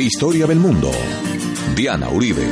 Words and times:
Historia 0.00 0.46
del 0.46 0.58
mundo. 0.58 0.90
Diana 1.76 2.08
Uribe. 2.08 2.42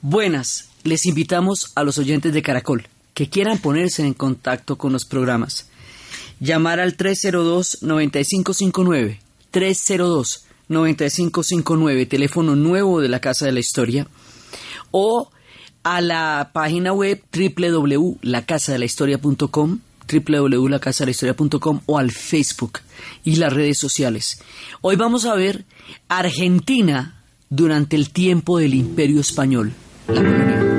Buenas, 0.00 0.70
les 0.82 1.04
invitamos 1.04 1.72
a 1.74 1.84
los 1.84 1.98
oyentes 1.98 2.32
de 2.32 2.40
Caracol 2.40 2.88
que 3.12 3.28
quieran 3.28 3.58
ponerse 3.58 4.06
en 4.06 4.14
contacto 4.14 4.78
con 4.78 4.94
los 4.94 5.04
programas. 5.04 5.68
Llamar 6.40 6.80
al 6.80 6.96
302-9559, 6.96 9.18
302-9559, 9.52 12.08
teléfono 12.08 12.56
nuevo 12.56 13.02
de 13.02 13.10
la 13.10 13.20
Casa 13.20 13.44
de 13.44 13.52
la 13.52 13.60
Historia, 13.60 14.08
o 14.90 15.30
a 15.82 16.00
la 16.00 16.48
página 16.54 16.94
web 16.94 17.22
www.lacasadelahistoria.com 17.30 19.80
www.lacasadelahistoria.com 20.10 21.80
o 21.86 21.98
al 21.98 22.10
Facebook 22.10 22.80
y 23.24 23.36
las 23.36 23.52
redes 23.52 23.78
sociales. 23.78 24.42
Hoy 24.80 24.96
vamos 24.96 25.24
a 25.24 25.34
ver 25.34 25.64
Argentina 26.08 27.22
durante 27.48 27.96
el 27.96 28.10
tiempo 28.10 28.58
del 28.58 28.74
Imperio 28.74 29.20
Español, 29.20 29.72
la 30.08 30.14
colonia. 30.14 30.69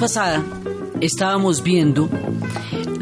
Pasada 0.00 0.42
estábamos 1.02 1.62
viendo 1.62 2.08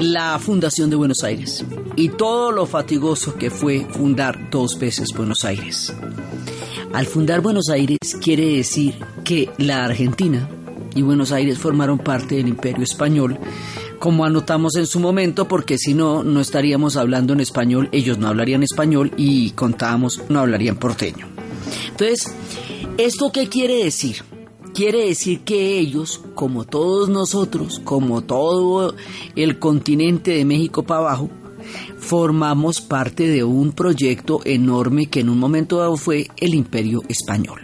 la 0.01 0.37
fundación 0.41 0.91
de 0.91 0.97
Buenos 0.97 1.23
Aires 1.23 1.65
y 1.95 2.09
todo 2.09 2.51
lo 2.51 2.67
fatigoso 2.67 3.37
que 3.37 3.51
fue 3.51 3.87
fundar 3.89 4.51
dos 4.51 4.77
veces 4.81 5.11
Buenos 5.17 5.45
Aires. 5.45 5.95
Al 6.93 7.07
fundar 7.07 7.41
Buenos 7.41 7.69
Aires 7.69 7.99
quiere 8.21 8.57
decir 8.57 8.97
que 9.23 9.49
la 9.59 9.85
Argentina 9.85 10.51
y 10.97 11.03
Buenos 11.03 11.31
Aires 11.31 11.59
formaron 11.59 11.99
parte 11.99 12.35
del 12.35 12.49
imperio 12.49 12.83
español, 12.83 13.39
como 14.01 14.25
anotamos 14.25 14.75
en 14.75 14.87
su 14.87 14.99
momento, 14.99 15.47
porque 15.47 15.79
si 15.79 15.95
no, 15.95 16.25
no 16.25 16.41
estaríamos 16.41 16.97
hablando 16.97 17.33
en 17.33 17.39
español, 17.39 17.89
ellos 17.93 18.19
no 18.19 18.27
hablarían 18.27 18.65
español 18.65 19.13
y 19.17 19.53
contábamos, 19.53 20.23
no 20.29 20.41
hablarían 20.41 20.77
porteño. 20.77 21.29
Entonces, 21.91 22.27
¿esto 22.97 23.31
qué 23.31 23.49
quiere 23.49 23.85
decir? 23.85 24.25
Quiere 24.75 25.07
decir 25.07 25.41
que 25.41 25.79
ellos, 25.79 26.23
como 26.39 26.65
todos 26.65 27.09
nosotros, 27.09 27.81
como 27.83 28.23
todo 28.23 28.95
el 29.35 29.59
continente 29.59 30.31
de 30.35 30.45
México 30.45 30.85
para 30.85 31.01
abajo, 31.01 31.31
formamos 31.99 32.81
parte 32.81 33.27
de 33.27 33.43
un 33.43 33.73
proyecto 33.73 34.41
enorme 34.45 35.07
que 35.07 35.19
en 35.19 35.31
un 35.31 35.39
momento 35.41 35.79
dado 35.79 35.97
fue 35.97 36.29
el 36.37 36.55
imperio 36.55 37.03
español. 37.09 37.61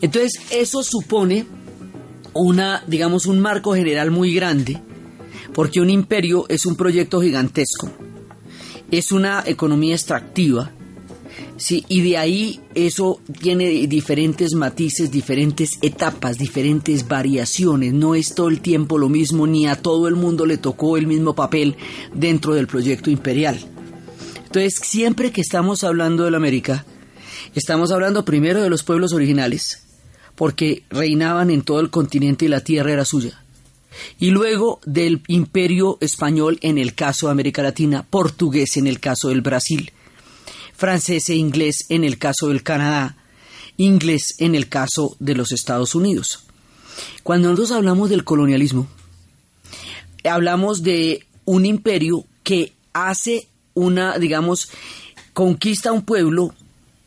Entonces, 0.00 0.32
eso 0.50 0.82
supone 0.82 1.46
una, 2.34 2.82
digamos, 2.88 3.26
un 3.26 3.38
marco 3.38 3.72
general 3.74 4.10
muy 4.10 4.34
grande, 4.34 4.82
porque 5.54 5.80
un 5.80 5.88
imperio 5.88 6.46
es 6.48 6.66
un 6.66 6.74
proyecto 6.74 7.20
gigantesco, 7.20 7.92
es 8.90 9.12
una 9.12 9.44
economía 9.46 9.94
extractiva, 9.94 10.72
Sí, 11.58 11.84
y 11.88 12.02
de 12.02 12.16
ahí 12.16 12.60
eso 12.76 13.20
tiene 13.40 13.88
diferentes 13.88 14.54
matices, 14.54 15.10
diferentes 15.10 15.78
etapas, 15.82 16.38
diferentes 16.38 17.08
variaciones. 17.08 17.92
No 17.92 18.14
es 18.14 18.36
todo 18.36 18.48
el 18.48 18.60
tiempo 18.60 18.96
lo 18.96 19.08
mismo, 19.08 19.44
ni 19.44 19.66
a 19.66 19.74
todo 19.74 20.06
el 20.06 20.14
mundo 20.14 20.46
le 20.46 20.56
tocó 20.56 20.96
el 20.96 21.08
mismo 21.08 21.34
papel 21.34 21.76
dentro 22.14 22.54
del 22.54 22.68
proyecto 22.68 23.10
imperial. 23.10 23.58
Entonces, 24.36 24.76
siempre 24.80 25.32
que 25.32 25.40
estamos 25.40 25.82
hablando 25.82 26.24
de 26.24 26.30
la 26.30 26.36
América, 26.36 26.86
estamos 27.56 27.90
hablando 27.90 28.24
primero 28.24 28.62
de 28.62 28.70
los 28.70 28.84
pueblos 28.84 29.12
originales, 29.12 29.82
porque 30.36 30.84
reinaban 30.90 31.50
en 31.50 31.62
todo 31.62 31.80
el 31.80 31.90
continente 31.90 32.44
y 32.44 32.48
la 32.48 32.62
tierra 32.62 32.92
era 32.92 33.04
suya. 33.04 33.42
Y 34.20 34.30
luego 34.30 34.78
del 34.86 35.22
imperio 35.26 35.98
español 36.00 36.60
en 36.62 36.78
el 36.78 36.94
caso 36.94 37.26
de 37.26 37.32
América 37.32 37.64
Latina, 37.64 38.06
portugués 38.08 38.76
en 38.76 38.86
el 38.86 39.00
caso 39.00 39.30
del 39.30 39.40
Brasil 39.40 39.90
francés 40.78 41.28
e 41.28 41.34
inglés 41.34 41.86
en 41.88 42.04
el 42.04 42.18
caso 42.18 42.48
del 42.48 42.62
Canadá, 42.62 43.16
inglés 43.76 44.36
en 44.38 44.54
el 44.54 44.68
caso 44.68 45.16
de 45.18 45.34
los 45.34 45.50
Estados 45.50 45.96
Unidos. 45.96 46.44
Cuando 47.24 47.48
nosotros 47.48 47.72
hablamos 47.72 48.10
del 48.10 48.22
colonialismo, 48.22 48.86
hablamos 50.22 50.84
de 50.84 51.26
un 51.44 51.66
imperio 51.66 52.24
que 52.44 52.74
hace 52.92 53.48
una, 53.74 54.18
digamos, 54.18 54.70
conquista 55.32 55.90
a 55.90 55.92
un 55.92 56.02
pueblo, 56.02 56.54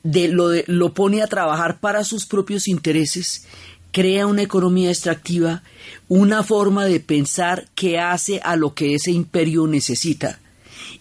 de, 0.03 0.27
lo, 0.27 0.49
de, 0.49 0.65
lo 0.67 0.93
pone 0.93 1.21
a 1.21 1.27
trabajar 1.27 1.79
para 1.79 2.03
sus 2.03 2.25
propios 2.25 2.67
intereses, 2.67 3.47
crea 3.93 4.27
una 4.27 4.41
economía 4.41 4.89
extractiva, 4.89 5.63
una 6.09 6.43
forma 6.43 6.85
de 6.85 6.99
pensar 6.99 7.69
que 7.73 7.99
hace 7.99 8.41
a 8.43 8.57
lo 8.57 8.73
que 8.73 8.95
ese 8.95 9.11
imperio 9.11 9.65
necesita 9.65 10.41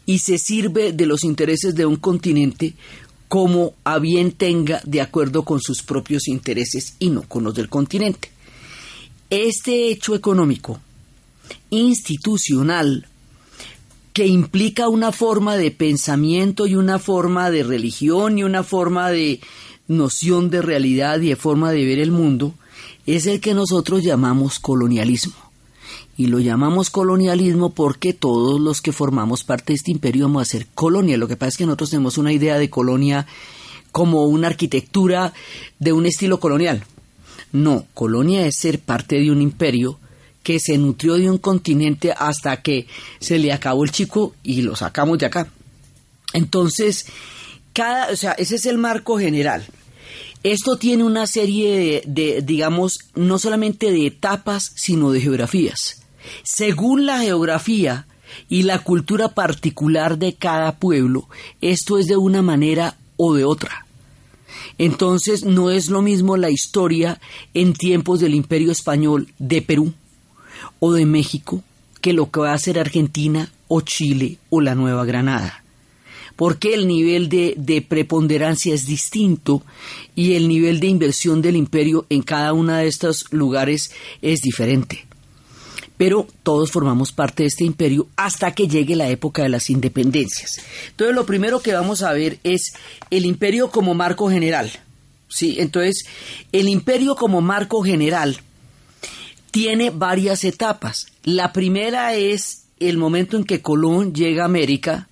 y 0.06 0.18
se 0.18 0.38
sirve 0.38 0.92
de 0.92 1.06
los 1.06 1.24
intereses 1.24 1.74
de 1.74 1.86
un 1.86 1.96
continente 1.96 2.74
como 3.28 3.74
a 3.84 3.98
bien 3.98 4.32
tenga 4.32 4.80
de 4.84 5.00
acuerdo 5.00 5.44
con 5.44 5.60
sus 5.60 5.82
propios 5.82 6.26
intereses 6.26 6.96
y 6.98 7.10
no 7.10 7.22
con 7.22 7.44
los 7.44 7.54
del 7.54 7.68
continente. 7.68 8.30
Este 9.30 9.88
hecho 9.88 10.16
económico, 10.16 10.80
institucional, 11.70 13.06
que 14.12 14.26
implica 14.26 14.88
una 14.88 15.12
forma 15.12 15.56
de 15.56 15.70
pensamiento 15.70 16.66
y 16.66 16.74
una 16.74 16.98
forma 16.98 17.52
de 17.52 17.62
religión 17.62 18.36
y 18.36 18.42
una 18.42 18.64
forma 18.64 19.10
de 19.10 19.40
noción 19.86 20.50
de 20.50 20.62
realidad 20.62 21.20
y 21.20 21.28
de 21.28 21.36
forma 21.36 21.70
de 21.70 21.84
ver 21.84 22.00
el 22.00 22.10
mundo, 22.10 22.54
es 23.06 23.26
el 23.26 23.40
que 23.40 23.54
nosotros 23.54 24.02
llamamos 24.02 24.58
colonialismo 24.58 25.49
y 26.20 26.26
lo 26.26 26.38
llamamos 26.38 26.90
colonialismo 26.90 27.70
porque 27.70 28.12
todos 28.12 28.60
los 28.60 28.82
que 28.82 28.92
formamos 28.92 29.42
parte 29.42 29.72
de 29.72 29.76
este 29.76 29.90
imperio 29.90 30.26
vamos 30.26 30.42
a 30.42 30.50
ser 30.50 30.66
colonia. 30.74 31.16
Lo 31.16 31.26
que 31.26 31.38
pasa 31.38 31.48
es 31.48 31.56
que 31.56 31.64
nosotros 31.64 31.88
tenemos 31.88 32.18
una 32.18 32.30
idea 32.30 32.58
de 32.58 32.68
colonia 32.68 33.26
como 33.90 34.26
una 34.26 34.48
arquitectura 34.48 35.32
de 35.78 35.94
un 35.94 36.04
estilo 36.04 36.38
colonial. 36.38 36.84
No, 37.52 37.86
colonia 37.94 38.44
es 38.44 38.56
ser 38.58 38.80
parte 38.80 39.18
de 39.18 39.30
un 39.30 39.40
imperio 39.40 39.98
que 40.42 40.60
se 40.60 40.76
nutrió 40.76 41.14
de 41.14 41.30
un 41.30 41.38
continente 41.38 42.12
hasta 42.12 42.60
que 42.60 42.86
se 43.18 43.38
le 43.38 43.54
acabó 43.54 43.82
el 43.82 43.90
chico 43.90 44.34
y 44.42 44.60
lo 44.60 44.76
sacamos 44.76 45.16
de 45.16 45.24
acá. 45.24 45.50
Entonces, 46.34 47.06
cada, 47.72 48.12
o 48.12 48.16
sea, 48.16 48.32
ese 48.32 48.56
es 48.56 48.66
el 48.66 48.76
marco 48.76 49.18
general. 49.18 49.66
Esto 50.42 50.76
tiene 50.76 51.02
una 51.02 51.26
serie 51.26 51.78
de, 51.78 52.02
de 52.06 52.42
digamos, 52.42 52.98
no 53.14 53.38
solamente 53.38 53.90
de 53.90 54.06
etapas, 54.06 54.72
sino 54.74 55.12
de 55.12 55.22
geografías. 55.22 55.99
Según 56.42 57.06
la 57.06 57.20
geografía, 57.20 58.06
y 58.48 58.62
la 58.62 58.78
cultura 58.80 59.28
particular 59.28 60.18
de 60.18 60.34
cada 60.34 60.78
pueblo, 60.78 61.28
esto 61.60 61.98
es 61.98 62.06
de 62.06 62.16
una 62.16 62.42
manera 62.42 62.96
o 63.16 63.34
de 63.34 63.44
otra. 63.44 63.86
Entonces 64.78 65.44
no 65.44 65.70
es 65.70 65.90
lo 65.90 66.02
mismo 66.02 66.36
la 66.36 66.50
historia 66.50 67.20
en 67.54 67.72
tiempos 67.72 68.20
del 68.20 68.34
Imperio 68.34 68.72
Español 68.72 69.28
de 69.38 69.62
Perú 69.62 69.92
o 70.78 70.92
de 70.92 71.06
México 71.06 71.62
que 72.00 72.12
lo 72.12 72.30
que 72.30 72.40
va 72.40 72.52
a 72.52 72.58
ser 72.58 72.78
Argentina 72.78 73.52
o 73.68 73.82
Chile 73.82 74.38
o 74.48 74.60
la 74.60 74.74
Nueva 74.74 75.04
Granada. 75.04 75.62
Porque 76.34 76.72
el 76.72 76.88
nivel 76.88 77.28
de, 77.28 77.54
de, 77.58 77.82
preponderancia 77.82 78.74
es 78.74 78.86
distinto 78.86 79.62
y 80.16 80.32
el 80.32 80.48
nivel 80.48 80.80
de 80.80 80.86
inversión 80.86 81.42
del 81.42 81.56
imperio 81.56 82.06
en 82.08 82.22
cada 82.22 82.54
uno 82.54 82.72
de 82.72 82.86
estos 82.86 83.26
lugares 83.30 83.92
es 84.22 84.40
diferente 84.40 85.09
pero 86.00 86.26
todos 86.42 86.70
formamos 86.70 87.12
parte 87.12 87.42
de 87.42 87.48
este 87.48 87.64
imperio 87.64 88.08
hasta 88.16 88.52
que 88.52 88.66
llegue 88.66 88.96
la 88.96 89.10
época 89.10 89.42
de 89.42 89.50
las 89.50 89.68
independencias. 89.68 90.58
Entonces 90.88 91.14
lo 91.14 91.26
primero 91.26 91.60
que 91.60 91.74
vamos 91.74 92.00
a 92.00 92.14
ver 92.14 92.38
es 92.42 92.72
el 93.10 93.26
imperio 93.26 93.70
como 93.70 93.92
marco 93.92 94.30
general. 94.30 94.70
¿sí? 95.28 95.56
Entonces, 95.58 96.06
el 96.52 96.70
imperio 96.70 97.16
como 97.16 97.42
marco 97.42 97.82
general 97.82 98.40
tiene 99.50 99.90
varias 99.90 100.42
etapas. 100.44 101.08
La 101.22 101.52
primera 101.52 102.14
es 102.14 102.64
el 102.78 102.96
momento 102.96 103.36
en 103.36 103.44
que 103.44 103.60
Colón 103.60 104.14
llega 104.14 104.44
a 104.44 104.46
América, 104.46 105.10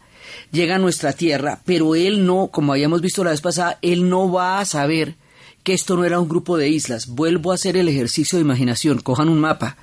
llega 0.53 0.77
a 0.77 0.79
nuestra 0.79 1.13
tierra, 1.13 1.61
pero 1.67 1.97
él 1.97 2.25
no, 2.25 2.47
como 2.47 2.73
habíamos 2.73 3.03
visto 3.03 3.23
la 3.23 3.33
vez 3.33 3.43
pasada, 3.43 3.79
él 3.83 4.09
no 4.09 4.33
va 4.33 4.59
a 4.59 4.65
saber 4.65 5.17
que 5.65 5.75
esto 5.75 5.97
no 5.97 6.07
era 6.07 6.19
un 6.19 6.31
grupo 6.31 6.57
de 6.57 6.71
islas. 6.71 7.09
Vuelvo 7.09 7.53
a 7.53 7.57
hacer 7.57 7.77
el 7.77 7.89
ejercicio 7.89 8.39
de 8.39 8.45
imaginación. 8.45 9.01
Cojan 9.01 9.29
un 9.29 9.39
mapa 9.39 9.77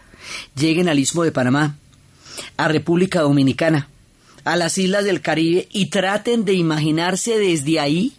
lleguen 0.55 0.89
al 0.89 0.99
Istmo 0.99 1.23
de 1.23 1.31
Panamá, 1.31 1.77
a 2.57 2.67
República 2.67 3.21
Dominicana, 3.21 3.89
a 4.43 4.55
las 4.55 4.77
islas 4.77 5.05
del 5.05 5.21
Caribe 5.21 5.67
y 5.71 5.87
traten 5.87 6.45
de 6.45 6.53
imaginarse 6.53 7.37
desde 7.37 7.79
ahí 7.79 8.13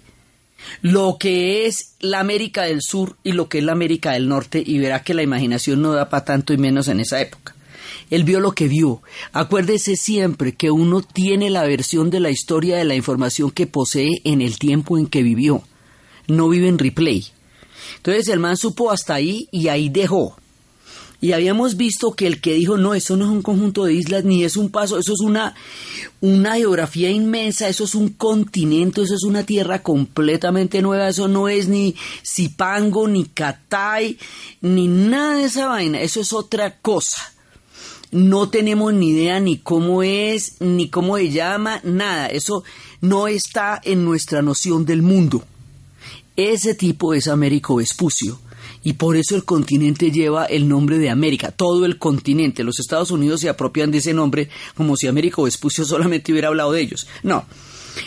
lo 0.82 1.16
que 1.18 1.66
es 1.66 1.94
la 2.00 2.20
América 2.20 2.62
del 2.62 2.82
Sur 2.82 3.16
y 3.22 3.32
lo 3.32 3.48
que 3.48 3.58
es 3.58 3.64
la 3.64 3.72
América 3.72 4.12
del 4.12 4.28
Norte 4.28 4.62
y 4.64 4.78
verá 4.78 5.02
que 5.02 5.14
la 5.14 5.22
imaginación 5.22 5.82
no 5.82 5.92
da 5.92 6.08
para 6.08 6.24
tanto 6.24 6.52
y 6.52 6.58
menos 6.58 6.88
en 6.88 7.00
esa 7.00 7.20
época. 7.20 7.54
Él 8.10 8.24
vio 8.24 8.40
lo 8.40 8.52
que 8.52 8.68
vio. 8.68 9.02
Acuérdese 9.32 9.96
siempre 9.96 10.54
que 10.54 10.70
uno 10.70 11.02
tiene 11.02 11.50
la 11.50 11.64
versión 11.64 12.10
de 12.10 12.20
la 12.20 12.30
historia 12.30 12.76
de 12.76 12.84
la 12.84 12.94
información 12.94 13.50
que 13.50 13.66
posee 13.66 14.20
en 14.24 14.42
el 14.42 14.58
tiempo 14.58 14.98
en 14.98 15.06
que 15.06 15.22
vivió. 15.22 15.62
No 16.28 16.48
vive 16.48 16.68
en 16.68 16.78
replay. 16.78 17.26
Entonces 17.96 18.28
el 18.28 18.40
man 18.40 18.56
supo 18.56 18.90
hasta 18.90 19.14
ahí 19.14 19.48
y 19.50 19.68
ahí 19.68 19.88
dejó. 19.88 20.36
Y 21.26 21.32
habíamos 21.32 21.76
visto 21.76 22.12
que 22.12 22.28
el 22.28 22.40
que 22.40 22.54
dijo, 22.54 22.76
no, 22.76 22.94
eso 22.94 23.16
no 23.16 23.24
es 23.24 23.30
un 23.32 23.42
conjunto 23.42 23.84
de 23.84 23.94
islas, 23.94 24.22
ni 24.22 24.44
es 24.44 24.56
un 24.56 24.70
paso, 24.70 24.96
eso 24.96 25.12
es 25.12 25.18
una, 25.18 25.56
una 26.20 26.54
geografía 26.54 27.10
inmensa, 27.10 27.68
eso 27.68 27.82
es 27.82 27.96
un 27.96 28.10
continente, 28.10 29.02
eso 29.02 29.16
es 29.16 29.24
una 29.24 29.42
tierra 29.42 29.82
completamente 29.82 30.80
nueva, 30.82 31.08
eso 31.08 31.26
no 31.26 31.48
es 31.48 31.66
ni 31.66 31.96
Zipango, 32.24 33.08
ni 33.08 33.24
Catay, 33.24 34.18
ni 34.60 34.86
nada 34.86 35.38
de 35.38 35.44
esa 35.46 35.66
vaina, 35.66 36.00
eso 36.00 36.20
es 36.20 36.32
otra 36.32 36.78
cosa. 36.78 37.32
No 38.12 38.48
tenemos 38.48 38.94
ni 38.94 39.08
idea 39.08 39.40
ni 39.40 39.58
cómo 39.58 40.04
es, 40.04 40.60
ni 40.60 40.90
cómo 40.90 41.16
se 41.16 41.30
llama, 41.30 41.80
nada, 41.82 42.28
eso 42.28 42.62
no 43.00 43.26
está 43.26 43.80
en 43.82 44.04
nuestra 44.04 44.42
noción 44.42 44.86
del 44.86 45.02
mundo. 45.02 45.42
Ese 46.36 46.76
tipo 46.76 47.14
es 47.14 47.26
Américo 47.26 47.74
Vespucio 47.74 48.38
y 48.86 48.92
por 48.92 49.16
eso 49.16 49.34
el 49.34 49.44
continente 49.44 50.12
lleva 50.12 50.44
el 50.44 50.68
nombre 50.68 50.98
de 50.98 51.10
América, 51.10 51.50
todo 51.50 51.86
el 51.86 51.98
continente. 51.98 52.62
Los 52.62 52.78
Estados 52.78 53.10
Unidos 53.10 53.40
se 53.40 53.48
apropian 53.48 53.90
de 53.90 53.98
ese 53.98 54.14
nombre 54.14 54.48
como 54.76 54.96
si 54.96 55.08
Américo 55.08 55.42
Vespucio 55.42 55.84
solamente 55.84 56.30
hubiera 56.30 56.46
hablado 56.46 56.70
de 56.70 56.82
ellos. 56.82 57.08
No, 57.24 57.46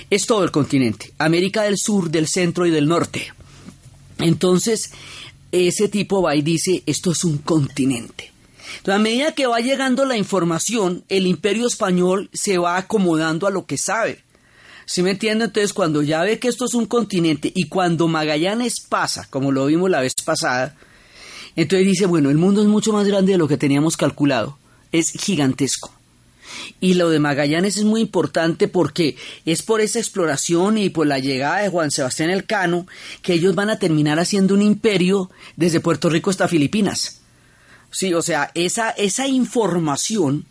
es 0.09 0.25
todo 0.25 0.45
el 0.45 0.51
continente, 0.51 1.11
América 1.17 1.63
del 1.63 1.75
Sur, 1.77 2.09
del 2.09 2.29
Centro 2.29 2.65
y 2.65 2.71
del 2.71 2.87
Norte. 2.87 3.33
Entonces, 4.19 4.91
ese 5.51 5.89
tipo 5.89 6.21
va 6.21 6.37
y 6.37 6.43
dice, 6.43 6.81
esto 6.85 7.11
es 7.11 7.25
un 7.25 7.39
continente. 7.39 8.31
Entonces, 8.77 8.95
a 8.95 8.99
medida 8.99 9.33
que 9.33 9.47
va 9.47 9.59
llegando 9.59 10.05
la 10.05 10.15
información, 10.15 11.03
el 11.09 11.27
imperio 11.27 11.67
español 11.67 12.29
se 12.31 12.57
va 12.57 12.77
acomodando 12.77 13.47
a 13.47 13.51
lo 13.51 13.65
que 13.65 13.77
sabe. 13.77 14.23
¿Sí 14.91 15.03
me 15.03 15.11
entiende? 15.11 15.45
Entonces, 15.45 15.71
cuando 15.71 16.01
ya 16.01 16.23
ve 16.23 16.39
que 16.39 16.47
esto 16.47 16.65
es 16.65 16.73
un 16.73 16.87
continente 16.87 17.51
y 17.53 17.65
cuando 17.65 18.07
Magallanes 18.07 18.81
pasa, 18.89 19.27
como 19.29 19.51
lo 19.51 19.67
vimos 19.67 19.87
la 19.87 20.01
vez 20.01 20.15
pasada, 20.25 20.75
entonces 21.55 21.87
dice, 21.87 22.07
bueno, 22.07 22.31
el 22.31 22.39
mundo 22.39 22.63
es 22.63 22.67
mucho 22.67 22.91
más 22.91 23.05
grande 23.05 23.33
de 23.33 23.37
lo 23.37 23.47
que 23.47 23.55
teníamos 23.55 23.97
calculado. 23.97 24.57
Es 24.91 25.11
gigantesco. 25.11 25.93
Y 26.79 26.95
lo 26.95 27.11
de 27.11 27.19
Magallanes 27.19 27.77
es 27.77 27.83
muy 27.83 28.01
importante 28.01 28.67
porque 28.67 29.15
es 29.45 29.61
por 29.61 29.79
esa 29.79 29.99
exploración 29.99 30.79
y 30.79 30.89
por 30.89 31.05
la 31.05 31.19
llegada 31.19 31.59
de 31.59 31.69
Juan 31.69 31.91
Sebastián 31.91 32.31
Elcano 32.31 32.87
que 33.21 33.33
ellos 33.33 33.53
van 33.53 33.69
a 33.69 33.77
terminar 33.77 34.17
haciendo 34.17 34.55
un 34.55 34.63
imperio 34.63 35.29
desde 35.55 35.81
Puerto 35.81 36.09
Rico 36.09 36.31
hasta 36.31 36.47
Filipinas. 36.47 37.21
Sí, 37.91 38.15
o 38.15 38.23
sea, 38.23 38.49
esa, 38.55 38.89
esa 38.89 39.27
información 39.27 40.45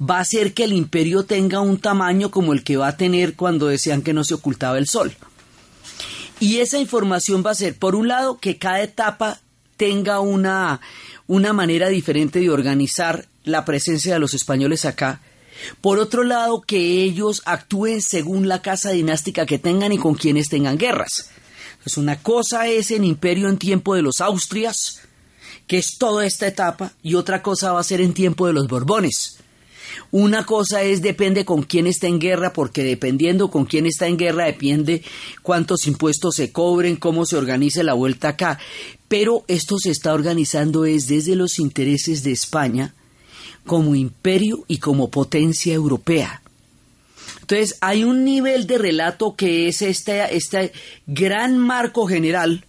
va 0.00 0.18
a 0.18 0.20
hacer 0.20 0.54
que 0.54 0.64
el 0.64 0.72
imperio 0.72 1.24
tenga 1.24 1.60
un 1.60 1.78
tamaño 1.78 2.30
como 2.30 2.52
el 2.52 2.64
que 2.64 2.76
va 2.76 2.88
a 2.88 2.96
tener 2.96 3.34
cuando 3.34 3.66
decían 3.66 4.02
que 4.02 4.12
no 4.12 4.24
se 4.24 4.34
ocultaba 4.34 4.78
el 4.78 4.86
sol. 4.86 5.16
Y 6.40 6.58
esa 6.58 6.78
información 6.78 7.42
va 7.44 7.50
a 7.50 7.56
ser, 7.56 7.76
por 7.76 7.94
un 7.94 8.08
lado, 8.08 8.38
que 8.38 8.58
cada 8.58 8.82
etapa 8.82 9.40
tenga 9.76 10.20
una, 10.20 10.80
una 11.26 11.52
manera 11.52 11.88
diferente 11.88 12.40
de 12.40 12.50
organizar 12.50 13.26
la 13.44 13.64
presencia 13.64 14.14
de 14.14 14.20
los 14.20 14.34
españoles 14.34 14.84
acá. 14.84 15.20
Por 15.80 15.98
otro 15.98 16.22
lado, 16.22 16.60
que 16.60 17.02
ellos 17.02 17.42
actúen 17.44 18.02
según 18.02 18.46
la 18.46 18.62
casa 18.62 18.90
dinástica 18.90 19.46
que 19.46 19.58
tengan 19.58 19.92
y 19.92 19.98
con 19.98 20.14
quienes 20.14 20.48
tengan 20.48 20.78
guerras. 20.78 21.30
Pues 21.82 21.96
una 21.96 22.22
cosa 22.22 22.68
es 22.68 22.90
el 22.90 23.04
imperio 23.04 23.48
en 23.48 23.58
tiempo 23.58 23.94
de 23.94 24.02
los 24.02 24.20
Austrias, 24.20 25.00
que 25.66 25.78
es 25.78 25.98
toda 25.98 26.24
esta 26.24 26.46
etapa, 26.46 26.92
y 27.02 27.14
otra 27.14 27.42
cosa 27.42 27.72
va 27.72 27.80
a 27.80 27.84
ser 27.84 28.00
en 28.00 28.14
tiempo 28.14 28.46
de 28.46 28.52
los 28.52 28.68
Borbones. 28.68 29.37
Una 30.10 30.44
cosa 30.44 30.82
es 30.82 31.02
depende 31.02 31.44
con 31.44 31.62
quién 31.62 31.86
está 31.86 32.06
en 32.06 32.18
guerra, 32.18 32.52
porque 32.52 32.82
dependiendo 32.82 33.50
con 33.50 33.64
quién 33.64 33.86
está 33.86 34.06
en 34.06 34.16
guerra 34.16 34.46
depende 34.46 35.02
cuántos 35.42 35.86
impuestos 35.86 36.36
se 36.36 36.52
cobren, 36.52 36.96
cómo 36.96 37.26
se 37.26 37.36
organice 37.36 37.82
la 37.82 37.94
vuelta 37.94 38.28
acá. 38.28 38.58
Pero 39.08 39.44
esto 39.48 39.78
se 39.78 39.90
está 39.90 40.12
organizando 40.12 40.84
es 40.84 41.08
desde 41.08 41.36
los 41.36 41.58
intereses 41.58 42.22
de 42.22 42.32
España 42.32 42.94
como 43.66 43.94
imperio 43.94 44.64
y 44.66 44.78
como 44.78 45.10
potencia 45.10 45.74
europea. 45.74 46.42
Entonces 47.40 47.76
hay 47.80 48.04
un 48.04 48.24
nivel 48.24 48.66
de 48.66 48.78
relato 48.78 49.34
que 49.36 49.68
es 49.68 49.82
este, 49.82 50.36
este 50.36 50.72
gran 51.06 51.58
marco 51.58 52.06
general 52.06 52.64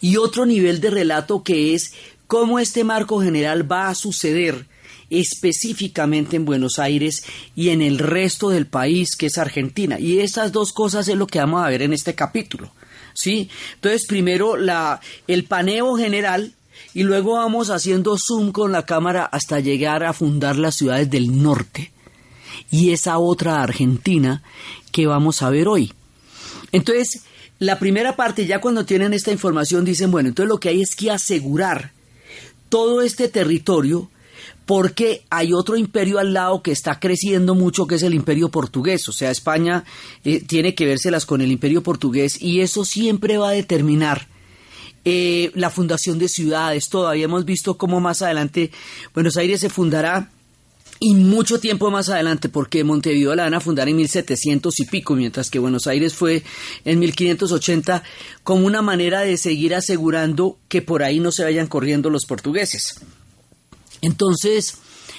y 0.00 0.16
otro 0.16 0.46
nivel 0.46 0.80
de 0.80 0.90
relato 0.90 1.42
que 1.42 1.74
es 1.74 1.92
cómo 2.26 2.58
este 2.58 2.84
marco 2.84 3.20
general 3.20 3.70
va 3.70 3.88
a 3.88 3.94
suceder 3.94 4.66
específicamente 5.10 6.36
en 6.36 6.44
Buenos 6.44 6.78
Aires 6.78 7.24
y 7.54 7.70
en 7.70 7.82
el 7.82 7.98
resto 7.98 8.50
del 8.50 8.66
país 8.66 9.16
que 9.16 9.26
es 9.26 9.38
Argentina. 9.38 9.98
Y 9.98 10.20
estas 10.20 10.52
dos 10.52 10.72
cosas 10.72 11.08
es 11.08 11.16
lo 11.16 11.26
que 11.26 11.38
vamos 11.38 11.64
a 11.64 11.68
ver 11.68 11.82
en 11.82 11.92
este 11.92 12.14
capítulo. 12.14 12.72
¿sí? 13.14 13.48
Entonces, 13.74 14.06
primero 14.06 14.56
la, 14.56 15.00
el 15.26 15.44
paneo 15.44 15.96
general 15.96 16.52
y 16.94 17.02
luego 17.02 17.34
vamos 17.34 17.70
haciendo 17.70 18.16
zoom 18.18 18.52
con 18.52 18.72
la 18.72 18.84
cámara 18.84 19.24
hasta 19.24 19.60
llegar 19.60 20.04
a 20.04 20.12
fundar 20.12 20.56
las 20.56 20.76
ciudades 20.76 21.10
del 21.10 21.42
norte 21.42 21.92
y 22.70 22.92
esa 22.92 23.18
otra 23.18 23.62
Argentina 23.62 24.42
que 24.92 25.06
vamos 25.06 25.42
a 25.42 25.50
ver 25.50 25.68
hoy. 25.68 25.92
Entonces, 26.72 27.22
la 27.58 27.78
primera 27.78 28.16
parte, 28.16 28.46
ya 28.46 28.60
cuando 28.60 28.84
tienen 28.84 29.14
esta 29.14 29.32
información, 29.32 29.84
dicen, 29.84 30.10
bueno, 30.10 30.28
entonces 30.28 30.48
lo 30.48 30.60
que 30.60 30.68
hay 30.68 30.82
es 30.82 30.94
que 30.94 31.10
asegurar 31.10 31.92
todo 32.68 33.02
este 33.02 33.28
territorio 33.28 34.10
porque 34.66 35.22
hay 35.30 35.52
otro 35.52 35.76
imperio 35.76 36.18
al 36.18 36.32
lado 36.32 36.60
que 36.60 36.72
está 36.72 36.98
creciendo 36.98 37.54
mucho, 37.54 37.86
que 37.86 37.94
es 37.94 38.02
el 38.02 38.14
imperio 38.14 38.50
portugués. 38.50 39.08
O 39.08 39.12
sea, 39.12 39.30
España 39.30 39.84
eh, 40.24 40.40
tiene 40.40 40.74
que 40.74 40.86
vérselas 40.86 41.24
con 41.24 41.40
el 41.40 41.52
imperio 41.52 41.82
portugués 41.82 42.42
y 42.42 42.60
eso 42.60 42.84
siempre 42.84 43.38
va 43.38 43.50
a 43.50 43.52
determinar 43.52 44.26
eh, 45.04 45.52
la 45.54 45.70
fundación 45.70 46.18
de 46.18 46.28
ciudades. 46.28 46.88
Todavía 46.88 47.26
hemos 47.26 47.44
visto 47.44 47.78
cómo 47.78 48.00
más 48.00 48.22
adelante 48.22 48.72
Buenos 49.14 49.36
Aires 49.36 49.60
se 49.60 49.70
fundará 49.70 50.30
y 50.98 51.14
mucho 51.14 51.60
tiempo 51.60 51.90
más 51.90 52.08
adelante, 52.08 52.48
porque 52.48 52.82
Montevideo 52.82 53.34
la 53.34 53.44
van 53.44 53.54
a 53.54 53.60
fundar 53.60 53.88
en 53.88 53.96
1700 53.96 54.80
y 54.80 54.86
pico, 54.86 55.14
mientras 55.14 55.50
que 55.50 55.58
Buenos 55.58 55.86
Aires 55.86 56.14
fue 56.14 56.42
en 56.84 56.98
1580 56.98 58.02
como 58.42 58.66
una 58.66 58.82
manera 58.82 59.20
de 59.20 59.36
seguir 59.36 59.74
asegurando 59.74 60.58
que 60.68 60.82
por 60.82 61.02
ahí 61.02 61.20
no 61.20 61.30
se 61.30 61.44
vayan 61.44 61.66
corriendo 61.66 62.10
los 62.10 62.24
portugueses. 62.24 63.00
Entonces, 64.00 64.78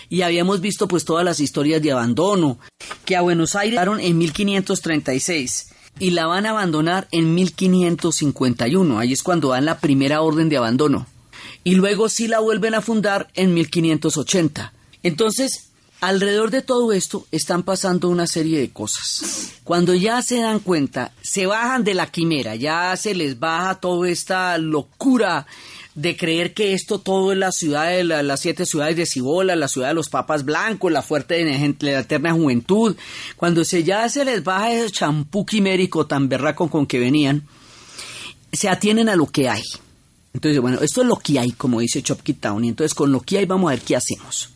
y 0.10 0.22
habíamos 0.22 0.62
visto 0.62 0.88
pues 0.88 1.05
todas 1.05 1.25
las 1.25 1.39
historias 1.39 1.81
de 1.81 1.91
abandono, 1.91 2.60
que 3.05 3.15
a 3.15 3.22
Buenos 3.22 3.55
Aires 3.55 3.74
llegaron 3.74 4.00
en 4.00 4.17
1536 4.17 5.67
y 6.00 6.12
la 6.12 6.27
van 6.27 6.46
a 6.46 6.51
abandonar 6.51 7.07
en 7.12 7.34
1551, 7.34 9.00
ahí 9.00 9.13
es 9.13 9.24
cuando 9.24 9.50
dan 9.50 9.65
la 9.65 9.79
primera 9.79 10.22
orden 10.22 10.50
de 10.50 10.57
abandono. 10.57 11.07
Y 11.63 11.75
luego 11.75 12.07
sí 12.07 12.27
la 12.27 12.39
vuelven 12.39 12.75
a 12.75 12.81
fundar 12.81 13.27
en 13.34 13.53
1580. 13.53 14.74
Entonces, 15.03 15.69
alrededor 16.00 16.51
de 16.51 16.62
todo 16.62 16.93
esto 16.93 17.25
están 17.31 17.63
pasando 17.63 18.10
una 18.10 18.27
serie 18.27 18.60
de 18.60 18.69
cosas. 18.69 19.53
Cuando 19.63 19.93
ya 19.93 20.22
se 20.22 20.39
dan 20.39 20.60
cuenta, 20.60 21.12
se 21.22 21.46
bajan 21.46 21.84
de 21.84 21.93
la 21.93 22.10
quimera, 22.10 22.55
ya 22.55 22.96
se 22.96 23.15
les 23.15 23.39
baja 23.39 23.75
toda 23.75 24.10
esta 24.10 24.57
locura 24.57 25.46
de 25.97 26.15
creer 26.15 26.53
que 26.53 26.73
esto 26.73 26.99
todo 26.99 27.31
es 27.31 27.39
la 27.39 27.51
ciudad 27.51 27.89
de 27.89 28.03
las 28.03 28.39
siete 28.39 28.67
ciudades 28.67 28.95
de 28.95 29.07
Cibola, 29.07 29.55
la 29.55 29.67
ciudad 29.67 29.87
de 29.87 29.93
los 29.95 30.09
papas 30.09 30.45
blancos, 30.45 30.91
la 30.91 31.01
fuerte 31.01 31.43
de 31.43 31.75
la 31.79 31.99
eterna 32.01 32.33
juventud, 32.33 32.95
cuando 33.35 33.65
se 33.65 33.83
ya 33.83 34.07
se 34.07 34.23
les 34.23 34.43
baja 34.43 34.71
ese 34.71 34.91
champú 34.91 35.43
quimérico 35.43 36.05
tan 36.05 36.29
berraco 36.29 36.69
con 36.69 36.85
que 36.85 36.99
venían, 36.99 37.47
se 38.53 38.69
atienen 38.69 39.09
a 39.09 39.15
lo 39.15 39.25
que 39.25 39.49
hay. 39.49 39.63
Entonces, 40.35 40.61
bueno, 40.61 40.81
esto 40.81 41.01
es 41.01 41.07
lo 41.07 41.15
que 41.15 41.39
hay, 41.39 41.49
como 41.53 41.79
dice 41.79 42.03
Chopkey 42.03 42.35
Town, 42.35 42.63
y 42.63 42.69
entonces 42.69 42.93
con 42.93 43.11
lo 43.11 43.21
que 43.21 43.39
hay 43.39 43.45
vamos 43.45 43.69
a 43.69 43.73
ver 43.73 43.81
qué 43.81 43.95
hacemos. 43.95 44.51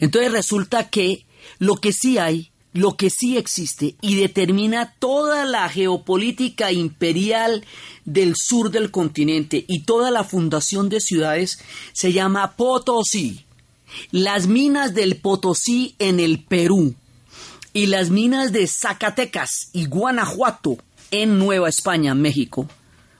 Entonces 0.00 0.32
resulta 0.32 0.88
que 0.88 1.26
lo 1.58 1.76
que 1.76 1.92
sí 1.92 2.16
hay, 2.16 2.52
lo 2.74 2.96
que 2.96 3.08
sí 3.08 3.38
existe 3.38 3.94
y 4.00 4.16
determina 4.16 4.94
toda 4.98 5.44
la 5.44 5.68
geopolítica 5.68 6.72
imperial 6.72 7.64
del 8.04 8.34
sur 8.36 8.70
del 8.70 8.90
continente 8.90 9.64
y 9.66 9.84
toda 9.84 10.10
la 10.10 10.24
fundación 10.24 10.88
de 10.88 11.00
ciudades 11.00 11.60
se 11.92 12.12
llama 12.12 12.56
Potosí. 12.56 13.44
Las 14.10 14.48
minas 14.48 14.92
del 14.92 15.16
Potosí 15.16 15.94
en 16.00 16.18
el 16.18 16.42
Perú 16.42 16.96
y 17.72 17.86
las 17.86 18.10
minas 18.10 18.52
de 18.52 18.66
Zacatecas 18.66 19.70
y 19.72 19.86
Guanajuato 19.86 20.76
en 21.12 21.38
Nueva 21.38 21.68
España, 21.68 22.16
México, 22.16 22.68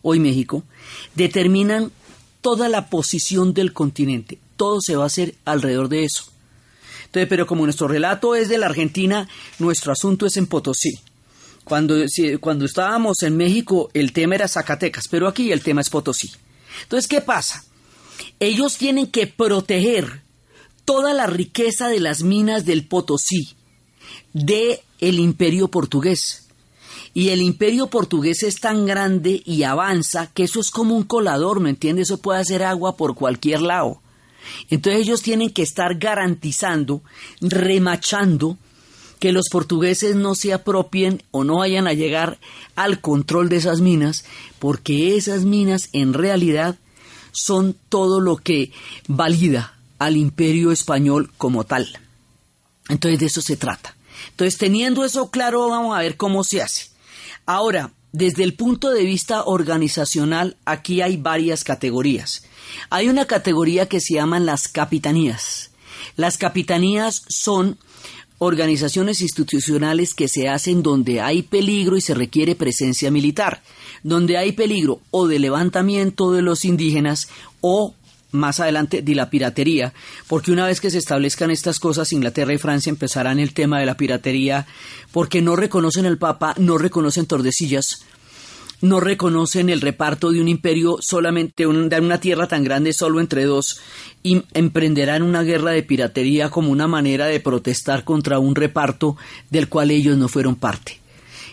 hoy 0.02 0.18
México, 0.18 0.64
determinan 1.14 1.92
toda 2.40 2.68
la 2.68 2.90
posición 2.90 3.54
del 3.54 3.72
continente. 3.72 4.40
Todo 4.56 4.80
se 4.80 4.96
va 4.96 5.04
a 5.04 5.06
hacer 5.06 5.36
alrededor 5.44 5.88
de 5.88 6.04
eso 6.04 6.33
pero 7.14 7.46
como 7.46 7.64
nuestro 7.64 7.88
relato 7.88 8.34
es 8.34 8.48
de 8.48 8.58
la 8.58 8.66
Argentina, 8.66 9.28
nuestro 9.58 9.92
asunto 9.92 10.26
es 10.26 10.36
en 10.36 10.46
Potosí. 10.46 10.98
Cuando, 11.62 11.94
cuando 12.40 12.64
estábamos 12.66 13.22
en 13.22 13.36
México, 13.36 13.90
el 13.94 14.12
tema 14.12 14.34
era 14.34 14.48
Zacatecas, 14.48 15.08
pero 15.08 15.28
aquí 15.28 15.50
el 15.52 15.62
tema 15.62 15.80
es 15.80 15.88
Potosí. 15.88 16.30
Entonces, 16.82 17.08
¿qué 17.08 17.20
pasa? 17.20 17.64
Ellos 18.40 18.76
tienen 18.76 19.06
que 19.06 19.26
proteger 19.26 20.22
toda 20.84 21.14
la 21.14 21.26
riqueza 21.26 21.88
de 21.88 22.00
las 22.00 22.22
minas 22.22 22.66
del 22.66 22.86
Potosí 22.86 23.54
de 24.32 24.82
el 25.00 25.18
imperio 25.18 25.68
portugués. 25.68 26.48
Y 27.14 27.28
el 27.28 27.40
imperio 27.40 27.86
portugués 27.86 28.42
es 28.42 28.56
tan 28.60 28.86
grande 28.86 29.40
y 29.46 29.62
avanza 29.62 30.30
que 30.34 30.42
eso 30.42 30.60
es 30.60 30.70
como 30.70 30.96
un 30.96 31.04
colador, 31.04 31.60
¿me 31.60 31.70
entiendes? 31.70 32.08
Eso 32.08 32.18
puede 32.18 32.40
hacer 32.40 32.64
agua 32.64 32.96
por 32.96 33.14
cualquier 33.14 33.62
lado. 33.62 34.02
Entonces 34.70 35.02
ellos 35.02 35.22
tienen 35.22 35.50
que 35.50 35.62
estar 35.62 35.96
garantizando, 35.96 37.02
remachando, 37.40 38.58
que 39.18 39.32
los 39.32 39.48
portugueses 39.50 40.16
no 40.16 40.34
se 40.34 40.52
apropien 40.52 41.22
o 41.30 41.44
no 41.44 41.58
vayan 41.58 41.86
a 41.86 41.94
llegar 41.94 42.38
al 42.76 43.00
control 43.00 43.48
de 43.48 43.56
esas 43.56 43.80
minas, 43.80 44.24
porque 44.58 45.16
esas 45.16 45.44
minas 45.44 45.88
en 45.92 46.12
realidad 46.12 46.76
son 47.32 47.74
todo 47.88 48.20
lo 48.20 48.36
que 48.36 48.72
valida 49.08 49.74
al 49.98 50.16
imperio 50.16 50.72
español 50.72 51.30
como 51.38 51.64
tal. 51.64 51.88
Entonces 52.88 53.18
de 53.18 53.26
eso 53.26 53.40
se 53.40 53.56
trata. 53.56 53.96
Entonces 54.30 54.58
teniendo 54.58 55.04
eso 55.04 55.30
claro, 55.30 55.68
vamos 55.68 55.96
a 55.96 56.00
ver 56.00 56.16
cómo 56.16 56.44
se 56.44 56.60
hace. 56.60 56.88
Ahora, 57.46 57.92
desde 58.12 58.44
el 58.44 58.54
punto 58.54 58.90
de 58.90 59.04
vista 59.04 59.42
organizacional, 59.44 60.56
aquí 60.64 61.00
hay 61.00 61.16
varias 61.16 61.64
categorías. 61.64 62.44
Hay 62.90 63.08
una 63.08 63.26
categoría 63.26 63.86
que 63.86 64.00
se 64.00 64.14
llaman 64.14 64.46
las 64.46 64.68
capitanías. 64.68 65.70
Las 66.16 66.38
capitanías 66.38 67.22
son 67.28 67.78
organizaciones 68.38 69.20
institucionales 69.20 70.14
que 70.14 70.28
se 70.28 70.48
hacen 70.48 70.82
donde 70.82 71.20
hay 71.20 71.42
peligro 71.42 71.96
y 71.96 72.00
se 72.00 72.14
requiere 72.14 72.54
presencia 72.54 73.10
militar, 73.10 73.62
donde 74.02 74.36
hay 74.36 74.52
peligro 74.52 75.00
o 75.10 75.26
de 75.26 75.38
levantamiento 75.38 76.32
de 76.32 76.42
los 76.42 76.64
indígenas 76.64 77.28
o 77.60 77.94
más 78.32 78.58
adelante 78.58 79.00
de 79.00 79.14
la 79.14 79.30
piratería, 79.30 79.94
porque 80.26 80.50
una 80.50 80.66
vez 80.66 80.80
que 80.80 80.90
se 80.90 80.98
establezcan 80.98 81.52
estas 81.52 81.78
cosas, 81.78 82.12
Inglaterra 82.12 82.52
y 82.52 82.58
Francia 82.58 82.90
empezarán 82.90 83.38
el 83.38 83.54
tema 83.54 83.78
de 83.78 83.86
la 83.86 83.96
piratería, 83.96 84.66
porque 85.12 85.40
no 85.40 85.54
reconocen 85.54 86.04
al 86.04 86.18
Papa, 86.18 86.54
no 86.58 86.76
reconocen 86.76 87.26
Tordesillas, 87.26 88.04
no 88.80 89.00
reconocen 89.00 89.68
el 89.68 89.80
reparto 89.80 90.30
de 90.30 90.40
un 90.40 90.48
imperio 90.48 90.98
solamente 91.00 91.64
de 91.64 92.00
una 92.00 92.20
tierra 92.20 92.46
tan 92.48 92.64
grande 92.64 92.92
solo 92.92 93.20
entre 93.20 93.44
dos 93.44 93.80
y 94.22 94.42
emprenderán 94.54 95.22
una 95.22 95.42
guerra 95.42 95.72
de 95.72 95.82
piratería 95.82 96.50
como 96.50 96.70
una 96.70 96.86
manera 96.86 97.26
de 97.26 97.40
protestar 97.40 98.04
contra 98.04 98.38
un 98.38 98.54
reparto 98.54 99.16
del 99.50 99.68
cual 99.68 99.90
ellos 99.90 100.16
no 100.16 100.28
fueron 100.28 100.56
parte. 100.56 100.98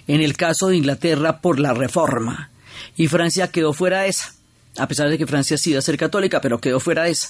En 0.07 0.21
el 0.21 0.35
caso 0.35 0.67
de 0.67 0.77
Inglaterra 0.77 1.39
por 1.39 1.59
la 1.59 1.73
reforma 1.73 2.49
y 2.97 3.07
Francia 3.07 3.51
quedó 3.51 3.73
fuera 3.73 4.01
de 4.01 4.09
esa 4.09 4.33
a 4.77 4.87
pesar 4.87 5.09
de 5.09 5.17
que 5.17 5.27
Francia 5.27 5.57
sí 5.57 5.73
va 5.73 5.79
a 5.79 5.83
ser 5.83 5.97
católica, 5.97 6.39
pero 6.41 6.59
quedó 6.59 6.79
fuera 6.79 7.03
de 7.03 7.11
esa. 7.11 7.29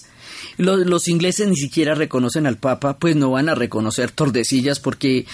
Los, 0.58 1.08
ingleses 1.08 1.48
ni 1.48 1.56
siquiera 1.56 1.96
reconocen 1.96 2.46
al 2.46 2.58
Papa, 2.58 2.98
pues 2.98 3.16
no 3.16 3.32
van 3.32 3.50
a 3.50 3.56
reconocer 3.56 4.12
Tordesillas 4.12 4.80
porque 4.80 5.26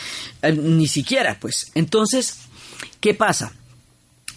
eh, 0.42 0.54
ni 0.54 0.88
siquiera, 0.88 1.38
pues. 1.40 1.72
Entonces, 1.76 2.38
¿qué 3.00 3.14
pasa? 3.14 3.54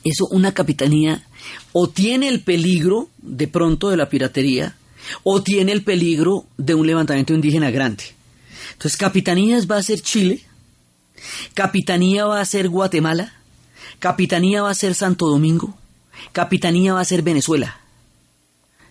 Eso, 0.05 0.27
una 0.29 0.53
capitanía 0.53 1.27
o 1.73 1.89
tiene 1.89 2.29
el 2.29 2.41
peligro 2.41 3.09
de 3.19 3.49
pronto 3.49 3.91
de 3.91 3.97
la 3.97 4.09
piratería 4.09 4.77
o 5.23 5.43
tiene 5.43 5.73
el 5.73 5.83
peligro 5.83 6.47
de 6.57 6.75
un 6.75 6.87
levantamiento 6.87 7.35
indígena 7.35 7.71
grande. 7.71 8.05
Entonces, 8.73 8.97
capitanías 8.97 9.71
va 9.71 9.77
a 9.77 9.83
ser 9.83 10.01
Chile, 10.01 10.43
capitanía 11.55 12.27
va 12.27 12.41
a 12.41 12.45
ser 12.45 12.69
Guatemala, 12.69 13.35
capitanía 13.99 14.63
va 14.63 14.71
a 14.71 14.75
ser 14.75 14.95
Santo 14.95 15.27
Domingo, 15.27 15.77
Capitanía 16.33 16.95
va 16.95 17.01
a 17.01 17.05
ser 17.05 17.23
Venezuela. 17.23 17.81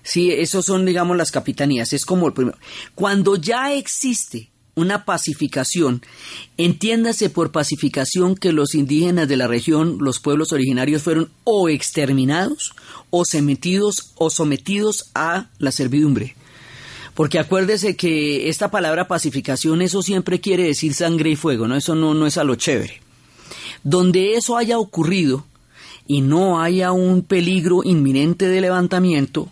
Sí, 0.03 0.31
esos 0.31 0.65
son, 0.65 0.85
digamos, 0.85 1.17
las 1.17 1.31
capitanías. 1.31 1.93
Es 1.93 2.05
como 2.05 2.27
el 2.27 2.33
primero. 2.33 2.57
Cuando 2.95 3.35
ya 3.35 3.73
existe 3.73 4.49
una 4.79 5.05
pacificación, 5.05 6.01
entiéndase 6.57 7.29
por 7.29 7.51
pacificación 7.51 8.35
que 8.35 8.51
los 8.51 8.75
indígenas 8.75 9.27
de 9.27 9.37
la 9.37 9.47
región, 9.47 9.97
los 9.99 10.19
pueblos 10.19 10.51
originarios, 10.51 11.03
fueron 11.03 11.29
o 11.43 11.69
exterminados 11.69 12.73
o 13.09 13.25
sometidos 13.25 14.11
o 14.15 14.29
sometidos 14.29 15.11
a 15.13 15.49
la 15.59 15.71
servidumbre. 15.71 16.35
Porque 17.13 17.39
acuérdese 17.39 17.95
que 17.95 18.49
esta 18.49 18.71
palabra 18.71 19.07
pacificación, 19.07 19.81
eso 19.81 20.01
siempre 20.01 20.39
quiere 20.39 20.63
decir 20.63 20.93
sangre 20.93 21.31
y 21.31 21.35
fuego, 21.35 21.67
¿no? 21.67 21.75
Eso 21.75 21.93
no, 21.95 22.13
no 22.13 22.25
es 22.25 22.37
a 22.37 22.43
lo 22.43 22.55
chévere. 22.55 23.01
Donde 23.83 24.35
eso 24.35 24.57
haya 24.57 24.79
ocurrido, 24.79 25.45
y 26.09 26.21
no 26.21 26.59
haya 26.59 26.91
un 26.91 27.21
peligro 27.21 27.81
inminente 27.83 28.47
de 28.47 28.61
levantamiento, 28.61 29.51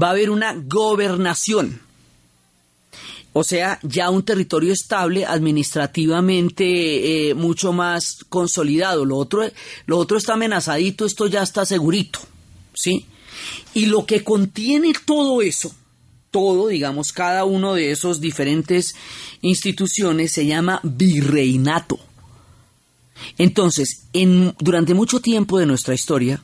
va 0.00 0.06
a 0.06 0.10
haber 0.10 0.30
una 0.30 0.54
gobernación. 0.54 1.80
O 3.38 3.44
sea, 3.44 3.78
ya 3.82 4.08
un 4.08 4.22
territorio 4.22 4.72
estable, 4.72 5.26
administrativamente 5.26 7.28
eh, 7.28 7.34
mucho 7.34 7.74
más 7.74 8.24
consolidado. 8.30 9.04
Lo 9.04 9.18
otro, 9.18 9.44
lo 9.84 9.98
otro 9.98 10.16
está 10.16 10.32
amenazadito, 10.32 11.04
esto 11.04 11.26
ya 11.26 11.42
está 11.42 11.66
segurito. 11.66 12.20
¿Sí? 12.72 13.04
Y 13.74 13.86
lo 13.86 14.06
que 14.06 14.24
contiene 14.24 14.94
todo 15.04 15.42
eso, 15.42 15.70
todo, 16.30 16.68
digamos, 16.68 17.12
cada 17.12 17.44
uno 17.44 17.74
de 17.74 17.90
esos 17.90 18.22
diferentes 18.22 18.94
instituciones 19.42 20.32
se 20.32 20.46
llama 20.46 20.80
virreinato. 20.82 21.98
Entonces, 23.36 24.06
en, 24.14 24.54
durante 24.60 24.94
mucho 24.94 25.20
tiempo 25.20 25.58
de 25.58 25.66
nuestra 25.66 25.92
historia, 25.92 26.42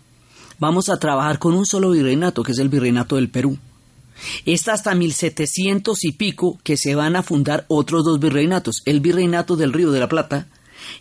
vamos 0.58 0.90
a 0.90 0.98
trabajar 0.98 1.38
con 1.38 1.54
un 1.54 1.64
solo 1.64 1.92
virreinato, 1.92 2.42
que 2.42 2.52
es 2.52 2.58
el 2.58 2.68
virreinato 2.68 3.16
del 3.16 3.30
Perú. 3.30 3.56
Está 4.46 4.72
hasta 4.72 4.94
1700 4.94 6.04
y 6.04 6.12
pico 6.12 6.58
que 6.62 6.76
se 6.76 6.94
van 6.94 7.16
a 7.16 7.22
fundar 7.22 7.64
otros 7.68 8.04
dos 8.04 8.20
virreinatos, 8.20 8.82
el 8.84 9.00
virreinato 9.00 9.56
del 9.56 9.72
Río 9.72 9.90
de 9.92 10.00
la 10.00 10.08
Plata 10.08 10.46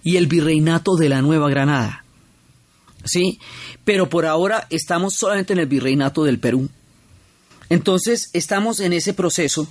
y 0.03 0.17
el 0.17 0.27
virreinato 0.27 0.95
de 0.95 1.09
la 1.09 1.21
Nueva 1.21 1.49
Granada. 1.49 2.03
¿Sí? 3.03 3.39
Pero 3.83 4.09
por 4.09 4.25
ahora 4.25 4.67
estamos 4.69 5.15
solamente 5.15 5.53
en 5.53 5.59
el 5.59 5.65
virreinato 5.65 6.23
del 6.23 6.39
Perú. 6.39 6.69
Entonces, 7.69 8.29
estamos 8.33 8.79
en 8.79 8.93
ese 8.93 9.13
proceso 9.13 9.67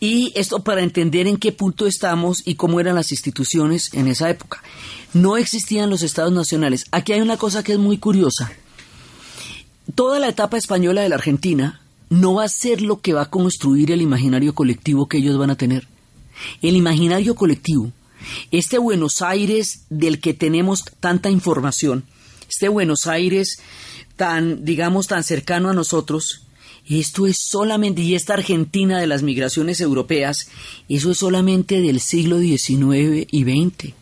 y 0.00 0.32
esto 0.34 0.62
para 0.62 0.82
entender 0.82 1.26
en 1.26 1.36
qué 1.36 1.52
punto 1.52 1.86
estamos 1.86 2.42
y 2.44 2.56
cómo 2.56 2.80
eran 2.80 2.96
las 2.96 3.12
instituciones 3.12 3.94
en 3.94 4.08
esa 4.08 4.28
época. 4.28 4.62
No 5.14 5.36
existían 5.36 5.90
los 5.90 6.02
estados 6.02 6.32
nacionales. 6.32 6.84
Aquí 6.90 7.12
hay 7.12 7.20
una 7.20 7.36
cosa 7.36 7.62
que 7.62 7.72
es 7.72 7.78
muy 7.78 7.98
curiosa. 7.98 8.52
Toda 9.94 10.18
la 10.18 10.28
etapa 10.28 10.56
española 10.56 11.02
de 11.02 11.08
la 11.08 11.14
Argentina 11.14 11.80
no 12.08 12.34
va 12.34 12.44
a 12.44 12.48
ser 12.48 12.82
lo 12.82 13.00
que 13.00 13.12
va 13.12 13.22
a 13.22 13.30
construir 13.30 13.90
el 13.90 14.02
imaginario 14.02 14.54
colectivo 14.54 15.08
que 15.08 15.18
ellos 15.18 15.38
van 15.38 15.50
a 15.50 15.56
tener. 15.56 15.88
El 16.62 16.76
imaginario 16.76 17.34
colectivo, 17.34 17.92
este 18.50 18.78
Buenos 18.78 19.22
Aires 19.22 19.84
del 19.88 20.20
que 20.20 20.34
tenemos 20.34 20.84
tanta 21.00 21.30
información, 21.30 22.04
este 22.48 22.68
Buenos 22.68 23.06
Aires 23.06 23.58
tan, 24.16 24.64
digamos, 24.64 25.06
tan 25.06 25.24
cercano 25.24 25.70
a 25.70 25.74
nosotros, 25.74 26.42
Esto 26.88 27.26
es 27.26 27.38
solamente, 27.38 28.00
y 28.00 28.14
esta 28.14 28.34
Argentina 28.34 29.00
de 29.00 29.08
las 29.08 29.24
migraciones 29.24 29.80
europeas, 29.80 30.48
eso 30.88 31.10
es 31.10 31.18
solamente 31.18 31.80
del 31.80 31.98
siglo 31.98 32.38
XIX 32.38 33.26
y 33.28 33.42
XX. 33.42 33.92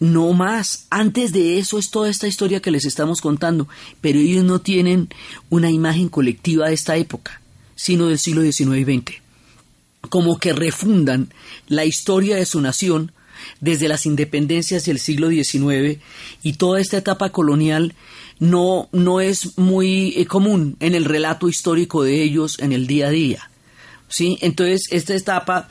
No 0.00 0.32
más. 0.32 0.86
Antes 0.90 1.32
de 1.32 1.58
eso 1.58 1.78
es 1.78 1.90
toda 1.90 2.08
esta 2.08 2.26
historia 2.26 2.60
que 2.60 2.70
les 2.70 2.86
estamos 2.86 3.20
contando, 3.20 3.68
pero 4.00 4.18
ellos 4.18 4.44
no 4.44 4.60
tienen 4.60 5.08
una 5.50 5.70
imagen 5.70 6.08
colectiva 6.08 6.68
de 6.68 6.74
esta 6.74 6.96
época, 6.96 7.40
sino 7.76 8.06
del 8.06 8.18
siglo 8.18 8.42
XIX 8.42 8.78
y 8.78 8.84
XX. 8.84 9.22
Como 10.08 10.38
que 10.38 10.54
refundan 10.54 11.32
la 11.68 11.84
historia 11.84 12.36
de 12.36 12.46
su 12.46 12.60
nación 12.60 13.12
desde 13.60 13.88
las 13.88 14.06
independencias 14.06 14.84
del 14.84 14.98
siglo 14.98 15.28
XIX 15.28 16.00
y 16.42 16.54
toda 16.54 16.80
esta 16.80 16.98
etapa 16.98 17.30
colonial 17.30 17.94
no, 18.38 18.88
no 18.92 19.20
es 19.20 19.58
muy 19.58 20.14
eh, 20.16 20.26
común 20.26 20.76
en 20.80 20.94
el 20.94 21.04
relato 21.04 21.48
histórico 21.48 22.02
de 22.02 22.22
ellos 22.22 22.58
en 22.58 22.72
el 22.72 22.86
día 22.86 23.08
a 23.08 23.10
día. 23.10 23.50
¿sí? 24.08 24.38
Entonces, 24.40 24.88
esta 24.90 25.14
etapa, 25.14 25.68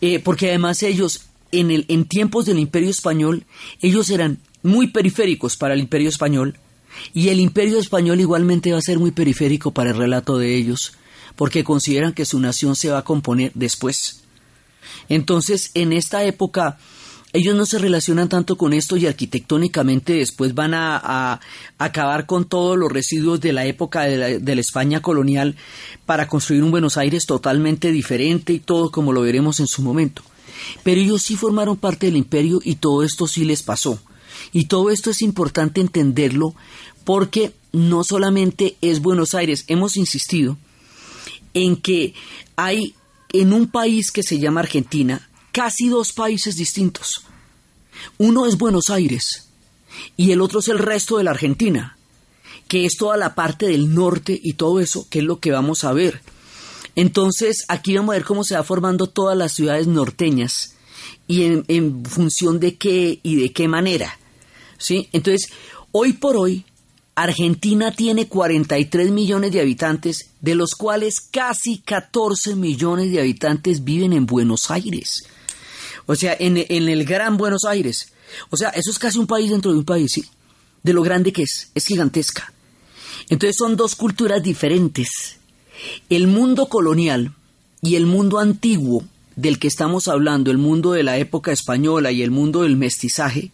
eh, 0.00 0.18
porque 0.20 0.48
además 0.48 0.82
ellos, 0.82 1.22
en, 1.60 2.04
tiempos 2.06 2.46
del 2.46 2.58
Imperio 2.58 2.90
Español, 2.90 3.44
ellos 3.80 4.10
eran 4.10 4.38
muy 4.62 4.88
periféricos 4.88 5.56
para 5.56 5.74
el 5.74 5.80
Imperio 5.80 6.08
Español, 6.08 6.58
y 7.12 7.28
el 7.28 7.40
Imperio 7.40 7.78
Español 7.78 8.20
igualmente 8.20 8.72
va 8.72 8.78
a 8.78 8.82
ser 8.82 8.98
muy 8.98 9.10
periférico 9.10 9.72
para 9.72 9.90
el 9.90 9.96
relato 9.96 10.38
de 10.38 10.54
ellos, 10.56 10.92
porque 11.36 11.64
consideran 11.64 12.12
que 12.12 12.24
su 12.24 12.38
nación 12.38 12.76
se 12.76 12.90
va 12.90 12.98
a 12.98 13.04
componer 13.04 13.50
después. 13.54 14.22
Entonces, 15.08 15.70
en 15.74 15.92
esta 15.92 16.24
época, 16.24 16.78
ellos 17.34 17.56
no 17.56 17.66
se 17.66 17.80
relacionan 17.80 18.28
tanto 18.28 18.56
con 18.56 18.72
esto 18.72 18.96
y 18.96 19.06
arquitectónicamente 19.06 20.12
después 20.12 20.54
van 20.54 20.72
a, 20.72 21.40
acabar 21.78 22.26
con 22.26 22.44
todos 22.44 22.78
los 22.78 22.90
residuos 22.90 23.40
de 23.40 23.52
la 23.52 23.66
época 23.66 24.02
de 24.02 24.38
la, 24.40 24.60
España 24.60 25.02
colonial 25.02 25.56
para 26.06 26.28
construir 26.28 26.62
un 26.62 26.70
Buenos 26.70 26.96
Aires 26.96 27.26
totalmente 27.26 27.90
diferente 27.90 28.52
y 28.52 28.60
todo 28.60 28.92
como 28.92 29.12
lo 29.12 29.22
veremos 29.22 29.58
en 29.58 29.66
su 29.66 29.82
momento. 29.82 30.22
Pero 30.82 31.00
ellos 31.00 31.22
sí 31.22 31.36
formaron 31.36 31.76
parte 31.76 32.06
del 32.06 32.16
imperio 32.16 32.60
y 32.62 32.76
todo 32.76 33.02
esto 33.02 33.26
sí 33.26 33.44
les 33.44 33.62
pasó. 33.62 33.98
Y 34.52 34.66
todo 34.66 34.90
esto 34.90 35.10
es 35.10 35.22
importante 35.22 35.80
entenderlo 35.80 36.54
porque 37.04 37.52
no 37.72 38.04
solamente 38.04 38.76
es 38.80 39.00
Buenos 39.00 39.34
Aires, 39.34 39.64
hemos 39.68 39.96
insistido 39.96 40.56
en 41.52 41.76
que 41.76 42.14
hay 42.56 42.94
en 43.32 43.52
un 43.52 43.68
país 43.68 44.10
que 44.10 44.22
se 44.22 44.38
llama 44.38 44.60
Argentina, 44.60 45.28
casi 45.52 45.88
dos 45.88 46.12
países 46.12 46.56
distintos. 46.56 47.24
Uno 48.18 48.46
es 48.46 48.58
Buenos 48.58 48.90
Aires 48.90 49.48
y 50.16 50.32
el 50.32 50.40
otro 50.40 50.60
es 50.60 50.68
el 50.68 50.78
resto 50.78 51.18
de 51.18 51.24
la 51.24 51.32
Argentina, 51.32 51.96
que 52.68 52.86
es 52.86 52.96
toda 52.96 53.16
la 53.16 53.34
parte 53.34 53.66
del 53.66 53.94
norte 53.94 54.38
y 54.40 54.54
todo 54.54 54.80
eso, 54.80 55.06
que 55.10 55.18
es 55.20 55.24
lo 55.24 55.40
que 55.40 55.50
vamos 55.50 55.84
a 55.84 55.92
ver. 55.92 56.22
Entonces, 56.96 57.64
aquí 57.68 57.96
vamos 57.96 58.14
a 58.14 58.18
ver 58.18 58.24
cómo 58.24 58.44
se 58.44 58.54
va 58.54 58.62
formando 58.62 59.08
todas 59.08 59.36
las 59.36 59.52
ciudades 59.52 59.86
norteñas 59.86 60.74
y 61.26 61.42
en, 61.42 62.04
función 62.04 62.60
de 62.60 62.76
qué 62.76 63.20
y 63.22 63.36
de 63.36 63.52
qué 63.52 63.68
manera. 63.68 64.18
¿sí? 64.78 65.08
Entonces, 65.12 65.50
hoy 65.92 66.12
por 66.12 66.36
hoy, 66.36 66.64
Argentina 67.14 67.92
tiene 67.92 68.28
43 68.28 69.10
millones 69.10 69.52
de 69.52 69.60
habitantes, 69.60 70.30
de 70.40 70.54
los 70.54 70.74
cuales 70.74 71.20
casi 71.20 71.78
14 71.78 72.56
millones 72.56 73.12
de 73.12 73.20
habitantes 73.20 73.84
viven 73.84 74.12
en 74.12 74.26
Buenos 74.26 74.70
Aires. 74.70 75.24
O 76.06 76.14
sea, 76.16 76.36
en, 76.38 76.56
el 76.56 77.04
Gran 77.04 77.36
Buenos 77.36 77.64
Aires. 77.64 78.12
O 78.50 78.56
sea, 78.56 78.70
eso 78.70 78.90
es 78.90 78.98
casi 78.98 79.18
un 79.18 79.26
país 79.26 79.50
dentro 79.50 79.72
de 79.72 79.78
un 79.78 79.84
país, 79.84 80.12
¿sí? 80.12 80.24
De 80.82 80.92
lo 80.92 81.02
grande 81.02 81.32
que 81.32 81.42
es, 81.42 81.70
es 81.74 81.86
gigantesca. 81.86 82.52
Entonces 83.28 83.56
son 83.56 83.76
dos 83.76 83.94
culturas 83.94 84.42
diferentes. 84.42 85.38
El 86.08 86.26
mundo 86.26 86.66
colonial 86.66 87.32
y 87.82 87.96
el 87.96 88.06
mundo 88.06 88.38
antiguo 88.38 89.04
del 89.36 89.58
que 89.58 89.68
estamos 89.68 90.08
hablando, 90.08 90.50
el 90.50 90.58
mundo 90.58 90.92
de 90.92 91.02
la 91.02 91.18
época 91.18 91.52
española 91.52 92.12
y 92.12 92.22
el 92.22 92.30
mundo 92.30 92.62
del 92.62 92.76
mestizaje, 92.76 93.50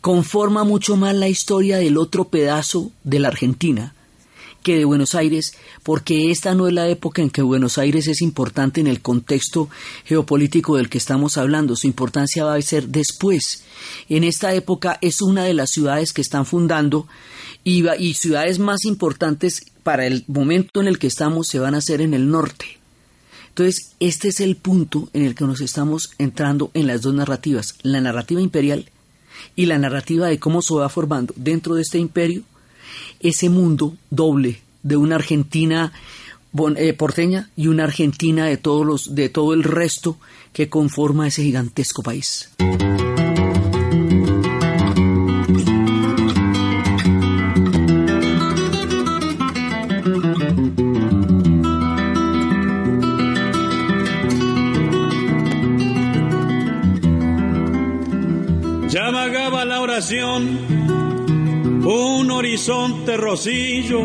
conforma 0.00 0.64
mucho 0.64 0.96
más 0.96 1.14
la 1.14 1.28
historia 1.28 1.78
del 1.78 1.98
otro 1.98 2.24
pedazo 2.28 2.90
de 3.04 3.18
la 3.18 3.28
Argentina, 3.28 3.94
que 4.62 4.76
de 4.76 4.84
Buenos 4.84 5.14
Aires, 5.14 5.54
porque 5.82 6.30
esta 6.30 6.54
no 6.54 6.68
es 6.68 6.72
la 6.72 6.88
época 6.88 7.20
en 7.20 7.30
que 7.30 7.42
Buenos 7.42 7.78
Aires 7.78 8.06
es 8.06 8.22
importante 8.22 8.80
en 8.80 8.86
el 8.86 9.00
contexto 9.00 9.68
geopolítico 10.04 10.76
del 10.76 10.88
que 10.88 10.98
estamos 10.98 11.36
hablando, 11.36 11.76
su 11.76 11.86
importancia 11.86 12.44
va 12.44 12.54
a 12.54 12.62
ser 12.62 12.88
después. 12.88 13.64
En 14.08 14.24
esta 14.24 14.54
época 14.54 14.98
es 15.00 15.20
una 15.20 15.44
de 15.44 15.54
las 15.54 15.70
ciudades 15.70 16.12
que 16.12 16.22
están 16.22 16.46
fundando 16.46 17.08
y, 17.64 17.88
y 17.98 18.14
ciudades 18.14 18.58
más 18.58 18.84
importantes 18.84 19.71
para 19.82 20.06
el 20.06 20.24
momento 20.26 20.80
en 20.80 20.88
el 20.88 20.98
que 20.98 21.06
estamos 21.06 21.48
se 21.48 21.58
van 21.58 21.74
a 21.74 21.78
hacer 21.78 22.00
en 22.00 22.14
el 22.14 22.30
norte. 22.30 22.78
Entonces, 23.48 23.92
este 24.00 24.28
es 24.28 24.40
el 24.40 24.56
punto 24.56 25.10
en 25.12 25.24
el 25.24 25.34
que 25.34 25.44
nos 25.44 25.60
estamos 25.60 26.12
entrando 26.18 26.70
en 26.72 26.86
las 26.86 27.02
dos 27.02 27.12
narrativas, 27.12 27.74
la 27.82 28.00
narrativa 28.00 28.40
imperial 28.40 28.86
y 29.56 29.66
la 29.66 29.78
narrativa 29.78 30.26
de 30.28 30.38
cómo 30.38 30.62
se 30.62 30.74
va 30.74 30.88
formando 30.88 31.34
dentro 31.36 31.74
de 31.74 31.82
este 31.82 31.98
imperio 31.98 32.44
ese 33.20 33.50
mundo 33.50 33.96
doble 34.10 34.60
de 34.82 34.96
una 34.96 35.16
Argentina 35.16 35.92
eh, 36.76 36.92
porteña 36.92 37.50
y 37.56 37.68
una 37.68 37.84
Argentina 37.84 38.46
de 38.46 38.56
todos 38.56 38.86
los 38.86 39.14
de 39.14 39.28
todo 39.28 39.54
el 39.54 39.62
resto 39.62 40.18
que 40.52 40.68
conforma 40.68 41.26
ese 41.26 41.42
gigantesco 41.42 42.02
país. 42.02 42.50
Horizonte 62.62 63.16
rosillo, 63.16 64.02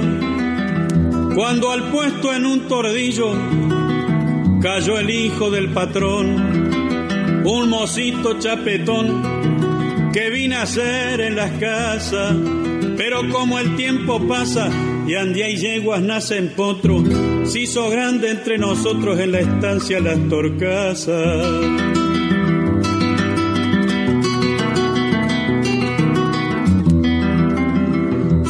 cuando 1.35 1.69
al 1.69 1.91
puesto 1.91 2.33
en 2.33 2.43
un 2.47 2.67
tordillo 2.67 3.31
cayó 4.59 4.97
el 4.97 5.11
hijo 5.11 5.51
del 5.51 5.69
patrón, 5.73 7.43
un 7.45 7.69
mocito 7.69 8.39
chapetón 8.39 10.09
que 10.11 10.31
vine 10.31 10.55
a 10.55 10.65
ser 10.65 11.21
en 11.21 11.35
las 11.35 11.51
casas, 11.59 12.35
pero 12.97 13.29
como 13.29 13.59
el 13.59 13.75
tiempo 13.75 14.27
pasa 14.27 14.71
y 15.05 15.13
andía 15.13 15.49
y 15.49 15.57
yeguas 15.57 16.01
nacen 16.01 16.53
potro, 16.55 17.03
se 17.43 17.59
hizo 17.59 17.91
grande 17.91 18.31
entre 18.31 18.57
nosotros 18.57 19.19
en 19.19 19.33
la 19.33 19.39
estancia 19.41 19.99
las 19.99 20.17
torcasas. 20.29 21.96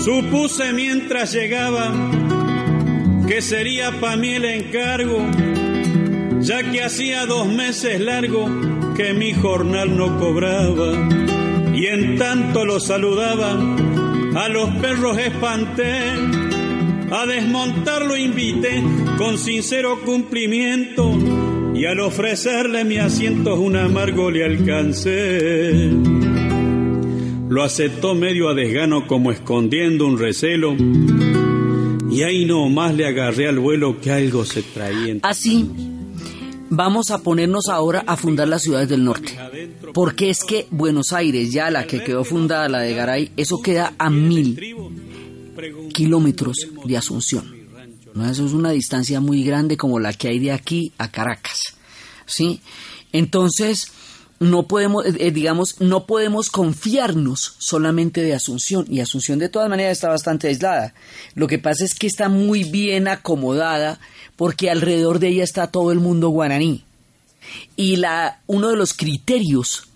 Supuse 0.08 0.72
mientras 0.72 1.34
llegaba 1.34 1.93
que 3.28 3.41
sería 3.41 3.91
pa' 4.00 4.15
mí 4.15 4.36
el 4.36 4.46
encargo, 4.46 5.20
ya 6.39 6.63
que 6.72 6.82
hacía 6.82 7.26
dos 7.26 7.46
meses 7.46 8.00
largo 8.00 8.48
que 8.96 9.12
mi 9.12 9.34
jornal 9.34 9.98
no 9.98 10.17
cobraba. 10.17 10.93
Y 11.76 11.88
en 11.88 12.17
tanto 12.17 12.63
lo 12.63 12.80
saludaba, 12.80 13.60
a 14.38 14.48
los 14.48 14.70
perros 14.76 15.17
espanté, 15.17 16.00
a 17.12 17.26
desmontarlo 17.26 18.15
invité 18.15 18.82
con 19.17 19.38
sincero 19.38 20.00
cumplimiento 20.06 21.17
y 21.76 21.84
al 21.84 22.00
ofrecerle 22.00 22.86
mi 22.86 22.98
asiento 22.98 23.60
un 23.60 23.76
amargo 23.76 24.32
le 24.32 24.46
alcancé. 24.46 26.37
Lo 27.49 27.63
aceptó 27.63 28.13
medio 28.13 28.49
a 28.49 28.53
desgano 28.53 29.07
como 29.07 29.31
escondiendo 29.31 30.05
un 30.05 30.19
recelo. 30.19 30.75
Y 32.12 32.23
ahí 32.23 32.45
nomás 32.45 32.93
le 32.95 33.07
agarré 33.07 33.47
al 33.47 33.60
vuelo 33.60 34.01
que 34.01 34.12
algo 34.12 34.43
se 34.43 34.63
traía. 34.63 35.17
Así, 35.23 35.69
vamos 36.69 37.10
a 37.12 37.23
ponernos 37.23 37.69
ahora 37.69 38.03
a 38.05 38.17
fundar 38.17 38.49
las 38.49 38.63
ciudades 38.63 38.89
del 38.89 39.03
norte. 39.03 39.38
Porque 39.93 40.29
es 40.29 40.43
que 40.43 40.67
Buenos 40.71 41.13
Aires, 41.13 41.51
ya 41.51 41.71
la 41.71 41.88
que 41.88 42.03
quedó 42.03 42.25
fundada, 42.25 42.67
la 42.67 42.79
de 42.79 42.93
Garay, 42.93 43.31
eso 43.38 43.62
queda 43.63 43.93
a 43.97 44.10
mil 44.10 44.60
kilómetros 45.93 46.57
de 46.83 46.97
Asunción. 46.97 47.55
¿no? 48.13 48.29
Eso 48.29 48.45
es 48.45 48.51
una 48.51 48.71
distancia 48.71 49.21
muy 49.21 49.43
grande 49.43 49.77
como 49.77 49.99
la 49.99 50.12
que 50.12 50.27
hay 50.27 50.39
de 50.39 50.51
aquí 50.51 50.91
a 50.97 51.10
Caracas. 51.12 51.77
¿sí? 52.25 52.60
Entonces, 53.13 53.91
no 54.39 54.67
podemos, 54.67 55.06
eh, 55.06 55.15
eh, 55.19 55.32
digamos, 55.32 55.82
no 55.82 56.06
podemos 56.06 56.50
confiarnos 56.50 57.56
solamente 57.58 58.21
de 58.21 58.34
Asunción, 58.34 58.86
y 58.89 59.00
Asunción 59.00 59.39
de 59.39 59.50
todas 59.50 59.69
maneras 59.69 59.93
está 59.93 60.10
bastante 60.10 60.47
aislada. 60.47 60.93
Lo 61.36 61.47
que 61.47 61.60
pasa 61.60 61.84
es 61.84 61.95
que 61.95 62.08
está 62.08 62.30
muy 62.30 62.63
bien 62.63 63.08
acomodada 63.08 64.00
porque 64.36 64.69
alrededor 64.69 65.19
de 65.19 65.30
ella 65.30 65.43
está 65.43 65.67
todo 65.67 65.91
el 65.91 66.00
mundo 66.00 66.30
guaraní. 66.30 66.84
Y 67.76 67.95
la, 67.95 68.41
uno 68.47 68.69
de 68.69 68.76
los 68.76 68.93
criterios 68.93 69.88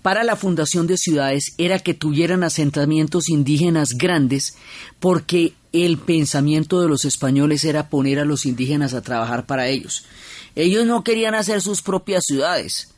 para 0.00 0.22
la 0.22 0.36
fundación 0.36 0.86
de 0.86 0.98
ciudades 0.98 1.54
era 1.58 1.78
que 1.78 1.94
tuvieran 1.94 2.44
asentamientos 2.44 3.28
indígenas 3.28 3.94
grandes 3.94 4.54
porque 5.00 5.54
el 5.72 5.98
pensamiento 5.98 6.80
de 6.80 6.88
los 6.88 7.04
españoles 7.04 7.64
era 7.64 7.88
poner 7.88 8.20
a 8.20 8.24
los 8.24 8.46
indígenas 8.46 8.94
a 8.94 9.02
trabajar 9.02 9.46
para 9.46 9.66
ellos. 9.66 10.04
Ellos 10.54 10.86
no 10.86 11.02
querían 11.02 11.34
hacer 11.34 11.60
sus 11.60 11.82
propias 11.82 12.24
ciudades, 12.26 12.93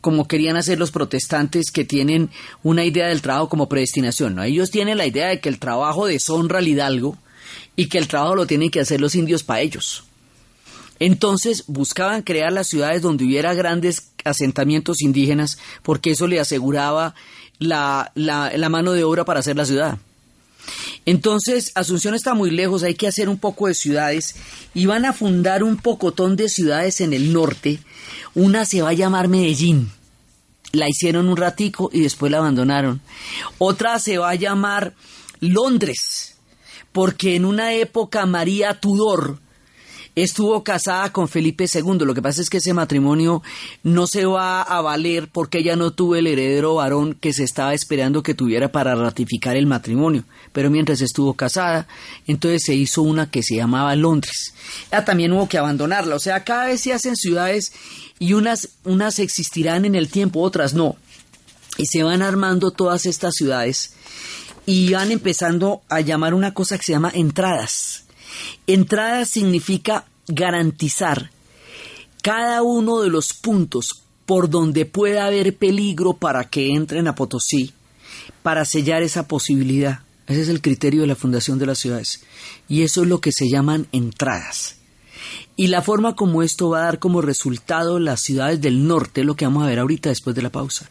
como 0.00 0.28
querían 0.28 0.56
hacer 0.56 0.78
los 0.78 0.90
protestantes 0.90 1.70
que 1.70 1.84
tienen 1.84 2.30
una 2.62 2.84
idea 2.84 3.08
del 3.08 3.22
trabajo 3.22 3.48
como 3.48 3.68
predestinación. 3.68 4.34
¿no? 4.34 4.42
Ellos 4.42 4.70
tienen 4.70 4.98
la 4.98 5.06
idea 5.06 5.28
de 5.28 5.40
que 5.40 5.48
el 5.48 5.58
trabajo 5.58 6.06
deshonra 6.06 6.58
al 6.58 6.68
hidalgo 6.68 7.16
y 7.76 7.88
que 7.88 7.98
el 7.98 8.08
trabajo 8.08 8.34
lo 8.34 8.46
tienen 8.46 8.70
que 8.70 8.80
hacer 8.80 9.00
los 9.00 9.14
indios 9.14 9.42
para 9.42 9.60
ellos. 9.60 10.04
Entonces 11.00 11.64
buscaban 11.68 12.22
crear 12.22 12.52
las 12.52 12.68
ciudades 12.68 13.02
donde 13.02 13.24
hubiera 13.24 13.54
grandes 13.54 14.10
asentamientos 14.24 15.00
indígenas 15.00 15.58
porque 15.82 16.10
eso 16.10 16.26
le 16.26 16.40
aseguraba 16.40 17.14
la, 17.58 18.10
la 18.14 18.68
mano 18.68 18.92
de 18.92 19.04
obra 19.04 19.24
para 19.24 19.40
hacer 19.40 19.56
la 19.56 19.64
ciudad. 19.64 19.98
Entonces, 21.06 21.72
Asunción 21.74 22.14
está 22.14 22.34
muy 22.34 22.50
lejos, 22.50 22.82
hay 22.82 22.94
que 22.94 23.08
hacer 23.08 23.28
un 23.28 23.38
poco 23.38 23.66
de 23.66 23.74
ciudades 23.74 24.36
y 24.74 24.86
van 24.86 25.04
a 25.04 25.12
fundar 25.12 25.62
un 25.62 25.76
pocotón 25.76 26.36
de 26.36 26.48
ciudades 26.48 27.00
en 27.00 27.12
el 27.12 27.32
norte. 27.32 27.80
Una 28.34 28.64
se 28.64 28.82
va 28.82 28.90
a 28.90 28.94
llamar 28.94 29.28
Medellín. 29.28 29.90
La 30.72 30.88
hicieron 30.88 31.28
un 31.28 31.36
ratico 31.36 31.90
y 31.92 32.00
después 32.00 32.30
la 32.30 32.38
abandonaron. 32.38 33.00
Otra 33.58 33.98
se 33.98 34.18
va 34.18 34.30
a 34.30 34.34
llamar 34.34 34.94
Londres, 35.40 36.36
porque 36.92 37.36
en 37.36 37.44
una 37.44 37.72
época 37.74 38.26
María 38.26 38.78
Tudor, 38.80 39.38
estuvo 40.22 40.64
casada 40.64 41.12
con 41.12 41.28
Felipe 41.28 41.66
II. 41.72 41.98
Lo 42.00 42.14
que 42.14 42.22
pasa 42.22 42.40
es 42.40 42.50
que 42.50 42.58
ese 42.58 42.74
matrimonio 42.74 43.42
no 43.82 44.06
se 44.06 44.24
va 44.24 44.62
a 44.62 44.80
valer 44.80 45.28
porque 45.28 45.58
ella 45.58 45.76
no 45.76 45.92
tuvo 45.92 46.16
el 46.16 46.26
heredero 46.26 46.74
varón 46.74 47.14
que 47.14 47.32
se 47.32 47.44
estaba 47.44 47.74
esperando 47.74 48.22
que 48.22 48.34
tuviera 48.34 48.72
para 48.72 48.94
ratificar 48.94 49.56
el 49.56 49.66
matrimonio. 49.66 50.24
Pero 50.52 50.70
mientras 50.70 51.00
estuvo 51.00 51.34
casada, 51.34 51.86
entonces 52.26 52.62
se 52.64 52.74
hizo 52.74 53.02
una 53.02 53.30
que 53.30 53.42
se 53.42 53.56
llamaba 53.56 53.94
Londres. 53.96 54.54
Ya 54.90 55.04
también 55.04 55.32
hubo 55.32 55.48
que 55.48 55.58
abandonarla. 55.58 56.16
O 56.16 56.20
sea, 56.20 56.44
cada 56.44 56.66
vez 56.66 56.80
se 56.80 56.92
hacen 56.92 57.14
ciudades 57.14 57.72
y 58.18 58.32
unas, 58.32 58.70
unas 58.84 59.18
existirán 59.18 59.84
en 59.84 59.94
el 59.94 60.08
tiempo, 60.08 60.40
otras 60.40 60.74
no. 60.74 60.96
Y 61.76 61.86
se 61.86 62.02
van 62.02 62.22
armando 62.22 62.70
todas 62.70 63.06
estas 63.06 63.34
ciudades 63.34 63.92
y 64.66 64.92
van 64.92 65.12
empezando 65.12 65.82
a 65.88 66.00
llamar 66.00 66.34
una 66.34 66.54
cosa 66.54 66.76
que 66.76 66.82
se 66.84 66.92
llama 66.92 67.12
entradas 67.14 68.07
Entrada 68.66 69.24
significa 69.24 70.06
garantizar 70.26 71.30
cada 72.22 72.62
uno 72.62 73.00
de 73.00 73.08
los 73.08 73.32
puntos 73.32 74.02
por 74.26 74.50
donde 74.50 74.84
pueda 74.84 75.24
haber 75.24 75.56
peligro 75.56 76.12
para 76.12 76.44
que 76.44 76.74
entren 76.74 77.08
a 77.08 77.14
Potosí, 77.14 77.72
para 78.42 78.64
sellar 78.64 79.02
esa 79.02 79.26
posibilidad. 79.26 80.00
Ese 80.26 80.42
es 80.42 80.48
el 80.50 80.60
criterio 80.60 81.00
de 81.00 81.06
la 81.06 81.16
fundación 81.16 81.58
de 81.58 81.64
las 81.64 81.78
ciudades. 81.78 82.22
Y 82.68 82.82
eso 82.82 83.02
es 83.02 83.08
lo 83.08 83.22
que 83.22 83.32
se 83.32 83.48
llaman 83.48 83.86
entradas. 83.92 84.76
Y 85.56 85.68
la 85.68 85.80
forma 85.80 86.14
como 86.14 86.42
esto 86.42 86.68
va 86.68 86.80
a 86.80 86.84
dar 86.84 86.98
como 86.98 87.22
resultado 87.22 87.98
las 87.98 88.20
ciudades 88.20 88.60
del 88.60 88.86
norte, 88.86 89.24
lo 89.24 89.34
que 89.34 89.46
vamos 89.46 89.64
a 89.64 89.68
ver 89.68 89.78
ahorita 89.78 90.10
después 90.10 90.36
de 90.36 90.42
la 90.42 90.50
pausa. 90.50 90.90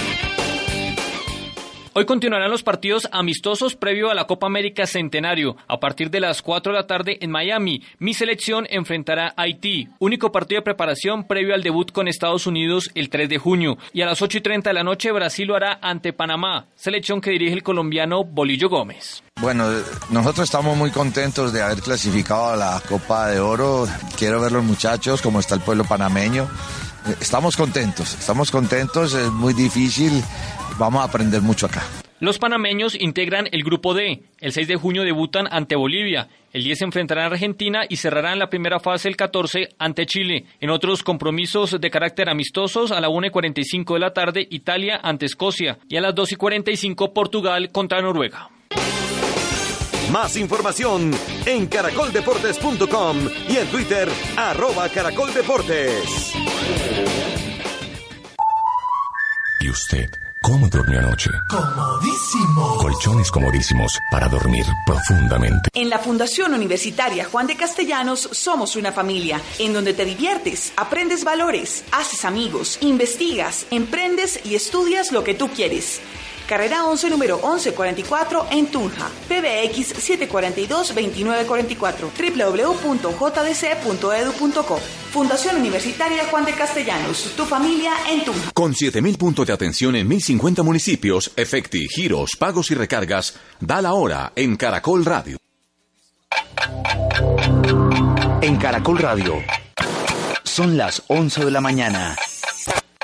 Hoy 1.93 2.05
continuarán 2.05 2.49
los 2.49 2.63
partidos 2.63 3.09
amistosos 3.11 3.75
previo 3.75 4.09
a 4.09 4.13
la 4.13 4.25
Copa 4.25 4.47
América 4.47 4.87
Centenario. 4.87 5.57
A 5.67 5.81
partir 5.81 6.09
de 6.09 6.21
las 6.21 6.41
4 6.41 6.71
de 6.71 6.79
la 6.79 6.87
tarde 6.87 7.17
en 7.19 7.31
Miami, 7.31 7.83
mi 7.99 8.13
selección 8.13 8.65
enfrentará 8.69 9.33
a 9.35 9.41
Haití. 9.41 9.89
Único 9.99 10.31
partido 10.31 10.59
de 10.59 10.63
preparación 10.63 11.25
previo 11.27 11.53
al 11.53 11.63
debut 11.63 11.91
con 11.91 12.07
Estados 12.07 12.47
Unidos 12.47 12.89
el 12.95 13.09
3 13.09 13.27
de 13.27 13.39
junio. 13.39 13.77
Y 13.91 14.03
a 14.03 14.05
las 14.05 14.21
8 14.21 14.37
y 14.37 14.41
30 14.41 14.69
de 14.69 14.73
la 14.73 14.85
noche 14.85 15.11
Brasil 15.11 15.49
lo 15.49 15.57
hará 15.57 15.79
ante 15.81 16.13
Panamá, 16.13 16.67
selección 16.75 17.19
que 17.19 17.31
dirige 17.31 17.55
el 17.55 17.63
colombiano 17.63 18.23
Bolillo 18.23 18.69
Gómez. 18.69 19.21
Bueno, 19.41 19.69
nosotros 20.11 20.45
estamos 20.45 20.77
muy 20.77 20.91
contentos 20.91 21.51
de 21.51 21.61
haber 21.61 21.81
clasificado 21.81 22.51
a 22.51 22.55
la 22.55 22.81
Copa 22.87 23.27
de 23.27 23.41
Oro. 23.41 23.85
Quiero 24.17 24.39
ver 24.39 24.53
los 24.53 24.63
muchachos, 24.63 25.21
cómo 25.21 25.41
está 25.41 25.55
el 25.55 25.61
pueblo 25.61 25.83
panameño. 25.83 26.47
Estamos 27.19 27.57
contentos, 27.57 28.13
estamos 28.13 28.49
contentos, 28.49 29.13
es 29.13 29.31
muy 29.31 29.53
difícil, 29.55 30.23
vamos 30.81 31.01
a 31.01 31.05
aprender 31.05 31.41
mucho 31.41 31.67
acá. 31.67 31.83
Los 32.19 32.39
panameños 32.39 32.95
integran 32.99 33.47
el 33.51 33.63
grupo 33.63 33.93
D. 33.93 34.23
El 34.39 34.51
6 34.51 34.67
de 34.67 34.75
junio 34.75 35.03
debutan 35.03 35.47
ante 35.49 35.75
Bolivia. 35.75 36.27
El 36.53 36.63
10 36.63 36.79
se 36.79 36.85
enfrentarán 36.85 37.25
a 37.25 37.27
Argentina 37.27 37.81
y 37.87 37.95
cerrarán 37.97 38.39
la 38.39 38.49
primera 38.49 38.79
fase 38.79 39.07
el 39.07 39.15
14 39.15 39.69
ante 39.79 40.05
Chile. 40.05 40.45
En 40.59 40.69
otros 40.69 41.03
compromisos 41.03 41.79
de 41.79 41.89
carácter 41.89 42.29
amistosos, 42.29 42.91
a 42.91 42.99
la 42.99 43.09
1 43.09 43.27
y 43.27 43.29
45 43.29 43.93
de 43.93 43.99
la 43.99 44.13
tarde, 44.13 44.47
Italia 44.49 44.99
ante 45.01 45.25
Escocia. 45.25 45.77
Y 45.87 45.97
a 45.97 46.01
las 46.01 46.13
2 46.13 46.33
y 46.33 46.35
45, 46.35 47.13
Portugal 47.13 47.71
contra 47.71 48.01
Noruega. 48.01 48.49
Más 50.11 50.35
información 50.35 51.11
en 51.45 51.67
caracoldeportes.com 51.67 53.17
y 53.49 53.57
en 53.57 53.67
Twitter, 53.67 54.09
arroba 54.35 54.89
caracoldeportes. 54.89 56.33
¿Y 59.61 59.69
usted? 59.69 60.20
¿Cómo 60.43 60.67
durmió 60.69 60.97
anoche? 60.97 61.29
Comodísimo. 61.49 62.77
Colchones 62.79 63.29
comodísimos 63.29 63.99
para 64.09 64.27
dormir 64.27 64.65
profundamente. 64.87 65.69
En 65.75 65.87
la 65.87 65.99
Fundación 65.99 66.55
Universitaria 66.55 67.25
Juan 67.25 67.45
de 67.45 67.55
Castellanos 67.55 68.27
somos 68.31 68.75
una 68.75 68.91
familia 68.91 69.39
en 69.59 69.71
donde 69.71 69.93
te 69.93 70.03
diviertes, 70.03 70.73
aprendes 70.77 71.23
valores, 71.23 71.83
haces 71.91 72.25
amigos, 72.25 72.79
investigas, 72.81 73.67
emprendes 73.69 74.43
y 74.43 74.55
estudias 74.55 75.11
lo 75.11 75.23
que 75.23 75.35
tú 75.35 75.47
quieres. 75.49 76.01
Carrera 76.51 76.83
11, 76.83 77.09
número 77.09 77.37
1144 77.37 78.47
en 78.51 78.67
Tunja. 78.67 79.09
PBX 79.29 79.95
742-2944, 79.95 82.11
www.jdc.edu.co. 82.91 83.07
Fundación 85.13 85.55
Universitaria 85.55 86.25
Juan 86.25 86.43
de 86.43 86.51
Castellanos, 86.51 87.31
tu 87.37 87.45
familia 87.45 87.93
en 88.09 88.25
Tunja. 88.25 88.51
Con 88.53 88.73
7.000 88.73 89.17
puntos 89.17 89.47
de 89.47 89.53
atención 89.53 89.95
en 89.95 90.09
1.050 90.09 90.61
municipios, 90.61 91.31
Efecti, 91.37 91.87
giros, 91.87 92.31
pagos 92.37 92.69
y 92.71 92.75
recargas, 92.75 93.35
da 93.61 93.81
la 93.81 93.93
hora 93.93 94.33
en 94.35 94.57
Caracol 94.57 95.05
Radio. 95.05 95.37
En 98.41 98.57
Caracol 98.57 98.97
Radio 98.97 99.41
son 100.43 100.75
las 100.75 101.01
11 101.07 101.45
de 101.45 101.51
la 101.51 101.61
mañana 101.61 102.17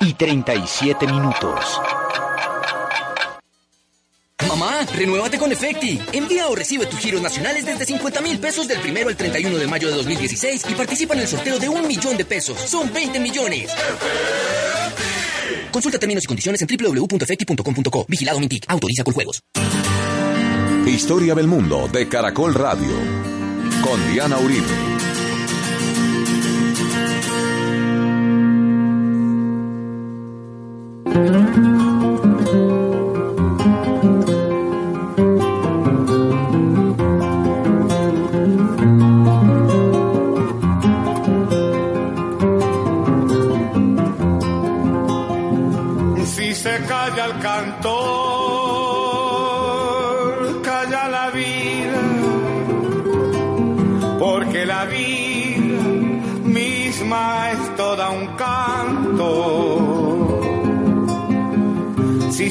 y 0.01 0.15
37 0.15 1.07
minutos. 1.07 1.79
Mamá, 4.57 4.87
renuévate 4.95 5.37
con 5.37 5.51
Efecti. 5.51 6.01
Envía 6.13 6.47
o 6.47 6.55
recibe 6.55 6.87
tus 6.87 6.99
giros 6.99 7.21
nacionales 7.21 7.63
desde 7.63 7.85
50 7.85 8.21
mil 8.21 8.39
pesos 8.39 8.67
del 8.67 8.79
primero 8.79 9.09
al 9.09 9.15
31 9.15 9.55
de 9.55 9.67
mayo 9.67 9.87
de 9.87 9.95
2016 9.95 10.65
y 10.69 10.73
participa 10.73 11.13
en 11.13 11.19
el 11.19 11.27
sorteo 11.27 11.59
de 11.59 11.69
un 11.69 11.87
millón 11.87 12.17
de 12.17 12.25
pesos. 12.25 12.59
Son 12.59 12.91
20 12.91 13.19
millones. 13.19 13.71
Consulta 15.71 15.99
términos 15.99 16.23
y 16.23 16.27
condiciones 16.27 16.59
en 16.61 16.67
www.efecti.com.co. 16.67 18.05
Vigilado 18.07 18.39
Mintic. 18.39 18.65
Autoriza 18.67 19.03
con 19.03 19.13
juegos. 19.13 19.43
Historia 20.87 21.35
del 21.35 21.47
mundo 21.47 21.87
de 21.91 22.07
Caracol 22.09 22.55
Radio. 22.55 22.95
Con 23.83 24.11
Diana 24.11 24.39
Uribe. 24.39 24.96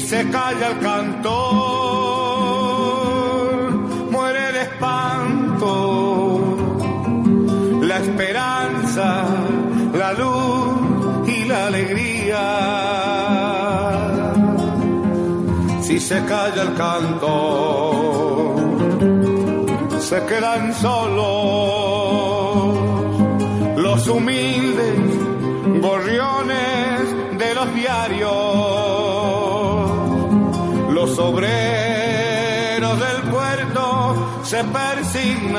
Se 0.09 0.19
calla 0.29 0.67
el 0.69 0.79
cantor, 0.79 1.33
muere 4.09 4.51
de 4.53 4.61
espanto 4.61 6.37
la 7.81 7.97
esperanza, 7.97 9.25
la 9.93 10.13
luz 10.13 11.27
y 11.27 11.43
la 11.43 11.67
alegría. 11.67 12.43
Si 15.81 15.99
se 15.99 16.23
calla 16.23 16.61
el 16.67 16.73
canto, 16.75 18.55
se 19.99 20.23
quedan 20.23 20.73
solos 20.73 21.37
los 23.75 24.07
humildes 24.07 24.99
gorriones 25.81 27.37
de 27.37 27.55
los 27.55 27.73
diarios, 27.73 28.46
los 31.07 31.19
obreros 31.19 32.99
del 32.99 33.21
puerto 33.31 34.41
se 34.43 34.61
persignan. 34.63 35.57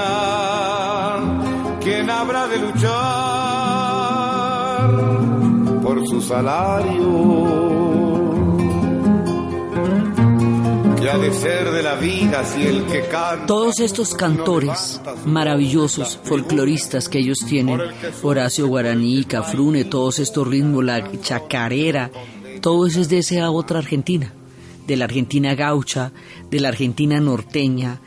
¿Quién 1.80 2.10
habrá 2.10 2.46
de 2.48 2.58
luchar 2.58 2.90
por 5.82 6.06
su 6.06 6.20
salario? 6.20 7.46
De 11.08 11.32
ser 11.32 11.70
de 11.72 11.82
la 11.82 11.94
vida 11.94 12.44
si 12.44 12.64
el 12.64 12.84
que 12.84 13.00
canta. 13.08 13.46
Todos 13.46 13.80
estos 13.80 14.14
cantores 14.14 15.00
maravillosos, 15.24 16.20
folcloristas 16.22 17.08
que 17.08 17.18
ellos 17.18 17.38
tienen, 17.48 17.80
Horacio 18.22 18.68
Guaraní, 18.68 19.24
Cafrune, 19.24 19.86
todos 19.86 20.18
estos 20.18 20.46
ritmos, 20.46 20.84
la 20.84 21.10
chacarera, 21.22 22.10
todo 22.60 22.86
eso 22.86 23.00
es 23.00 23.08
de 23.08 23.18
esa 23.18 23.50
otra 23.50 23.78
Argentina, 23.78 24.34
de 24.88 24.96
la 24.96 25.04
Argentina 25.04 25.54
gaucha, 25.54 26.10
de 26.50 26.58
la 26.58 26.68
Argentina 26.70 27.20
norteña, 27.20 28.00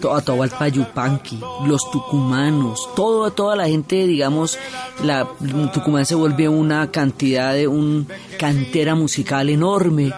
to- 0.00 0.14
Atahualpa 0.14 0.68
Yupanqui, 0.68 1.40
los 1.66 1.90
tucumanos, 1.90 2.88
todo, 2.94 3.32
toda 3.32 3.56
la 3.56 3.66
gente, 3.66 4.06
digamos, 4.06 4.56
la 5.02 5.26
Tucumán 5.72 6.06
se 6.06 6.14
vuelve 6.14 6.48
una 6.48 6.90
cantidad 6.92 7.52
de 7.54 7.66
un 7.66 8.06
cantera 8.38 8.94
musical 8.94 9.48
enorme, 9.48 10.12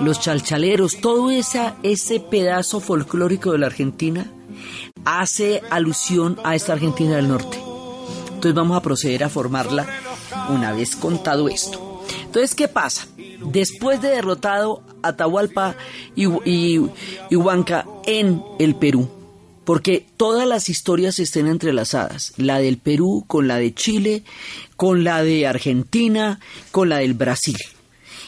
los 0.00 0.20
chalchaleros, 0.20 1.00
todo 1.00 1.30
esa, 1.30 1.76
ese 1.82 2.20
pedazo 2.20 2.78
folclórico 2.80 3.52
de 3.52 3.58
la 3.58 3.66
Argentina 3.66 4.30
hace 5.04 5.62
alusión 5.70 6.38
a 6.44 6.54
esta 6.54 6.74
Argentina 6.74 7.16
del 7.16 7.28
norte. 7.28 7.58
Entonces 8.28 8.54
vamos 8.54 8.76
a 8.76 8.82
proceder 8.82 9.24
a 9.24 9.28
formarla 9.30 9.86
una 10.50 10.72
vez 10.72 10.96
contado 10.96 11.48
esto. 11.48 11.80
Entonces, 12.34 12.56
¿qué 12.56 12.66
pasa? 12.66 13.06
Después 13.52 14.02
de 14.02 14.08
derrotado 14.08 14.82
Atahualpa 15.04 15.76
y, 16.16 16.26
y, 16.44 16.84
y 17.30 17.36
Huanca 17.36 17.86
en 18.06 18.42
el 18.58 18.74
Perú, 18.74 19.08
porque 19.64 20.04
todas 20.16 20.44
las 20.44 20.68
historias 20.68 21.20
estén 21.20 21.46
entrelazadas, 21.46 22.32
la 22.36 22.58
del 22.58 22.78
Perú 22.78 23.22
con 23.28 23.46
la 23.46 23.58
de 23.58 23.72
Chile, 23.72 24.24
con 24.74 25.04
la 25.04 25.22
de 25.22 25.46
Argentina, 25.46 26.40
con 26.72 26.88
la 26.88 26.98
del 26.98 27.14
Brasil. 27.14 27.56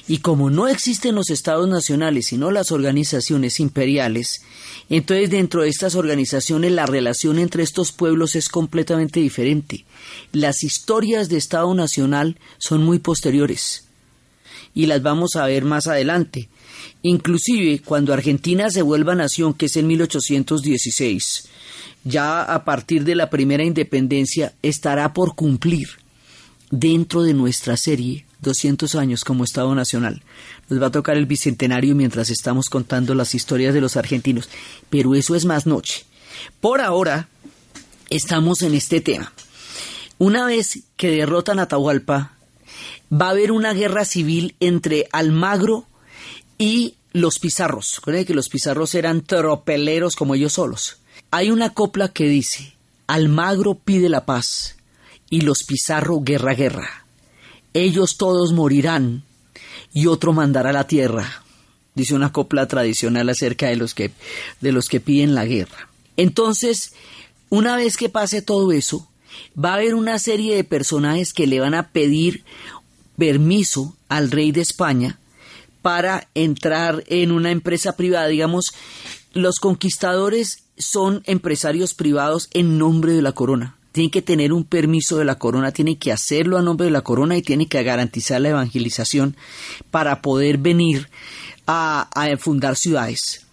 Y 0.06 0.18
como 0.18 0.50
no 0.50 0.68
existen 0.68 1.16
los 1.16 1.30
estados 1.30 1.68
nacionales, 1.68 2.26
sino 2.26 2.52
las 2.52 2.70
organizaciones 2.70 3.58
imperiales, 3.58 4.42
entonces 4.88 5.30
dentro 5.30 5.62
de 5.62 5.68
estas 5.68 5.96
organizaciones 5.96 6.70
la 6.70 6.86
relación 6.86 7.40
entre 7.40 7.64
estos 7.64 7.90
pueblos 7.90 8.36
es 8.36 8.48
completamente 8.48 9.18
diferente. 9.18 9.84
Las 10.30 10.62
historias 10.62 11.28
de 11.28 11.38
Estado 11.38 11.74
Nacional 11.74 12.38
son 12.58 12.84
muy 12.84 13.00
posteriores 13.00 13.85
y 14.76 14.86
las 14.86 15.02
vamos 15.02 15.34
a 15.34 15.46
ver 15.46 15.64
más 15.64 15.88
adelante. 15.88 16.48
Inclusive 17.02 17.80
cuando 17.80 18.12
Argentina 18.12 18.70
se 18.70 18.82
vuelva 18.82 19.14
nación, 19.14 19.54
que 19.54 19.66
es 19.66 19.76
en 19.76 19.86
1816, 19.86 21.48
ya 22.04 22.42
a 22.42 22.64
partir 22.64 23.02
de 23.02 23.14
la 23.14 23.30
primera 23.30 23.64
independencia 23.64 24.52
estará 24.62 25.14
por 25.14 25.34
cumplir 25.34 25.88
dentro 26.70 27.22
de 27.22 27.32
nuestra 27.32 27.78
serie 27.78 28.26
200 28.42 28.94
años 28.96 29.24
como 29.24 29.44
Estado 29.44 29.74
Nacional. 29.74 30.22
Nos 30.68 30.80
va 30.80 30.88
a 30.88 30.92
tocar 30.92 31.16
el 31.16 31.24
bicentenario 31.24 31.94
mientras 31.94 32.28
estamos 32.28 32.68
contando 32.68 33.14
las 33.14 33.34
historias 33.34 33.72
de 33.72 33.80
los 33.80 33.96
argentinos, 33.96 34.50
pero 34.90 35.14
eso 35.14 35.34
es 35.34 35.46
más 35.46 35.66
noche. 35.66 36.04
Por 36.60 36.82
ahora 36.82 37.28
estamos 38.10 38.60
en 38.60 38.74
este 38.74 39.00
tema. 39.00 39.32
Una 40.18 40.44
vez 40.44 40.80
que 40.98 41.10
derrotan 41.10 41.60
a 41.60 41.62
Atahualpa, 41.62 42.35
va 43.12 43.28
a 43.28 43.30
haber 43.30 43.52
una 43.52 43.72
guerra 43.72 44.04
civil 44.04 44.54
entre 44.60 45.08
Almagro 45.12 45.86
y 46.58 46.94
los 47.12 47.38
pizarros. 47.38 47.96
Recuerden 47.96 48.24
que 48.24 48.34
los 48.34 48.48
pizarros 48.48 48.94
eran 48.94 49.22
tropeleros 49.22 50.16
como 50.16 50.34
ellos 50.34 50.54
solos. 50.54 50.98
Hay 51.30 51.50
una 51.50 51.72
copla 51.72 52.08
que 52.08 52.28
dice, 52.28 52.74
Almagro 53.06 53.74
pide 53.74 54.08
la 54.08 54.26
paz 54.26 54.76
y 55.30 55.40
los 55.42 55.64
pizarro 55.64 56.20
guerra, 56.20 56.54
guerra. 56.54 57.06
Ellos 57.74 58.16
todos 58.16 58.52
morirán 58.52 59.22
y 59.92 60.06
otro 60.06 60.32
mandará 60.32 60.72
la 60.72 60.86
tierra. 60.86 61.42
Dice 61.94 62.14
una 62.14 62.32
copla 62.32 62.68
tradicional 62.68 63.28
acerca 63.28 63.68
de 63.68 63.76
los 63.76 63.94
que, 63.94 64.12
de 64.60 64.72
los 64.72 64.88
que 64.88 65.00
piden 65.00 65.34
la 65.34 65.46
guerra. 65.46 65.88
Entonces, 66.16 66.92
una 67.48 67.76
vez 67.76 67.96
que 67.96 68.08
pase 68.08 68.42
todo 68.42 68.72
eso, 68.72 69.08
va 69.58 69.70
a 69.70 69.74
haber 69.74 69.94
una 69.94 70.18
serie 70.18 70.54
de 70.54 70.64
personajes 70.64 71.32
que 71.32 71.46
le 71.46 71.60
van 71.60 71.74
a 71.74 71.90
pedir 71.90 72.44
permiso 73.16 73.96
al 74.08 74.30
rey 74.30 74.52
de 74.52 74.60
España 74.60 75.18
para 75.82 76.28
entrar 76.34 77.04
en 77.06 77.30
una 77.30 77.50
empresa 77.50 77.96
privada. 77.96 78.26
Digamos, 78.26 78.72
los 79.32 79.60
conquistadores 79.60 80.64
son 80.78 81.22
empresarios 81.26 81.94
privados 81.94 82.48
en 82.52 82.78
nombre 82.78 83.12
de 83.12 83.22
la 83.22 83.32
corona. 83.32 83.76
Tienen 83.92 84.10
que 84.10 84.20
tener 84.20 84.52
un 84.52 84.64
permiso 84.64 85.16
de 85.16 85.24
la 85.24 85.38
corona, 85.38 85.72
tienen 85.72 85.96
que 85.96 86.12
hacerlo 86.12 86.58
a 86.58 86.62
nombre 86.62 86.86
de 86.86 86.90
la 86.90 87.00
corona 87.00 87.36
y 87.36 87.42
tienen 87.42 87.68
que 87.68 87.82
garantizar 87.82 88.40
la 88.40 88.50
evangelización 88.50 89.36
para 89.90 90.20
poder 90.20 90.58
venir 90.58 91.08
a, 91.66 92.08
fundar 92.38 92.76
ciudades. 92.76 93.46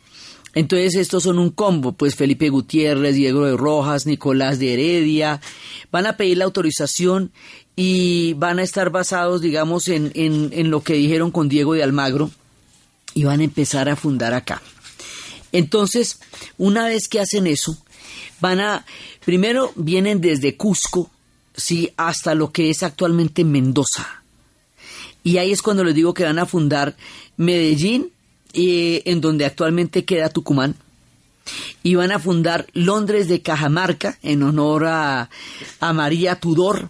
Entonces 0.54 0.96
estos 0.96 1.24
son 1.24 1.40
un 1.40 1.50
combo, 1.50 1.94
pues 1.94 2.16
Felipe 2.16 2.50
Gutiérrez, 2.50 3.16
Diego 3.16 3.46
de 3.46 3.58
Rojas, 3.58 4.06
Nicolás 4.06 4.60
de 4.60 4.74
Heredia, 4.74 5.42
van 5.92 6.06
a 6.06 6.18
pedir 6.18 6.38
la 6.38 6.46
autorización 6.46 7.32
y 7.76 8.34
van 8.34 8.60
a 8.60 8.64
estar 8.64 8.90
basados, 8.90 9.42
digamos, 9.42 9.88
en, 9.88 10.12
en, 10.16 10.50
en 10.54 10.70
lo 10.70 10.82
que 10.84 10.94
dijeron 10.94 11.32
con 11.32 11.50
Diego 11.50 11.74
de 11.74 11.84
Almagro, 11.84 12.32
y 13.16 13.24
van 13.26 13.42
a 13.42 13.44
empezar 13.44 13.90
a 13.90 13.96
fundar 13.96 14.34
acá. 14.34 14.62
Entonces, 15.52 16.20
una 16.58 16.86
vez 16.86 17.08
que 17.08 17.20
hacen 17.20 17.46
eso, 17.46 17.78
van 18.40 18.60
a, 18.60 18.86
primero 19.24 19.72
vienen 19.76 20.20
desde 20.20 20.58
Cusco, 20.58 21.12
sí, 21.56 21.92
hasta 21.96 22.34
lo 22.34 22.52
que 22.52 22.72
es 22.72 22.82
actualmente 22.82 23.44
Mendoza. 23.44 24.24
Y 25.24 25.38
ahí 25.38 25.52
es 25.52 25.62
cuando 25.62 25.84
les 25.84 25.96
digo 25.96 26.14
que 26.14 26.24
van 26.24 26.40
a 26.40 26.48
fundar 26.48 26.96
Medellín, 27.38 28.12
eh, 28.54 29.04
en 29.06 29.22
donde 29.22 29.46
actualmente 29.46 30.06
queda 30.06 30.30
Tucumán. 30.30 30.76
Y 31.84 31.96
van 31.96 32.12
a 32.12 32.20
fundar 32.20 32.68
Londres 32.74 33.28
de 33.28 33.42
Cajamarca, 33.42 34.18
en 34.24 34.44
honor 34.44 34.86
a, 34.86 35.30
a 35.80 35.94
María 35.94 36.40
Tudor, 36.40 36.90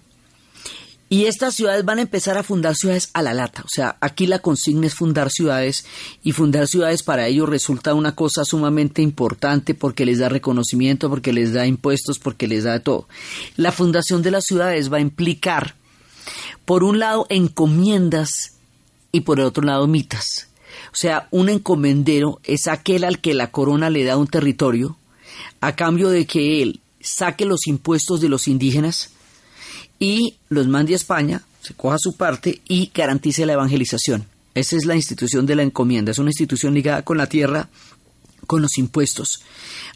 y 1.13 1.27
estas 1.27 1.53
ciudades 1.53 1.85
van 1.85 1.99
a 1.99 2.01
empezar 2.01 2.39
a 2.39 2.43
fundar 2.43 2.73
ciudades 2.75 3.11
a 3.13 3.21
la 3.21 3.35
lata. 3.35 3.61
O 3.61 3.69
sea, 3.69 3.97
aquí 4.01 4.25
la 4.25 4.39
consigna 4.39 4.87
es 4.87 4.95
fundar 4.95 5.29
ciudades 5.29 5.85
y 6.23 6.31
fundar 6.31 6.65
ciudades 6.65 7.03
para 7.03 7.27
ellos 7.27 7.47
resulta 7.47 7.93
una 7.93 8.15
cosa 8.15 8.43
sumamente 8.43 9.03
importante 9.03 9.75
porque 9.75 10.07
les 10.07 10.17
da 10.17 10.27
reconocimiento, 10.27 11.11
porque 11.11 11.31
les 11.31 11.53
da 11.53 11.67
impuestos, 11.67 12.17
porque 12.17 12.47
les 12.47 12.63
da 12.63 12.79
todo. 12.79 13.07
La 13.57 13.71
fundación 13.71 14.23
de 14.23 14.31
las 14.31 14.45
ciudades 14.45 14.91
va 14.91 14.97
a 14.97 15.01
implicar, 15.01 15.75
por 16.65 16.83
un 16.83 16.97
lado, 16.97 17.27
encomiendas 17.29 18.53
y 19.11 19.19
por 19.19 19.39
el 19.39 19.45
otro 19.45 19.63
lado, 19.63 19.85
mitas. 19.85 20.47
O 20.91 20.95
sea, 20.95 21.27
un 21.29 21.49
encomendero 21.49 22.39
es 22.43 22.65
aquel 22.65 23.03
al 23.03 23.19
que 23.19 23.35
la 23.35 23.51
corona 23.51 23.91
le 23.91 24.03
da 24.03 24.17
un 24.17 24.25
territorio 24.25 24.97
a 25.61 25.75
cambio 25.75 26.09
de 26.09 26.25
que 26.25 26.63
él 26.63 26.79
saque 27.01 27.45
los 27.45 27.67
impuestos 27.67 28.19
de 28.19 28.29
los 28.29 28.47
indígenas, 28.47 29.12
y 30.03 30.35
los 30.49 30.67
mande 30.67 30.91
a 30.91 30.97
España, 30.97 31.43
se 31.61 31.75
coja 31.75 31.95
su 31.97 32.17
parte 32.17 32.61
y 32.67 32.91
garantice 32.93 33.45
la 33.45 33.53
evangelización. 33.53 34.25
Esa 34.53 34.75
es 34.75 34.85
la 34.85 34.97
institución 34.97 35.45
de 35.45 35.55
la 35.55 35.63
encomienda, 35.63 36.11
es 36.11 36.19
una 36.19 36.29
institución 36.29 36.73
ligada 36.73 37.03
con 37.03 37.17
la 37.17 37.27
tierra, 37.27 37.69
con 38.45 38.61
los 38.61 38.77
impuestos. 38.77 39.43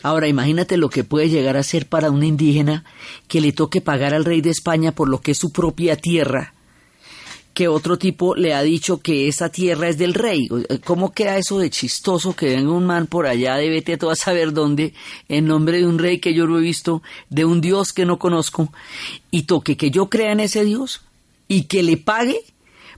Ahora, 0.01 0.29
imagínate 0.29 0.77
lo 0.77 0.89
que 0.89 1.03
puede 1.03 1.27
llegar 1.27 1.57
a 1.57 1.63
ser 1.63 1.87
para 1.87 2.09
un 2.09 2.23
indígena 2.23 2.85
que 3.27 3.41
le 3.41 3.51
toque 3.51 3.81
pagar 3.81 4.13
al 4.13 4.23
rey 4.23 4.39
de 4.39 4.51
España 4.51 4.93
por 4.93 5.09
lo 5.09 5.19
que 5.19 5.31
es 5.31 5.37
su 5.37 5.51
propia 5.51 5.97
tierra 5.97 6.53
que 7.57 7.67
otro 7.67 7.97
tipo 7.97 8.35
le 8.35 8.53
ha 8.53 8.61
dicho 8.61 9.01
que 9.01 9.27
esa 9.27 9.49
tierra 9.49 9.89
es 9.89 9.97
del 9.97 10.13
rey. 10.13 10.47
¿Cómo 10.85 11.11
queda 11.11 11.37
eso 11.37 11.57
de 11.57 11.71
chistoso 11.71 12.35
que 12.35 12.49
venga 12.49 12.71
un 12.71 12.85
man 12.85 13.07
por 13.07 13.25
allá 13.25 13.55
de 13.55 13.67
vete 13.67 13.97
a 13.99 14.11
a 14.11 14.15
saber 14.15 14.53
dónde, 14.53 14.93
en 15.27 15.47
nombre 15.47 15.79
de 15.79 15.87
un 15.87 15.97
rey 15.97 16.19
que 16.19 16.35
yo 16.35 16.45
no 16.45 16.59
he 16.59 16.61
visto, 16.61 17.01
de 17.31 17.45
un 17.45 17.59
dios 17.59 17.93
que 17.93 18.05
no 18.05 18.19
conozco, 18.19 18.71
y 19.31 19.47
toque 19.47 19.75
que 19.75 19.89
yo 19.89 20.07
crea 20.07 20.33
en 20.33 20.41
ese 20.41 20.65
dios 20.65 21.01
y 21.47 21.63
que 21.63 21.81
le 21.81 21.97
pague 21.97 22.41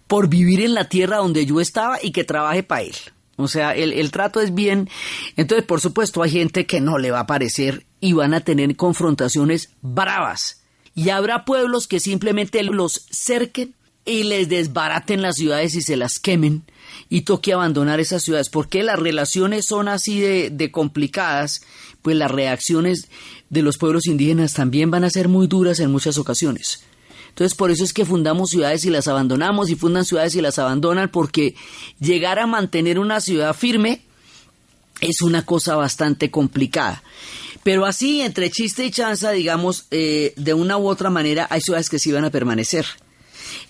por 0.07 0.27
vivir 0.27 0.59
en 0.59 0.73
la 0.73 0.89
tierra 0.89 1.19
donde 1.19 1.45
yo 1.45 1.61
estaba 1.61 1.97
y 2.03 2.11
que 2.11 2.25
trabaje 2.25 2.61
para 2.61 2.81
él? 2.81 2.95
O 3.37 3.47
sea, 3.47 3.73
el, 3.73 3.93
el 3.93 4.11
trato 4.11 4.41
es 4.41 4.53
bien. 4.53 4.89
Entonces, 5.37 5.65
por 5.65 5.79
supuesto, 5.79 6.21
hay 6.21 6.31
gente 6.31 6.65
que 6.65 6.81
no 6.81 6.97
le 6.97 7.11
va 7.11 7.21
a 7.21 7.27
parecer 7.27 7.85
y 8.01 8.11
van 8.11 8.33
a 8.33 8.41
tener 8.41 8.75
confrontaciones 8.75 9.69
bravas. 9.81 10.63
Y 10.95 11.11
habrá 11.11 11.45
pueblos 11.45 11.87
que 11.87 12.01
simplemente 12.01 12.61
los 12.63 13.05
cerquen 13.09 13.73
y 14.05 14.23
les 14.23 14.49
desbaraten 14.49 15.21
las 15.21 15.35
ciudades 15.35 15.75
y 15.75 15.81
se 15.81 15.95
las 15.95 16.19
quemen 16.19 16.63
y 17.09 17.21
toque 17.21 17.53
abandonar 17.53 17.99
esas 17.99 18.23
ciudades. 18.23 18.49
porque 18.49 18.83
las 18.83 18.99
relaciones 18.99 19.65
son 19.65 19.87
así 19.87 20.19
de, 20.19 20.71
complicadas? 20.71 21.61
Pues 22.01 22.15
las 22.15 22.31
reacciones 22.31 23.09
de 23.49 23.61
los 23.61 23.77
pueblos 23.77 24.07
indígenas 24.07 24.53
también 24.53 24.89
van 24.89 25.03
a 25.03 25.09
ser 25.09 25.27
muy 25.27 25.47
duras 25.47 25.79
en 25.79 25.91
muchas 25.91 26.17
ocasiones. 26.17 26.81
Entonces 27.29 27.55
por 27.55 27.71
eso 27.71 27.83
es 27.83 27.93
que 27.93 28.05
fundamos 28.05 28.49
ciudades 28.49 28.85
y 28.85 28.89
las 28.89 29.07
abandonamos 29.07 29.69
y 29.69 29.75
fundan 29.75 30.05
ciudades 30.05 30.35
y 30.35 30.41
las 30.41 30.59
abandonan 30.59 31.09
porque 31.09 31.55
llegar 31.99 32.39
a 32.39 32.47
mantener 32.47 32.99
una 32.99 33.21
ciudad 33.21 33.55
firme 33.55 34.01
es 35.01 35.21
una 35.21 35.45
cosa 35.45 35.75
bastante 35.75 36.31
complicada. 36.31 37.03
Pero 37.63 37.85
así, 37.85 38.21
entre 38.21 38.49
chiste 38.49 38.85
y 38.85 38.91
chanza, 38.91 39.31
digamos, 39.31 39.85
eh, 39.91 40.33
de 40.37 40.53
una 40.53 40.77
u 40.77 40.87
otra 40.87 41.09
manera, 41.09 41.47
hay 41.49 41.61
ciudades 41.61 41.89
que 41.89 41.99
sí 41.99 42.11
van 42.11 42.25
a 42.25 42.31
permanecer. 42.31 42.85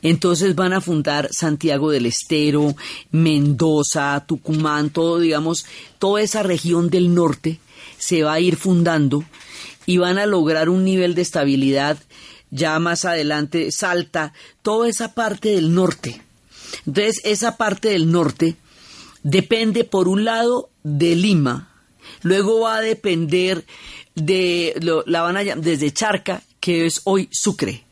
Entonces 0.01 0.55
van 0.55 0.73
a 0.73 0.81
fundar 0.81 1.29
Santiago 1.31 1.91
del 1.91 2.05
Estero, 2.05 2.75
Mendoza, 3.11 4.23
Tucumán, 4.25 4.89
todo, 4.89 5.19
digamos, 5.19 5.65
toda 5.97 6.21
esa 6.21 6.43
región 6.43 6.89
del 6.89 7.13
norte 7.13 7.59
se 7.97 8.23
va 8.23 8.33
a 8.33 8.39
ir 8.39 8.55
fundando 8.55 9.23
y 9.85 9.97
van 9.97 10.17
a 10.17 10.25
lograr 10.25 10.69
un 10.69 10.85
nivel 10.85 11.15
de 11.15 11.21
estabilidad 11.21 11.97
ya 12.51 12.79
más 12.79 13.05
adelante, 13.05 13.71
Salta, 13.71 14.33
toda 14.61 14.89
esa 14.89 15.13
parte 15.13 15.49
del 15.49 15.73
norte. 15.73 16.21
Entonces, 16.85 17.21
esa 17.23 17.57
parte 17.57 17.89
del 17.89 18.11
norte 18.11 18.55
depende, 19.23 19.83
por 19.83 20.07
un 20.07 20.25
lado, 20.25 20.69
de 20.83 21.15
Lima, 21.15 21.69
luego 22.21 22.61
va 22.61 22.77
a 22.77 22.81
depender 22.81 23.65
de, 24.15 24.73
la 25.05 25.21
van 25.21 25.37
a 25.37 25.43
desde 25.43 25.91
Charca, 25.91 26.43
que 26.59 26.85
es 26.85 27.01
hoy 27.03 27.29
Sucre. 27.31 27.83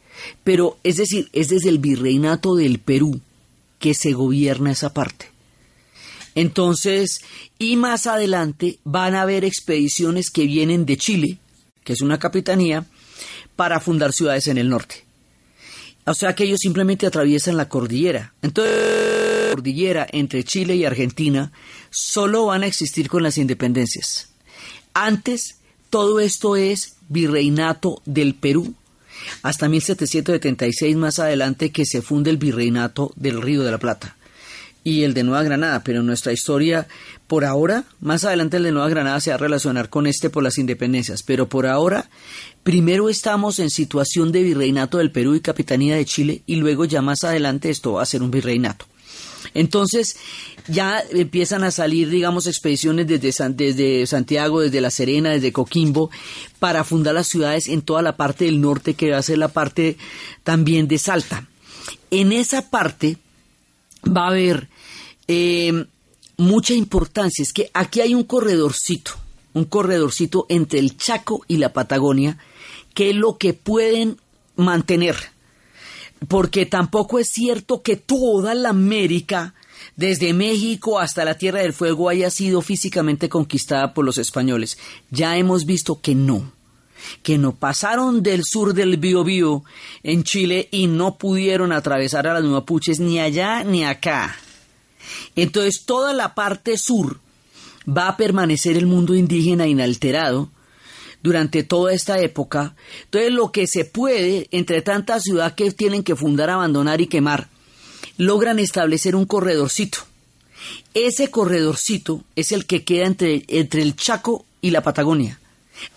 Pero 0.44 0.78
es 0.84 0.98
decir, 0.98 1.30
es 1.34 1.50
desde 1.50 1.70
el 1.70 1.80
virreinato 1.80 2.56
del 2.56 2.80
Perú 2.80 3.22
que 3.80 3.94
se 3.94 4.14
gobierna 4.14 4.72
esa 4.72 4.94
parte. 4.94 5.28
Entonces, 6.36 7.22
y 7.58 7.78
más 7.78 8.06
adelante 8.06 8.80
van 8.84 9.16
a 9.16 9.24
haber 9.24 9.44
expediciones 9.44 10.30
que 10.30 10.46
vienen 10.46 10.86
de 10.86 10.98
Chile, 10.98 11.38
que 11.84 11.94
es 11.94 12.02
una 12.02 12.20
capitanía, 12.20 12.86
para 13.56 13.80
fundar 13.80 14.14
ciudades 14.14 14.48
en 14.48 14.58
el 14.58 14.70
norte. 14.70 15.04
O 16.06 16.14
sea 16.14 16.36
que 16.36 16.46
ellos 16.46 16.60
simplemente 16.62 17.06
atraviesan 17.06 17.58
la 17.58 17.68
cordillera. 17.68 18.34
Entonces, 18.42 18.76
la 18.76 19.50
cordillera 19.50 20.08
entre 20.12 20.44
Chile 20.44 20.76
y 20.76 20.86
Argentina 20.86 21.52
solo 21.90 22.46
van 22.46 22.64
a 22.64 22.68
existir 22.68 23.10
con 23.10 23.24
las 23.24 23.38
independencias. 23.38 24.30
Antes, 24.94 25.58
todo 25.90 26.20
esto 26.20 26.56
es 26.56 26.96
virreinato 27.10 28.02
del 28.06 28.36
Perú 28.36 28.74
hasta 29.44 29.70
1776 29.70 30.96
más 30.96 31.20
adelante 31.20 31.72
que 31.72 31.86
se 31.86 32.02
funde 32.02 32.30
el 32.30 32.38
virreinato 32.38 33.12
del 33.16 33.42
Río 33.42 33.64
de 33.64 33.72
la 33.72 33.78
Plata 33.78 34.16
y 34.84 35.04
el 35.04 35.14
de 35.14 35.24
Nueva 35.24 35.44
Granada, 35.44 35.84
pero 35.84 36.02
nuestra 36.02 36.32
historia 36.32 36.88
por 37.28 37.44
ahora, 37.44 37.84
más 38.00 38.24
adelante 38.24 38.56
el 38.56 38.64
de 38.64 38.72
Nueva 38.72 38.88
Granada 38.88 39.20
se 39.20 39.32
va 39.32 39.36
a 39.36 39.40
relacionar 39.40 39.90
con 39.90 40.08
este 40.08 40.30
por 40.30 40.44
las 40.44 40.58
independencias, 40.58 41.24
pero 41.24 41.50
por 41.50 41.68
ahora 41.68 42.10
primero 42.64 43.10
estamos 43.10 43.60
en 43.60 43.70
situación 43.70 44.32
de 44.32 44.44
virreinato 44.44 45.00
del 45.00 45.12
Perú 45.12 45.36
y 45.36 45.42
capitanía 45.42 45.98
de 45.98 46.06
Chile 46.06 46.42
y 46.46 46.56
luego 46.56 46.86
ya 46.86 47.02
más 47.02 47.26
adelante 47.26 47.70
esto 47.70 47.94
va 47.94 48.04
a 48.04 48.06
ser 48.06 48.24
un 48.24 48.32
virreinato. 48.32 48.86
Entonces, 49.54 50.18
ya 50.68 51.04
empiezan 51.12 51.64
a 51.64 51.72
salir, 51.72 52.10
digamos, 52.10 52.48
expediciones 52.48 53.08
desde, 53.08 53.32
desde 53.50 54.08
Santiago, 54.08 54.62
desde 54.62 54.82
La 54.82 54.92
Serena, 54.92 55.32
desde 55.32 55.52
Coquimbo, 55.52 56.10
para 56.60 56.84
fundar 56.84 57.16
las 57.16 57.28
ciudades 57.28 57.68
en 57.68 57.82
toda 57.82 58.02
la 58.02 58.18
parte 58.18 58.46
del 58.46 58.62
norte, 58.62 58.94
que 58.94 59.12
va 59.12 59.18
a 59.18 59.24
ser 59.24 59.38
la 59.38 59.48
parte 59.48 59.98
también 60.44 60.88
de 60.88 60.98
Salta. 60.98 61.48
En 62.12 62.32
esa 62.32 62.70
parte 62.70 63.18
va 64.06 64.26
a 64.26 64.30
haber 64.30 64.70
eh, 65.28 65.86
mucha 66.38 66.74
importancia, 66.74 67.44
es 67.44 67.54
que 67.54 67.70
aquí 67.74 68.02
hay 68.02 68.14
un 68.14 68.24
corredorcito, 68.24 69.12
un 69.54 69.66
corredorcito 69.66 70.46
entre 70.50 70.80
el 70.80 70.98
Chaco 70.98 71.42
y 71.48 71.58
la 71.58 71.74
Patagonia, 71.74 72.38
que 72.94 73.10
es 73.10 73.16
lo 73.16 73.38
que 73.38 73.54
pueden 73.54 74.18
mantener 74.56 75.16
porque 76.28 76.66
tampoco 76.66 77.20
es 77.20 77.30
cierto 77.30 77.82
que 77.82 77.96
toda 77.96 78.56
la 78.56 78.70
América, 78.70 79.54
desde 79.96 80.34
México 80.34 81.00
hasta 81.00 81.26
la 81.26 81.38
Tierra 81.38 81.62
del 81.62 81.74
Fuego, 81.74 82.10
haya 82.10 82.30
sido 82.30 82.62
físicamente 82.62 83.30
conquistada 83.30 83.94
por 83.94 84.06
los 84.06 84.18
españoles. 84.18 84.78
Ya 85.12 85.38
hemos 85.38 85.66
visto 85.66 86.02
que 86.02 86.16
no, 86.16 86.52
que 87.24 87.38
no 87.38 87.56
pasaron 87.56 88.24
del 88.24 88.44
sur 88.44 88.74
del 88.74 88.98
Biobío 88.98 89.64
en 90.04 90.24
Chile 90.24 90.68
y 90.72 90.88
no 90.88 91.18
pudieron 91.18 91.72
atravesar 91.72 92.28
a 92.28 92.40
los 92.40 92.50
mapuches 92.50 93.00
ni 93.00 93.20
allá 93.20 93.64
ni 93.64 93.86
acá. 93.86 94.36
Entonces 95.36 95.84
toda 95.86 96.14
la 96.14 96.36
parte 96.36 96.78
sur 96.78 97.20
va 97.88 98.10
a 98.10 98.18
permanecer 98.18 98.76
el 98.76 98.88
mundo 98.88 99.16
indígena 99.16 99.68
inalterado 99.68 100.50
durante 101.28 101.64
toda 101.64 101.92
esta 101.94 102.20
época. 102.20 102.74
Entonces, 103.04 103.34
lo 103.34 103.52
que 103.52 103.68
se 103.68 103.84
puede, 103.84 104.48
entre 104.52 104.82
tanta 104.82 105.20
ciudad 105.20 105.56
que 105.56 105.70
tienen 105.72 106.04
que 106.04 106.16
fundar, 106.16 106.50
abandonar 106.50 107.02
y 107.02 107.08
quemar, 107.08 107.50
logran 108.18 108.60
establecer 108.60 109.14
un 109.14 109.26
corredorcito. 109.26 110.00
Ese 110.94 111.30
corredorcito 111.30 112.24
es 112.38 112.54
el 112.54 112.66
que 112.66 112.86
queda 112.86 113.08
entre, 113.08 113.44
entre 113.50 113.82
el 113.82 113.98
Chaco 113.98 114.46
y 114.62 114.72
la 114.72 114.82
Patagonia. 114.82 115.38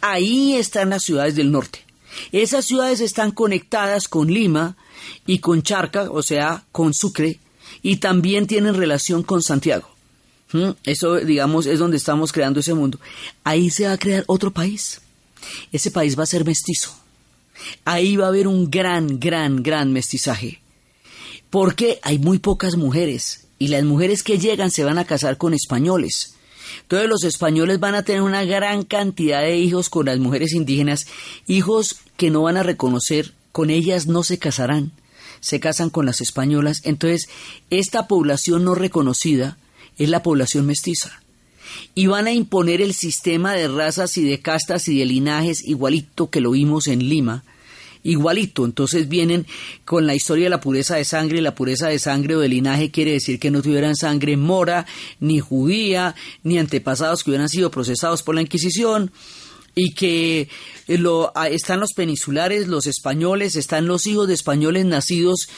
Ahí 0.01 0.57
están 0.57 0.91
las 0.91 1.05
ciudades 1.05 1.37
del 1.37 1.53
norte. 1.53 1.85
Esas 2.33 2.65
ciudades 2.65 3.01
están 3.01 3.31
conectadas 3.31 4.09
con 4.09 4.33
Lima 4.33 4.77
y 5.27 5.39
con 5.39 5.63
Charca, 5.63 6.11
o 6.11 6.23
sea, 6.23 6.65
con 6.73 6.93
Sucre, 6.93 7.39
y 7.83 7.97
también 7.97 8.49
tienen 8.49 8.75
relación 8.75 9.23
con 9.23 9.43
Santiago. 9.43 9.89
¿Mm? 10.53 10.71
Eso, 10.83 11.15
digamos, 11.15 11.67
es 11.67 11.79
donde 11.79 11.97
estamos 11.97 12.33
creando 12.33 12.59
ese 12.59 12.75
mundo. 12.75 12.99
Ahí 13.45 13.71
se 13.71 13.87
va 13.87 13.93
a 13.93 13.99
crear 13.99 14.25
otro 14.27 14.51
país 14.51 15.01
ese 15.73 15.91
país 15.91 16.19
va 16.19 16.25
a 16.25 16.27
ser 16.27 16.45
mestizo. 16.45 16.95
Ahí 17.85 18.17
va 18.17 18.27
a 18.27 18.29
haber 18.29 18.49
un 18.49 18.71
gran, 18.71 19.21
gran, 19.21 19.63
gran 19.63 19.93
mestizaje. 19.93 20.61
Porque 21.51 21.99
hay 22.03 22.19
muy 22.19 22.39
pocas 22.39 22.77
mujeres 22.77 23.47
y 23.59 23.69
las 23.69 23.85
mujeres 23.85 24.23
que 24.23 24.39
llegan 24.39 24.71
se 24.71 24.85
van 24.85 24.99
a 24.99 25.05
casar 25.05 25.37
con 25.37 25.53
españoles. 25.53 26.35
Entonces 26.83 27.09
los 27.09 27.25
españoles 27.25 27.81
van 27.81 27.95
a 27.95 28.03
tener 28.03 28.23
una 28.23 28.45
gran 28.45 28.85
cantidad 28.85 29.43
de 29.43 29.59
hijos 29.59 29.91
con 29.91 30.07
las 30.07 30.19
mujeres 30.19 30.53
indígenas, 30.53 31.07
hijos 31.47 31.97
que 32.17 32.31
no 32.31 32.43
van 32.43 32.57
a 32.57 32.63
reconocer, 32.63 33.35
con 33.53 33.71
ellas 33.71 34.07
no 34.07 34.23
se 34.23 34.39
casarán, 34.39 34.93
se 35.41 35.61
casan 35.61 35.91
con 35.91 36.07
las 36.07 36.21
españolas. 36.21 36.81
Entonces 36.85 37.29
esta 37.71 38.07
población 38.07 38.65
no 38.65 38.75
reconocida 38.75 39.59
es 39.99 40.09
la 40.09 40.23
población 40.23 40.67
mestiza. 40.67 41.21
Y 41.95 42.07
van 42.07 42.27
a 42.27 42.33
imponer 42.33 42.81
el 42.81 42.95
sistema 42.95 43.53
de 43.55 43.69
razas 43.69 44.17
y 44.19 44.25
de 44.25 44.41
castas 44.41 44.89
y 44.89 44.99
de 44.99 45.07
linajes 45.07 45.67
igualito 45.67 46.31
que 46.31 46.41
lo 46.41 46.53
vimos 46.53 46.89
en 46.89 47.09
Lima, 47.09 47.45
igualito. 48.03 48.65
Entonces 48.65 49.09
vienen 49.09 49.47
con 49.85 50.07
la 50.07 50.15
historia 50.15 50.45
de 50.45 50.51
la 50.51 50.61
pureza 50.61 50.97
de 50.97 51.05
sangre, 51.05 51.39
y 51.39 51.43
la 51.43 51.55
pureza 51.55 51.89
de 51.89 51.99
sangre 51.99 52.37
o 52.37 52.41
de 52.41 52.49
linaje 52.49 52.91
quiere 52.91 53.13
decir 53.13 53.39
que 53.39 53.51
no 53.51 53.63
tuvieran 53.63 53.97
sangre 53.97 54.37
mora, 54.37 54.87
ni 55.21 55.41
judía, 55.41 56.15
ni 56.43 56.59
antepasados 56.59 57.25
que 57.25 57.31
hubieran 57.31 57.49
sido 57.49 57.71
procesados 57.71 58.23
por 58.23 58.35
la 58.35 58.43
Inquisición, 58.43 59.11
y 59.83 59.93
que 59.93 60.49
eh, 60.89 60.99
lo, 60.99 61.33
ah, 61.35 61.49
están 61.49 61.81
los 61.81 61.93
peninsulares, 61.95 62.69
los 62.69 62.87
españoles, 62.87 63.57
están 63.57 63.87
los 63.87 64.07
hijos 64.07 64.29
de 64.29 64.35
españoles 64.35 64.85
nacidos 64.85 65.49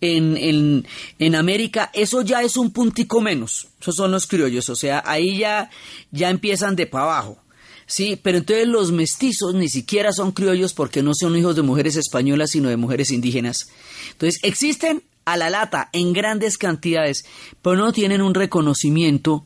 en, 0.00 0.36
en, 0.36 0.86
en 1.18 1.34
América, 1.34 1.90
eso 1.92 2.22
ya 2.22 2.42
es 2.42 2.56
un 2.56 2.70
puntico 2.70 3.20
menos, 3.20 3.66
esos 3.80 3.96
son 3.96 4.12
los 4.12 4.28
criollos, 4.28 4.68
o 4.68 4.76
sea, 4.76 5.02
ahí 5.04 5.38
ya, 5.38 5.68
ya 6.12 6.30
empiezan 6.30 6.76
de 6.76 6.86
para 6.86 7.04
abajo. 7.04 7.38
Sí, 7.86 8.18
pero 8.22 8.38
entonces 8.38 8.68
los 8.68 8.92
mestizos 8.92 9.54
ni 9.54 9.68
siquiera 9.68 10.12
son 10.12 10.30
criollos 10.30 10.72
porque 10.72 11.02
no 11.02 11.12
son 11.14 11.36
hijos 11.36 11.56
de 11.56 11.62
mujeres 11.62 11.96
españolas, 11.96 12.50
sino 12.50 12.68
de 12.68 12.76
mujeres 12.76 13.10
indígenas. 13.10 13.68
Entonces 14.12 14.40
existen 14.44 15.02
a 15.24 15.36
la 15.36 15.50
lata 15.50 15.90
en 15.92 16.12
grandes 16.12 16.56
cantidades, 16.56 17.24
pero 17.60 17.76
no 17.76 17.92
tienen 17.92 18.22
un 18.22 18.34
reconocimiento 18.34 19.44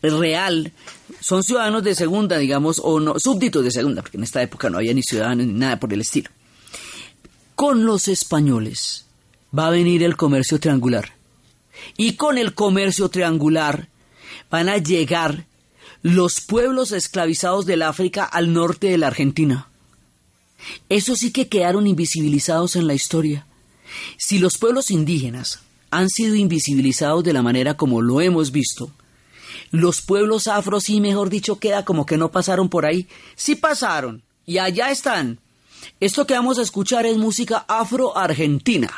real. 0.00 0.72
Son 1.24 1.42
ciudadanos 1.42 1.82
de 1.82 1.94
segunda, 1.94 2.36
digamos, 2.36 2.82
o 2.84 3.00
no, 3.00 3.18
súbditos 3.18 3.64
de 3.64 3.70
segunda, 3.70 4.02
porque 4.02 4.18
en 4.18 4.24
esta 4.24 4.42
época 4.42 4.68
no 4.68 4.76
había 4.76 4.92
ni 4.92 5.02
ciudadanos 5.02 5.46
ni 5.46 5.54
nada 5.54 5.80
por 5.80 5.90
el 5.90 6.02
estilo. 6.02 6.28
Con 7.54 7.86
los 7.86 8.08
españoles 8.08 9.06
va 9.58 9.68
a 9.68 9.70
venir 9.70 10.02
el 10.02 10.18
comercio 10.18 10.60
triangular. 10.60 11.14
Y 11.96 12.16
con 12.16 12.36
el 12.36 12.52
comercio 12.52 13.08
triangular 13.08 13.88
van 14.50 14.68
a 14.68 14.76
llegar 14.76 15.46
los 16.02 16.42
pueblos 16.42 16.92
esclavizados 16.92 17.64
del 17.64 17.80
África 17.80 18.24
al 18.24 18.52
norte 18.52 18.88
de 18.88 18.98
la 18.98 19.06
Argentina. 19.06 19.68
Esos 20.90 21.20
sí 21.20 21.32
que 21.32 21.48
quedaron 21.48 21.86
invisibilizados 21.86 22.76
en 22.76 22.86
la 22.86 22.92
historia. 22.92 23.46
Si 24.18 24.38
los 24.38 24.58
pueblos 24.58 24.90
indígenas 24.90 25.60
han 25.90 26.10
sido 26.10 26.34
invisibilizados 26.34 27.24
de 27.24 27.32
la 27.32 27.40
manera 27.40 27.78
como 27.78 28.02
lo 28.02 28.20
hemos 28.20 28.52
visto, 28.52 28.92
los 29.74 30.02
pueblos 30.02 30.46
afro 30.46 30.80
sí, 30.80 31.00
mejor 31.00 31.30
dicho, 31.30 31.58
queda 31.58 31.84
como 31.84 32.06
que 32.06 32.16
no 32.16 32.30
pasaron 32.30 32.68
por 32.68 32.86
ahí. 32.86 33.08
Sí 33.34 33.56
pasaron, 33.56 34.22
y 34.46 34.58
allá 34.58 34.90
están. 34.90 35.40
Esto 35.98 36.26
que 36.26 36.34
vamos 36.34 36.58
a 36.58 36.62
escuchar 36.62 37.06
es 37.06 37.16
música 37.16 37.64
afro-argentina. 37.66 38.90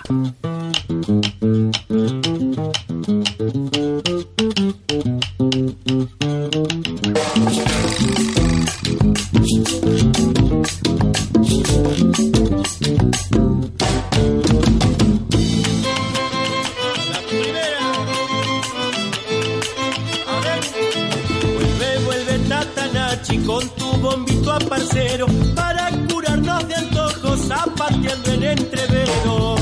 Con 23.47 23.69
tu 23.71 23.87
bombito 23.99 24.53
a 24.53 24.59
parcero 24.59 25.27
para 25.55 25.89
curarnos 26.11 26.69
de 26.69 26.75
antojos 26.75 27.41
zapateando 27.47 28.33
en 28.33 28.43
entrevero. 28.43 29.55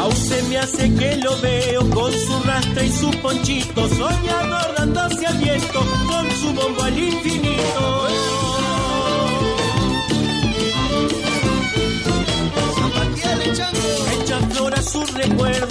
Aún 0.00 0.16
se 0.16 0.42
me 0.44 0.58
hace 0.58 0.94
que 0.94 1.16
lo 1.16 1.40
veo 1.40 1.90
con 1.90 2.12
su 2.12 2.40
rastra 2.44 2.84
y 2.84 2.92
su 2.92 3.10
ponchito, 3.22 3.88
soñador 3.88 4.74
dándose 4.76 5.26
al 5.26 5.38
viento 5.38 5.80
con 6.06 6.30
su 6.30 6.52
bombo 6.54 6.82
al 6.82 6.98
infinito. 6.98 8.06
Echa 14.22 14.38
flor 14.50 14.74
a 14.74 14.82
su 14.82 15.04
recuerdo 15.06 15.65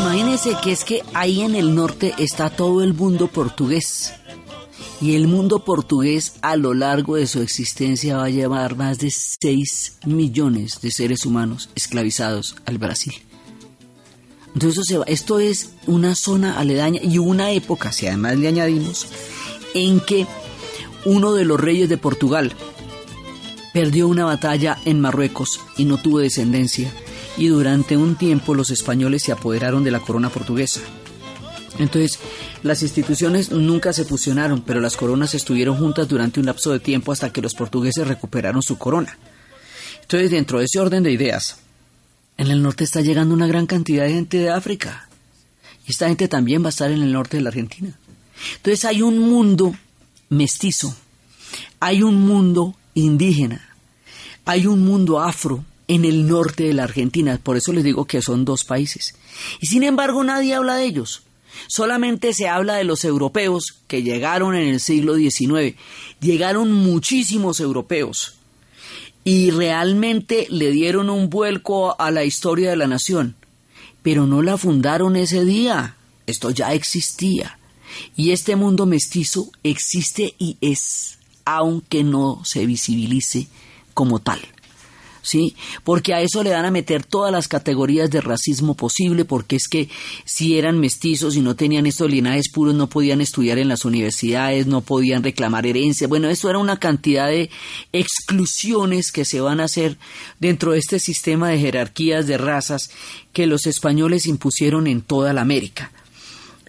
Imagínense 0.00 0.56
que 0.62 0.72
es 0.72 0.84
que 0.84 1.02
ahí 1.14 1.42
en 1.42 1.54
el 1.54 1.74
norte 1.74 2.14
está 2.18 2.50
todo 2.50 2.82
el 2.82 2.94
mundo 2.94 3.28
portugués. 3.28 4.12
Y 5.00 5.16
el 5.16 5.28
mundo 5.28 5.64
portugués 5.64 6.34
a 6.40 6.56
lo 6.56 6.72
largo 6.72 7.16
de 7.16 7.26
su 7.26 7.40
existencia 7.40 8.16
va 8.16 8.24
a 8.24 8.30
llevar 8.30 8.76
más 8.76 8.98
de 8.98 9.10
6 9.10 9.98
millones 10.06 10.80
de 10.80 10.90
seres 10.90 11.26
humanos 11.26 11.68
esclavizados 11.74 12.56
al 12.64 12.78
Brasil. 12.78 13.14
Entonces 14.54 14.96
esto 15.06 15.40
es 15.40 15.70
una 15.86 16.14
zona 16.14 16.58
aledaña 16.58 17.00
y 17.02 17.18
una 17.18 17.50
época, 17.50 17.92
si 17.92 18.06
además 18.06 18.38
le 18.38 18.48
añadimos, 18.48 19.08
en 19.74 20.00
que 20.00 20.26
uno 21.04 21.32
de 21.34 21.44
los 21.44 21.60
reyes 21.60 21.88
de 21.88 21.98
Portugal 21.98 22.54
perdió 23.72 24.08
una 24.08 24.24
batalla 24.24 24.78
en 24.84 25.00
Marruecos 25.00 25.60
y 25.76 25.84
no 25.84 25.98
tuvo 25.98 26.20
descendencia, 26.20 26.92
y 27.36 27.48
durante 27.48 27.96
un 27.96 28.14
tiempo 28.14 28.54
los 28.54 28.70
españoles 28.70 29.24
se 29.24 29.32
apoderaron 29.32 29.82
de 29.82 29.90
la 29.90 30.00
corona 30.00 30.30
portuguesa. 30.30 30.80
Entonces, 31.78 32.20
las 32.62 32.82
instituciones 32.82 33.50
nunca 33.50 33.92
se 33.92 34.04
fusionaron, 34.04 34.62
pero 34.62 34.80
las 34.80 34.96
coronas 34.96 35.34
estuvieron 35.34 35.76
juntas 35.76 36.08
durante 36.08 36.38
un 36.38 36.46
lapso 36.46 36.70
de 36.70 36.78
tiempo 36.78 37.10
hasta 37.10 37.32
que 37.32 37.42
los 37.42 37.54
portugueses 37.54 38.06
recuperaron 38.06 38.62
su 38.62 38.78
corona. 38.78 39.18
Entonces, 40.02 40.30
dentro 40.30 40.60
de 40.60 40.66
ese 40.66 40.78
orden 40.78 41.02
de 41.02 41.10
ideas, 41.10 41.58
en 42.36 42.48
el 42.48 42.62
norte 42.62 42.84
está 42.84 43.00
llegando 43.00 43.34
una 43.34 43.48
gran 43.48 43.66
cantidad 43.66 44.04
de 44.04 44.12
gente 44.12 44.38
de 44.38 44.50
África. 44.50 45.08
Y 45.86 45.90
esta 45.90 46.08
gente 46.08 46.28
también 46.28 46.62
va 46.62 46.66
a 46.66 46.70
estar 46.70 46.90
en 46.92 47.02
el 47.02 47.12
norte 47.12 47.38
de 47.38 47.42
la 47.42 47.48
Argentina. 47.48 47.98
Entonces 48.56 48.84
hay 48.84 49.02
un 49.02 49.18
mundo 49.18 49.74
mestizo, 50.28 50.94
hay 51.80 52.02
un 52.02 52.26
mundo 52.26 52.74
indígena, 52.94 53.76
hay 54.44 54.66
un 54.66 54.84
mundo 54.84 55.20
afro 55.20 55.64
en 55.88 56.04
el 56.04 56.26
norte 56.26 56.64
de 56.64 56.74
la 56.74 56.84
Argentina. 56.84 57.38
Por 57.42 57.56
eso 57.56 57.72
les 57.72 57.84
digo 57.84 58.04
que 58.06 58.22
son 58.22 58.44
dos 58.44 58.64
países. 58.64 59.14
Y 59.60 59.66
sin 59.66 59.82
embargo 59.82 60.24
nadie 60.24 60.54
habla 60.54 60.76
de 60.76 60.84
ellos. 60.84 61.22
Solamente 61.68 62.34
se 62.34 62.48
habla 62.48 62.74
de 62.74 62.84
los 62.84 63.04
europeos 63.04 63.80
que 63.86 64.02
llegaron 64.02 64.54
en 64.56 64.68
el 64.68 64.80
siglo 64.80 65.14
XIX. 65.14 65.76
Llegaron 66.20 66.72
muchísimos 66.72 67.60
europeos 67.60 68.36
y 69.24 69.50
realmente 69.50 70.46
le 70.50 70.70
dieron 70.70 71.08
un 71.08 71.30
vuelco 71.30 71.98
a 71.98 72.10
la 72.10 72.24
historia 72.24 72.70
de 72.70 72.76
la 72.76 72.86
nación, 72.86 73.36
pero 74.02 74.26
no 74.26 74.42
la 74.42 74.58
fundaron 74.58 75.16
ese 75.16 75.44
día, 75.44 75.96
esto 76.26 76.50
ya 76.50 76.74
existía. 76.74 77.58
Y 78.16 78.30
este 78.30 78.56
mundo 78.56 78.86
mestizo 78.86 79.50
existe 79.62 80.34
y 80.38 80.56
es, 80.60 81.18
aunque 81.44 82.04
no 82.04 82.40
se 82.44 82.66
visibilice 82.66 83.48
como 83.94 84.18
tal. 84.18 84.40
¿sí? 85.24 85.56
Porque 85.82 86.14
a 86.14 86.20
eso 86.20 86.42
le 86.44 86.50
van 86.50 86.66
a 86.66 86.70
meter 86.70 87.04
todas 87.04 87.32
las 87.32 87.48
categorías 87.48 88.10
de 88.10 88.20
racismo 88.20 88.74
posible, 88.74 89.24
porque 89.24 89.56
es 89.56 89.66
que 89.66 89.88
si 90.24 90.56
eran 90.58 90.78
mestizos 90.78 91.34
y 91.34 91.40
no 91.40 91.56
tenían 91.56 91.86
estos 91.86 92.10
linajes 92.10 92.50
puros, 92.52 92.74
no 92.74 92.88
podían 92.88 93.20
estudiar 93.20 93.58
en 93.58 93.68
las 93.68 93.84
universidades, 93.84 94.66
no 94.66 94.82
podían 94.82 95.24
reclamar 95.24 95.66
herencia. 95.66 96.06
Bueno, 96.06 96.28
eso 96.28 96.48
era 96.48 96.58
una 96.58 96.78
cantidad 96.78 97.28
de 97.28 97.50
exclusiones 97.92 99.10
que 99.10 99.24
se 99.24 99.40
van 99.40 99.60
a 99.60 99.64
hacer 99.64 99.96
dentro 100.38 100.72
de 100.72 100.78
este 100.78 101.00
sistema 101.00 101.48
de 101.48 101.58
jerarquías 101.58 102.26
de 102.26 102.38
razas 102.38 102.90
que 103.32 103.46
los 103.46 103.66
españoles 103.66 104.26
impusieron 104.26 104.86
en 104.86 105.00
toda 105.00 105.32
la 105.32 105.40
América 105.40 105.90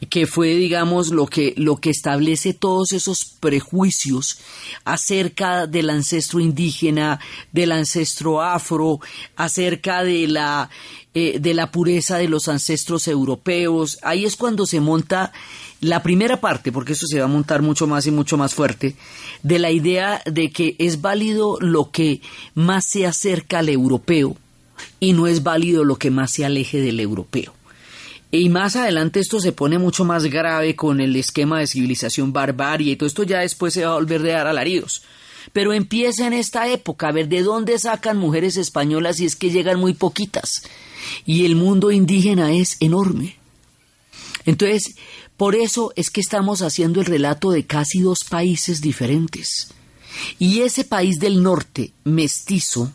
que 0.10 0.28
fue, 0.28 0.56
digamos, 0.56 1.10
lo 1.10 1.26
que, 1.26 1.54
lo 1.58 1.78
que 1.78 1.90
establece 1.90 2.54
todos 2.54 2.92
esos 2.92 3.26
prejuicios 3.26 4.40
acerca 4.84 5.68
del 5.68 5.90
ancestro 5.90 6.40
indígena, 6.40 7.20
del 7.52 7.72
ancestro 7.72 8.42
afro, 8.42 9.00
acerca 9.36 10.04
de 10.04 10.28
la, 10.28 10.70
eh, 11.14 11.40
de 11.40 11.54
la 11.54 11.72
pureza 11.72 12.18
de 12.18 12.28
los 12.28 12.48
ancestros 12.48 13.08
europeos. 13.08 13.98
Ahí 14.02 14.26
es 14.26 14.36
cuando 14.36 14.66
se 14.66 14.82
monta 14.82 15.32
la 15.82 16.04
primera 16.04 16.42
parte, 16.42 16.72
porque 16.72 16.94
eso 16.94 17.08
se 17.08 17.20
va 17.20 17.26
a 17.26 17.30
montar 17.30 17.62
mucho 17.62 17.88
más 17.88 18.06
y 18.06 18.12
mucho 18.12 18.38
más 18.38 18.54
fuerte, 18.54 18.96
de 19.44 19.60
la 19.60 19.72
idea 19.72 20.22
de 20.26 20.52
que 20.52 20.76
es 20.78 21.02
válido 21.02 21.58
lo 21.60 21.92
que 21.92 22.22
más 22.54 22.86
se 22.86 23.06
acerca 23.06 23.60
al 23.60 23.70
europeo 23.70 24.36
y 25.00 25.14
no 25.14 25.28
es 25.28 25.44
válido 25.44 25.84
lo 25.84 25.96
que 25.96 26.12
más 26.12 26.32
se 26.32 26.46
aleje 26.46 26.80
del 26.80 27.00
europeo. 27.00 27.55
Y 28.36 28.50
más 28.50 28.76
adelante 28.76 29.20
esto 29.22 29.40
se 29.40 29.54
pone 29.54 29.78
mucho 29.78 30.04
más 30.04 30.26
grave 30.26 30.76
con 30.76 31.00
el 31.00 31.16
esquema 31.16 31.60
de 31.60 31.68
civilización 31.68 32.34
barbarie 32.34 32.92
y 32.92 32.96
todo 32.96 33.08
esto 33.08 33.24
ya 33.24 33.40
después 33.40 33.74
se 33.74 33.86
va 33.86 33.92
a 33.92 33.96
volver 33.96 34.22
de 34.22 34.32
dar 34.32 34.48
alaridos. 34.48 35.04
Pero 35.54 35.74
empieza 35.74 36.28
en 36.28 36.34
esta 36.34 36.68
época 36.68 37.08
a 37.08 37.12
ver 37.12 37.30
de 37.30 37.44
dónde 37.44 37.80
sacan 37.80 38.18
mujeres 38.18 38.58
españolas 38.58 39.20
y 39.20 39.26
es 39.26 39.36
que 39.36 39.52
llegan 39.52 39.80
muy 39.80 39.94
poquitas. 39.94 40.64
Y 41.26 41.46
el 41.46 41.56
mundo 41.56 41.92
indígena 41.92 42.52
es 42.52 42.78
enorme. 42.82 43.38
Entonces, 44.46 44.96
por 45.38 45.56
eso 45.56 45.94
es 45.96 46.10
que 46.10 46.22
estamos 46.22 46.62
haciendo 46.62 47.00
el 47.00 47.06
relato 47.06 47.52
de 47.52 47.66
casi 47.66 48.00
dos 48.02 48.24
países 48.24 48.82
diferentes. 48.82 49.70
Y 50.40 50.62
ese 50.62 50.84
país 50.84 51.20
del 51.20 51.42
norte, 51.42 51.94
mestizo, 52.04 52.92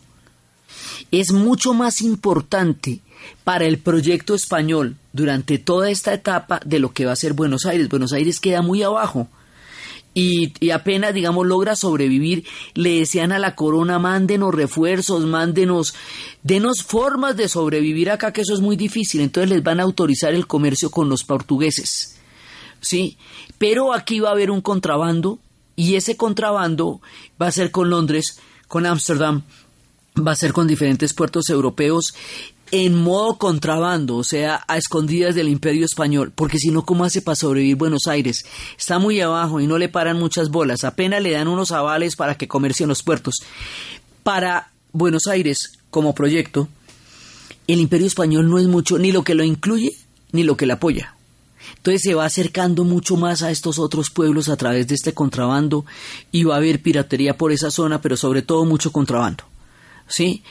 es 1.11 1.31
mucho 1.31 1.73
más 1.73 2.01
importante 2.01 3.01
para 3.43 3.65
el 3.65 3.77
proyecto 3.77 4.35
español 4.35 4.95
durante 5.13 5.57
toda 5.57 5.89
esta 5.89 6.13
etapa 6.13 6.59
de 6.65 6.79
lo 6.79 6.93
que 6.93 7.05
va 7.05 7.13
a 7.13 7.15
ser 7.17 7.33
Buenos 7.33 7.65
Aires. 7.65 7.89
Buenos 7.89 8.13
Aires 8.13 8.39
queda 8.39 8.61
muy 8.61 8.83
abajo. 8.83 9.27
Y, 10.13 10.71
apenas, 10.71 11.13
digamos, 11.13 11.47
logra 11.47 11.77
sobrevivir, 11.77 12.43
le 12.73 12.99
decían 12.99 13.31
a 13.31 13.39
la 13.39 13.55
corona, 13.55 13.97
mándenos 13.97 14.53
refuerzos, 14.53 15.25
mándenos, 15.25 15.93
denos 16.43 16.83
formas 16.83 17.37
de 17.37 17.47
sobrevivir 17.47 18.09
acá, 18.09 18.33
que 18.33 18.41
eso 18.41 18.53
es 18.53 18.59
muy 18.59 18.75
difícil. 18.75 19.21
Entonces 19.21 19.49
les 19.49 19.63
van 19.63 19.79
a 19.79 19.83
autorizar 19.83 20.33
el 20.33 20.47
comercio 20.47 20.91
con 20.91 21.07
los 21.07 21.23
portugueses. 21.23 22.17
¿Sí? 22.81 23.17
Pero 23.57 23.93
aquí 23.93 24.19
va 24.19 24.29
a 24.29 24.33
haber 24.33 24.51
un 24.51 24.59
contrabando, 24.59 25.39
y 25.77 25.95
ese 25.95 26.17
contrabando 26.17 26.99
va 27.41 27.47
a 27.47 27.51
ser 27.51 27.71
con 27.71 27.89
Londres, 27.89 28.39
con 28.67 28.85
Ámsterdam, 28.85 29.43
va 30.15 30.31
a 30.31 30.35
ser 30.35 30.51
con 30.51 30.67
diferentes 30.67 31.13
puertos 31.13 31.49
europeos 31.49 32.13
en 32.71 32.95
modo 32.95 33.37
contrabando, 33.37 34.15
o 34.15 34.23
sea, 34.23 34.63
a 34.67 34.77
escondidas 34.77 35.35
del 35.35 35.49
imperio 35.49 35.85
español, 35.85 36.31
porque 36.33 36.57
si 36.57 36.71
no, 36.71 36.85
¿cómo 36.85 37.03
hace 37.03 37.21
para 37.21 37.35
sobrevivir 37.35 37.75
Buenos 37.75 38.07
Aires? 38.07 38.45
Está 38.77 38.97
muy 38.97 39.19
abajo 39.19 39.59
y 39.59 39.67
no 39.67 39.77
le 39.77 39.89
paran 39.89 40.17
muchas 40.17 40.49
bolas, 40.49 40.83
apenas 40.83 41.21
le 41.21 41.31
dan 41.31 41.47
unos 41.47 41.71
avales 41.71 42.15
para 42.15 42.35
que 42.35 42.47
comercie 42.47 42.85
en 42.85 42.89
los 42.89 43.03
puertos. 43.03 43.35
Para 44.23 44.71
Buenos 44.93 45.27
Aires, 45.27 45.73
como 45.89 46.15
proyecto, 46.15 46.69
el 47.67 47.79
imperio 47.79 48.07
español 48.07 48.49
no 48.49 48.57
es 48.57 48.67
mucho 48.67 48.97
ni 48.97 49.11
lo 49.11 49.23
que 49.23 49.35
lo 49.35 49.43
incluye 49.43 49.91
ni 50.31 50.43
lo 50.43 50.55
que 50.55 50.65
le 50.65 50.73
apoya. 50.73 51.15
Entonces 51.77 52.01
se 52.03 52.13
va 52.13 52.25
acercando 52.25 52.83
mucho 52.83 53.17
más 53.17 53.43
a 53.43 53.51
estos 53.51 53.79
otros 53.79 54.09
pueblos 54.09 54.49
a 54.49 54.57
través 54.57 54.87
de 54.87 54.95
este 54.95 55.13
contrabando 55.13 55.85
y 56.31 56.43
va 56.43 56.55
a 56.55 56.57
haber 56.57 56.81
piratería 56.81 57.37
por 57.37 57.51
esa 57.51 57.71
zona, 57.71 58.01
pero 58.01 58.17
sobre 58.17 58.41
todo 58.41 58.65
mucho 58.65 58.91
contrabando. 58.91 59.50
¿Sí? 60.11 60.43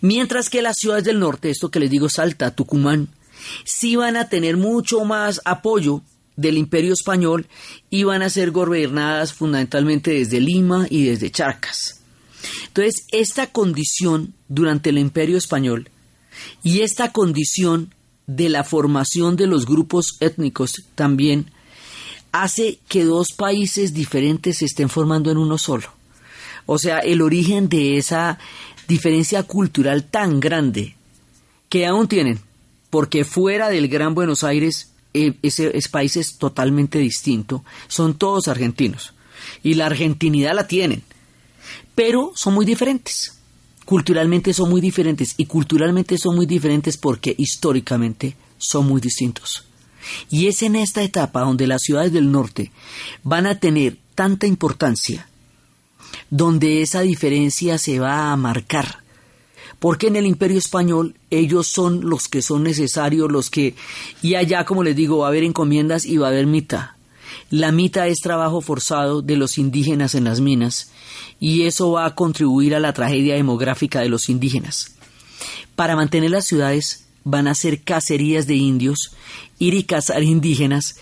Mientras 0.00 0.48
que 0.48 0.62
las 0.62 0.76
ciudades 0.78 1.04
del 1.04 1.20
norte, 1.20 1.50
esto 1.50 1.70
que 1.70 1.80
les 1.80 1.90
digo, 1.90 2.08
Salta, 2.08 2.54
Tucumán, 2.54 3.08
sí 3.64 3.96
van 3.96 4.16
a 4.16 4.28
tener 4.28 4.56
mucho 4.56 5.04
más 5.04 5.40
apoyo 5.44 6.02
del 6.36 6.56
imperio 6.56 6.92
español 6.92 7.46
y 7.90 8.04
van 8.04 8.22
a 8.22 8.30
ser 8.30 8.52
gobernadas 8.52 9.32
fundamentalmente 9.32 10.12
desde 10.12 10.40
Lima 10.40 10.86
y 10.88 11.04
desde 11.04 11.30
Charcas. 11.30 12.00
Entonces, 12.68 13.06
esta 13.10 13.48
condición 13.48 14.34
durante 14.48 14.90
el 14.90 14.98
imperio 14.98 15.36
español 15.36 15.90
y 16.62 16.82
esta 16.82 17.12
condición 17.12 17.92
de 18.28 18.48
la 18.48 18.62
formación 18.62 19.34
de 19.36 19.48
los 19.48 19.66
grupos 19.66 20.16
étnicos 20.20 20.84
también 20.94 21.50
hace 22.30 22.78
que 22.88 23.04
dos 23.04 23.32
países 23.32 23.94
diferentes 23.94 24.58
se 24.58 24.66
estén 24.66 24.88
formando 24.88 25.30
en 25.30 25.38
uno 25.38 25.58
solo. 25.58 25.88
O 26.66 26.78
sea, 26.78 26.98
el 26.98 27.22
origen 27.22 27.68
de 27.68 27.96
esa 27.96 28.38
diferencia 28.88 29.42
cultural 29.42 30.04
tan 30.04 30.40
grande 30.40 30.96
que 31.68 31.86
aún 31.86 32.08
tienen, 32.08 32.40
porque 32.90 33.24
fuera 33.24 33.68
del 33.68 33.88
Gran 33.88 34.14
Buenos 34.14 34.42
Aires 34.42 34.90
eh, 35.14 35.34
ese, 35.42 35.72
país 35.90 36.16
es 36.16 36.38
totalmente 36.38 36.98
distinto, 36.98 37.64
son 37.86 38.14
todos 38.14 38.48
argentinos 38.48 39.14
y 39.62 39.74
la 39.74 39.86
argentinidad 39.86 40.54
la 40.54 40.66
tienen, 40.66 41.02
pero 41.94 42.32
son 42.34 42.54
muy 42.54 42.64
diferentes. 42.64 43.34
Culturalmente 43.84 44.52
son 44.52 44.68
muy 44.68 44.80
diferentes 44.80 45.34
y 45.36 45.46
culturalmente 45.46 46.18
son 46.18 46.36
muy 46.36 46.44
diferentes 46.44 46.96
porque 46.98 47.34
históricamente 47.38 48.36
son 48.58 48.86
muy 48.86 49.00
distintos. 49.00 49.64
Y 50.30 50.46
es 50.46 50.62
en 50.62 50.76
esta 50.76 51.02
etapa 51.02 51.40
donde 51.40 51.66
las 51.66 51.82
ciudades 51.82 52.12
del 52.12 52.30
norte 52.30 52.70
van 53.22 53.46
a 53.46 53.58
tener 53.58 53.96
tanta 54.14 54.46
importancia 54.46 55.28
donde 56.30 56.82
esa 56.82 57.00
diferencia 57.00 57.78
se 57.78 57.98
va 57.98 58.32
a 58.32 58.36
marcar. 58.36 58.98
Porque 59.78 60.08
en 60.08 60.16
el 60.16 60.26
imperio 60.26 60.58
español 60.58 61.14
ellos 61.30 61.68
son 61.68 62.08
los 62.08 62.28
que 62.28 62.42
son 62.42 62.64
necesarios, 62.64 63.30
los 63.30 63.50
que... 63.50 63.74
Y 64.22 64.34
allá, 64.34 64.64
como 64.64 64.82
les 64.82 64.96
digo, 64.96 65.18
va 65.18 65.26
a 65.26 65.28
haber 65.28 65.44
encomiendas 65.44 66.04
y 66.04 66.16
va 66.16 66.26
a 66.26 66.30
haber 66.30 66.46
mita. 66.46 66.96
La 67.50 67.72
mita 67.72 68.06
es 68.08 68.18
trabajo 68.18 68.60
forzado 68.60 69.22
de 69.22 69.36
los 69.36 69.56
indígenas 69.56 70.14
en 70.14 70.24
las 70.24 70.40
minas 70.40 70.90
y 71.40 71.62
eso 71.62 71.92
va 71.92 72.06
a 72.06 72.14
contribuir 72.14 72.74
a 72.74 72.80
la 72.80 72.92
tragedia 72.92 73.34
demográfica 73.36 74.00
de 74.00 74.08
los 74.08 74.28
indígenas. 74.28 74.96
Para 75.74 75.96
mantener 75.96 76.30
las 76.30 76.46
ciudades 76.46 77.06
van 77.24 77.46
a 77.46 77.54
ser 77.54 77.82
cacerías 77.82 78.46
de 78.46 78.56
indios, 78.56 79.12
ir 79.58 79.74
y 79.74 79.84
cazar 79.84 80.22
indígenas 80.22 80.96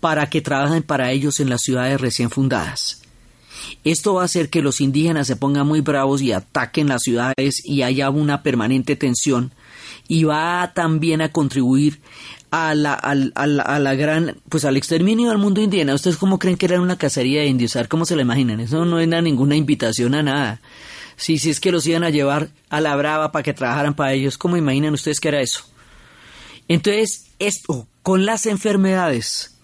para 0.00 0.28
que 0.28 0.40
trabajen 0.40 0.82
para 0.82 1.10
ellos 1.10 1.40
en 1.40 1.50
las 1.50 1.62
ciudades 1.62 2.00
recién 2.00 2.30
fundadas. 2.30 3.02
Esto 3.84 4.14
va 4.14 4.22
a 4.22 4.24
hacer 4.26 4.50
que 4.50 4.62
los 4.62 4.80
indígenas 4.80 5.26
se 5.26 5.36
pongan 5.36 5.66
muy 5.66 5.80
bravos 5.80 6.22
y 6.22 6.32
ataquen 6.32 6.88
las 6.88 7.02
ciudades 7.02 7.64
y 7.64 7.82
haya 7.82 8.10
una 8.10 8.42
permanente 8.42 8.96
tensión 8.96 9.52
y 10.08 10.24
va 10.24 10.72
también 10.74 11.20
a 11.20 11.30
contribuir 11.30 12.00
a 12.50 12.74
la, 12.74 12.94
a, 12.94 13.14
la, 13.14 13.94
gran, 13.94 14.36
pues 14.48 14.64
al 14.64 14.76
exterminio 14.76 15.28
del 15.28 15.38
mundo 15.38 15.60
indígena. 15.60 15.94
¿Ustedes 15.94 16.16
cómo 16.16 16.38
creen 16.38 16.56
que 16.56 16.66
era 16.66 16.80
una 16.80 16.96
cacería 16.96 17.42
de 17.42 17.46
indios? 17.46 17.76
Cómo 17.88 18.06
se 18.06 18.16
lo 18.16 18.22
imaginan. 18.22 18.60
Eso 18.60 18.84
no 18.84 18.98
era 18.98 19.20
ninguna 19.20 19.54
invitación 19.54 20.14
a 20.14 20.22
nada. 20.22 20.60
Si 21.16 21.34
es 21.34 21.60
que 21.60 21.72
los 21.72 21.86
iban 21.86 22.04
a 22.04 22.10
llevar 22.10 22.48
a 22.70 22.80
la 22.80 22.96
brava 22.96 23.32
para 23.32 23.42
que 23.42 23.52
trabajaran 23.52 23.94
para 23.94 24.12
ellos, 24.12 24.38
¿cómo 24.38 24.56
imaginan 24.56 24.94
ustedes 24.94 25.20
que 25.20 25.28
era 25.28 25.42
eso? 25.42 25.64
Entonces, 26.68 27.26
esto, 27.38 27.86
con 28.02 28.24
las 28.24 28.46
enfermedades, 28.46 29.57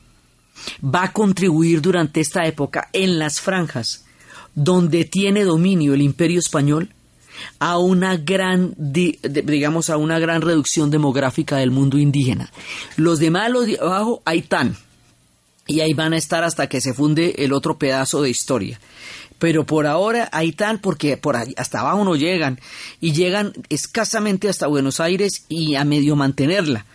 va 0.83 1.05
a 1.05 1.13
contribuir 1.13 1.81
durante 1.81 2.21
esta 2.21 2.45
época 2.47 2.89
en 2.93 3.19
las 3.19 3.41
franjas 3.41 4.05
donde 4.55 5.05
tiene 5.05 5.45
dominio 5.45 5.95
el 5.95 6.03
imperio 6.03 6.39
español 6.39 6.91
a 7.59 7.79
una 7.79 8.17
gran, 8.17 8.75
digamos, 8.77 9.91
a 9.91 9.97
una 9.97 10.19
gran 10.19 10.43
reducción 10.43 10.91
demográfica 10.91 11.57
del 11.57 11.71
mundo 11.71 11.99
indígena. 11.99 12.53
Los 12.97 13.19
demás, 13.19 13.51
los 13.51 13.67
de 13.67 13.79
abajo, 13.81 14.23
ahí 14.25 14.39
están. 14.39 14.77
Y 15.67 15.81
ahí 15.81 15.95
van 15.95 16.13
a 16.13 16.19
estar 16.19 16.45
hasta 16.45 16.69
que 16.69 16.81
se 16.81 16.95
funde 16.95 17.35
el 17.39 17.53
otro 17.53 17.79
pedazo 17.79 18.23
de 18.23 18.31
historia. 18.31 18.79
Pero 19.39 19.65
por 19.65 19.87
ahora 19.87 20.29
ahí 20.33 20.51
están 20.51 20.79
porque 20.79 21.17
por 21.17 21.37
ahí, 21.37 21.55
hasta 21.57 21.81
abajo 21.81 22.05
no 22.05 22.15
llegan. 22.17 22.61
Y 23.01 23.13
llegan 23.13 23.53
escasamente 23.69 24.49
hasta 24.49 24.67
Buenos 24.69 25.01
Aires 25.01 25.45
y 25.49 25.75
a 25.75 25.85
medio 25.85 26.17
mantenerla. 26.17 26.87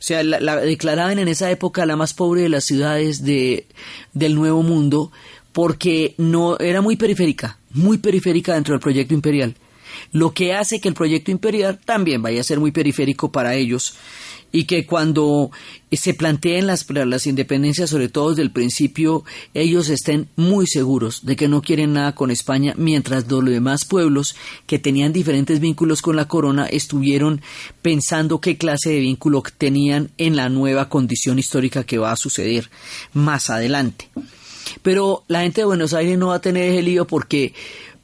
O 0.00 0.02
sea, 0.02 0.22
la, 0.22 0.56
declaraban 0.56 1.18
en 1.18 1.28
esa 1.28 1.50
época 1.50 1.84
la 1.84 1.94
más 1.94 2.14
pobre 2.14 2.40
de 2.40 2.48
las 2.48 2.64
ciudades 2.64 3.22
de, 3.22 3.66
del 4.14 4.34
Nuevo 4.34 4.62
Mundo 4.62 5.12
porque 5.52 6.14
no 6.16 6.58
era 6.58 6.80
muy 6.80 6.96
periférica, 6.96 7.58
muy 7.72 7.98
periférica 7.98 8.54
dentro 8.54 8.72
del 8.72 8.80
proyecto 8.80 9.12
imperial. 9.12 9.56
Lo 10.12 10.32
que 10.32 10.54
hace 10.54 10.80
que 10.80 10.88
el 10.88 10.94
proyecto 10.94 11.30
imperial 11.30 11.78
también 11.84 12.22
vaya 12.22 12.40
a 12.40 12.44
ser 12.44 12.60
muy 12.60 12.72
periférico 12.72 13.30
para 13.30 13.54
ellos 13.54 13.94
y 14.52 14.64
que 14.64 14.86
cuando 14.86 15.50
se 15.92 16.14
planteen 16.14 16.66
las, 16.66 16.88
las 16.90 17.26
independencias, 17.26 17.90
sobre 17.90 18.08
todo 18.08 18.30
desde 18.30 18.42
el 18.42 18.50
principio, 18.50 19.24
ellos 19.54 19.88
estén 19.88 20.28
muy 20.36 20.66
seguros 20.66 21.24
de 21.24 21.36
que 21.36 21.48
no 21.48 21.62
quieren 21.62 21.92
nada 21.92 22.14
con 22.14 22.30
España, 22.30 22.74
mientras 22.76 23.30
los 23.30 23.44
demás 23.44 23.84
pueblos 23.84 24.36
que 24.66 24.78
tenían 24.78 25.12
diferentes 25.12 25.60
vínculos 25.60 26.02
con 26.02 26.16
la 26.16 26.28
corona 26.28 26.66
estuvieron 26.66 27.40
pensando 27.82 28.40
qué 28.40 28.56
clase 28.56 28.90
de 28.90 29.00
vínculo 29.00 29.42
tenían 29.56 30.10
en 30.18 30.36
la 30.36 30.48
nueva 30.48 30.88
condición 30.88 31.38
histórica 31.38 31.84
que 31.84 31.98
va 31.98 32.12
a 32.12 32.16
suceder 32.16 32.70
más 33.12 33.50
adelante. 33.50 34.08
Pero 34.82 35.24
la 35.28 35.42
gente 35.42 35.62
de 35.62 35.66
Buenos 35.66 35.94
Aires 35.94 36.18
no 36.18 36.28
va 36.28 36.36
a 36.36 36.40
tener 36.40 36.70
ese 36.70 36.82
lío 36.82 37.06
porque, 37.06 37.54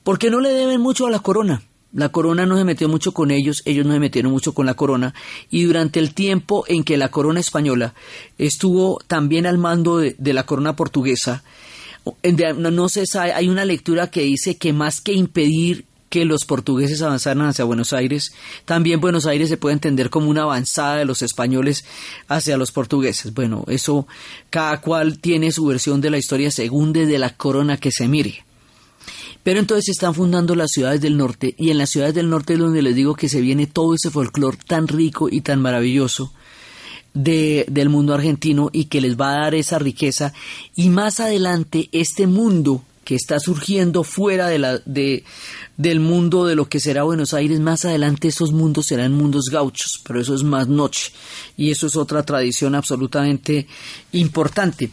porque 0.03 0.31
no 0.31 0.41
le 0.41 0.51
deben 0.51 0.81
mucho 0.81 1.07
a 1.07 1.11
la 1.11 1.21
corona. 1.21 1.63
La 1.97 2.11
corona 2.11 2.45
no 2.45 2.59
se 2.59 2.65
metió 2.65 2.91
mucho 2.91 3.13
con 3.13 3.31
ellos, 3.31 3.63
ellos 3.65 3.87
no 3.87 3.95
se 3.95 4.01
metieron 4.01 4.31
mucho 4.31 4.53
con 4.53 4.67
la 4.67 4.75
corona, 4.75 5.15
y 5.51 5.65
durante 5.65 5.99
el 5.99 6.13
tiempo 6.13 6.67
en 6.69 6.85
que 6.85 6.99
la 6.99 7.09
corona 7.09 7.41
española 7.41 7.95
estuvo 8.37 9.01
también 9.07 9.47
al 9.47 9.57
mando 9.57 9.97
de, 9.97 10.15
la 10.35 10.45
corona 10.45 10.77
portuguesa, 10.77 11.43
no, 12.57 12.71
no 12.71 12.89
se 12.91 13.07
sabe, 13.07 13.33
hay 13.33 13.49
una 13.49 13.65
lectura 13.65 14.11
que 14.11 14.21
dice 14.21 14.59
que 14.59 14.75
más 14.75 15.01
que 15.01 15.15
impedir 15.15 15.87
que 16.11 16.27
los 16.27 16.45
portugueses 16.45 17.01
avanzaran 17.01 17.47
hacia 17.47 17.65
Buenos 17.65 17.95
Aires, 17.95 18.35
también 18.67 19.01
Buenos 19.01 19.25
Aires 19.25 19.49
se 19.49 19.57
puede 19.57 19.73
entender 19.73 20.11
como 20.11 20.29
una 20.29 20.43
avanzada 20.43 20.97
de 20.97 21.07
los 21.07 21.23
españoles 21.23 21.87
hacia 22.29 22.59
los 22.59 22.73
portugueses. 22.73 23.33
Bueno, 23.33 23.65
eso 23.69 24.07
cada 24.51 24.83
cual 24.83 25.19
tiene 25.19 25.51
su 25.51 25.65
versión 25.65 26.03
de 26.03 26.11
la 26.11 26.19
historia 26.19 26.51
según 26.51 26.93
desde 26.93 27.19
la 27.19 27.31
corona 27.37 27.79
que 27.79 27.91
se 27.91 28.07
mire. 28.07 28.46
Pero 29.47 29.61
entonces 29.61 29.85
se 29.85 29.93
están 29.93 30.13
fundando 30.13 30.57
las 30.57 30.73
ciudades 30.73 31.01
del 31.01 31.17
norte 31.17 31.55
y 31.57 31.71
en 31.71 31.79
las 31.79 31.91
ciudades 31.91 32.17
del 32.17 32.29
norte 32.29 32.55
es 32.55 32.59
donde 32.59 32.83
les 32.83 32.97
digo 32.97 33.15
que 33.15 33.29
se 33.29 33.41
viene 33.41 33.69
todo 33.69 33.95
ese 33.95 34.11
folclore 34.11 34.59
tan 34.67 34.89
rico 34.89 35.29
y 35.31 35.41
tan 35.41 35.63
maravilloso 35.63 36.33
de, 37.15 37.65
del 37.69 37.89
mundo 37.89 38.13
argentino 38.13 38.71
y 38.73 38.87
que 38.87 39.01
les 39.01 39.17
va 39.17 39.31
a 39.31 39.43
dar 39.43 39.55
esa 39.55 39.79
riqueza. 39.79 40.33
Y 40.75 40.89
más 40.89 41.21
adelante, 41.21 41.89
este 41.93 42.27
mundo 42.27 42.83
que 43.05 43.15
está 43.15 43.39
surgiendo 43.39 44.03
fuera 44.03 44.49
de 44.49 44.59
la, 44.59 44.79
de, 44.79 45.23
del 45.77 46.01
mundo 46.01 46.45
de 46.45 46.57
lo 46.57 46.69
que 46.69 46.81
será 46.81 47.05
Buenos 47.05 47.33
Aires, 47.33 47.61
más 47.61 47.85
adelante 47.85 48.27
esos 48.27 48.51
mundos 48.51 48.87
serán 48.87 49.13
mundos 49.13 49.45
gauchos, 49.53 50.01
pero 50.05 50.21
eso 50.21 50.35
es 50.35 50.43
más 50.43 50.67
noche 50.67 51.13
y 51.57 51.71
eso 51.71 51.87
es 51.87 51.95
otra 51.95 52.25
tradición 52.25 52.75
absolutamente 52.75 53.69
importante. 54.11 54.91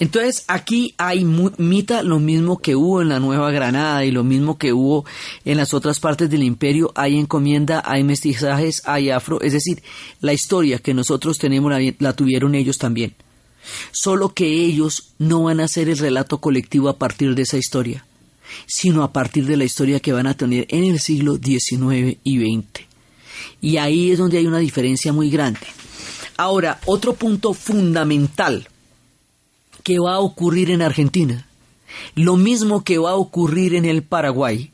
Entonces 0.00 0.44
aquí 0.46 0.94
hay 0.96 1.24
mita 1.24 2.02
lo 2.02 2.20
mismo 2.20 2.58
que 2.58 2.76
hubo 2.76 3.02
en 3.02 3.08
la 3.08 3.18
Nueva 3.18 3.50
Granada 3.50 4.04
y 4.04 4.10
lo 4.10 4.22
mismo 4.22 4.56
que 4.56 4.72
hubo 4.72 5.04
en 5.44 5.56
las 5.56 5.74
otras 5.74 5.98
partes 5.98 6.30
del 6.30 6.44
imperio, 6.44 6.92
hay 6.94 7.18
encomienda, 7.18 7.82
hay 7.84 8.04
mestizajes, 8.04 8.82
hay 8.84 9.10
afro, 9.10 9.40
es 9.40 9.54
decir, 9.54 9.82
la 10.20 10.32
historia 10.32 10.78
que 10.78 10.94
nosotros 10.94 11.38
tenemos 11.38 11.72
la 11.98 12.12
tuvieron 12.12 12.54
ellos 12.54 12.78
también 12.78 13.14
solo 13.90 14.34
que 14.34 14.46
ellos 14.46 15.10
no 15.18 15.44
van 15.44 15.60
a 15.60 15.64
hacer 15.64 15.88
el 15.88 15.98
relato 15.98 16.38
colectivo 16.38 16.88
a 16.88 16.98
partir 16.98 17.34
de 17.34 17.42
esa 17.42 17.58
historia, 17.58 18.04
sino 18.66 19.02
a 19.02 19.12
partir 19.12 19.46
de 19.46 19.56
la 19.56 19.64
historia 19.64 20.00
que 20.00 20.12
van 20.12 20.26
a 20.26 20.36
tener 20.36 20.66
en 20.70 20.84
el 20.84 21.00
siglo 21.00 21.36
XIX 21.36 22.18
y 22.22 22.38
XX. 22.38 22.86
Y 23.60 23.76
ahí 23.76 24.10
es 24.10 24.18
donde 24.18 24.38
hay 24.38 24.46
una 24.46 24.58
diferencia 24.58 25.12
muy 25.12 25.30
grande. 25.30 25.66
Ahora, 26.36 26.80
otro 26.86 27.14
punto 27.14 27.52
fundamental 27.52 28.68
que 29.82 29.98
va 29.98 30.14
a 30.14 30.20
ocurrir 30.20 30.70
en 30.70 30.82
Argentina, 30.82 31.46
lo 32.14 32.36
mismo 32.36 32.84
que 32.84 32.98
va 32.98 33.12
a 33.12 33.16
ocurrir 33.16 33.74
en 33.74 33.84
el 33.84 34.02
Paraguay, 34.02 34.70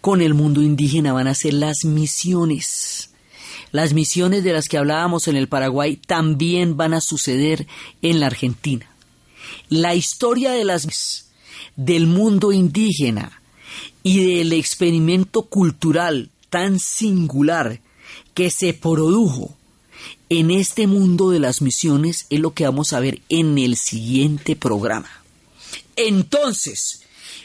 con 0.00 0.20
el 0.20 0.34
mundo 0.34 0.62
indígena 0.62 1.12
van 1.12 1.26
a 1.26 1.34
ser 1.34 1.54
las 1.54 1.84
misiones. 1.84 3.10
Las 3.72 3.92
misiones 3.92 4.44
de 4.44 4.52
las 4.52 4.68
que 4.68 4.78
hablábamos 4.78 5.28
en 5.28 5.36
el 5.36 5.48
Paraguay 5.48 5.96
también 5.96 6.76
van 6.76 6.94
a 6.94 7.00
suceder 7.00 7.66
en 8.02 8.20
la 8.20 8.26
Argentina. 8.26 8.86
La 9.68 9.94
historia 9.94 10.52
de 10.52 10.64
las 10.64 11.26
del 11.74 12.06
mundo 12.06 12.52
indígena 12.52 13.42
y 14.02 14.36
del 14.36 14.52
experimento 14.52 15.42
cultural 15.42 16.30
tan 16.48 16.78
singular 16.78 17.80
que 18.34 18.50
se 18.50 18.72
produjo 18.72 19.56
en 20.28 20.50
este 20.50 20.86
mundo 20.86 21.30
de 21.30 21.38
las 21.38 21.62
misiones 21.62 22.26
es 22.30 22.40
lo 22.40 22.52
que 22.52 22.64
vamos 22.64 22.92
a 22.92 23.00
ver 23.00 23.20
en 23.28 23.58
el 23.58 23.76
siguiente 23.76 24.56
programa. 24.56 25.10
Entonces, 25.94 27.00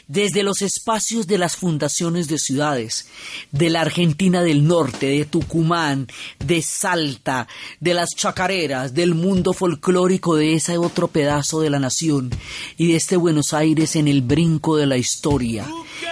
desde 0.08 0.42
los 0.42 0.60
espacios 0.62 1.26
de 1.26 1.38
las 1.38 1.56
fundaciones 1.56 2.28
de 2.28 2.38
ciudades, 2.38 3.06
de 3.50 3.70
la 3.70 3.80
Argentina 3.80 4.42
del 4.42 4.66
Norte, 4.66 5.06
de 5.06 5.24
Tucumán, 5.24 6.08
de 6.44 6.60
Salta, 6.60 7.48
de 7.80 7.94
las 7.94 8.10
chacareras, 8.10 8.94
del 8.94 9.14
mundo 9.14 9.52
folclórico 9.52 10.36
de 10.36 10.54
ese 10.54 10.76
otro 10.76 11.08
pedazo 11.08 11.60
de 11.60 11.70
la 11.70 11.78
nación 11.78 12.30
y 12.76 12.88
de 12.88 12.96
este 12.96 13.16
Buenos 13.16 13.54
Aires 13.54 13.96
en 13.96 14.08
el 14.08 14.22
brinco 14.22 14.76
de 14.76 14.86
la 14.86 14.98
historia 14.98 15.66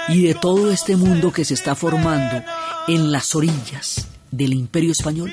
y 0.09 0.23
de 0.23 0.35
todo 0.35 0.71
este 0.71 0.97
mundo 0.97 1.33
que 1.33 1.45
se 1.45 1.55
está 1.55 1.75
formando 1.75 2.43
en 2.89 3.13
las 3.13 3.35
orillas 3.35 4.07
del 4.31 4.55
Imperio 4.55 4.93
Español, 4.93 5.33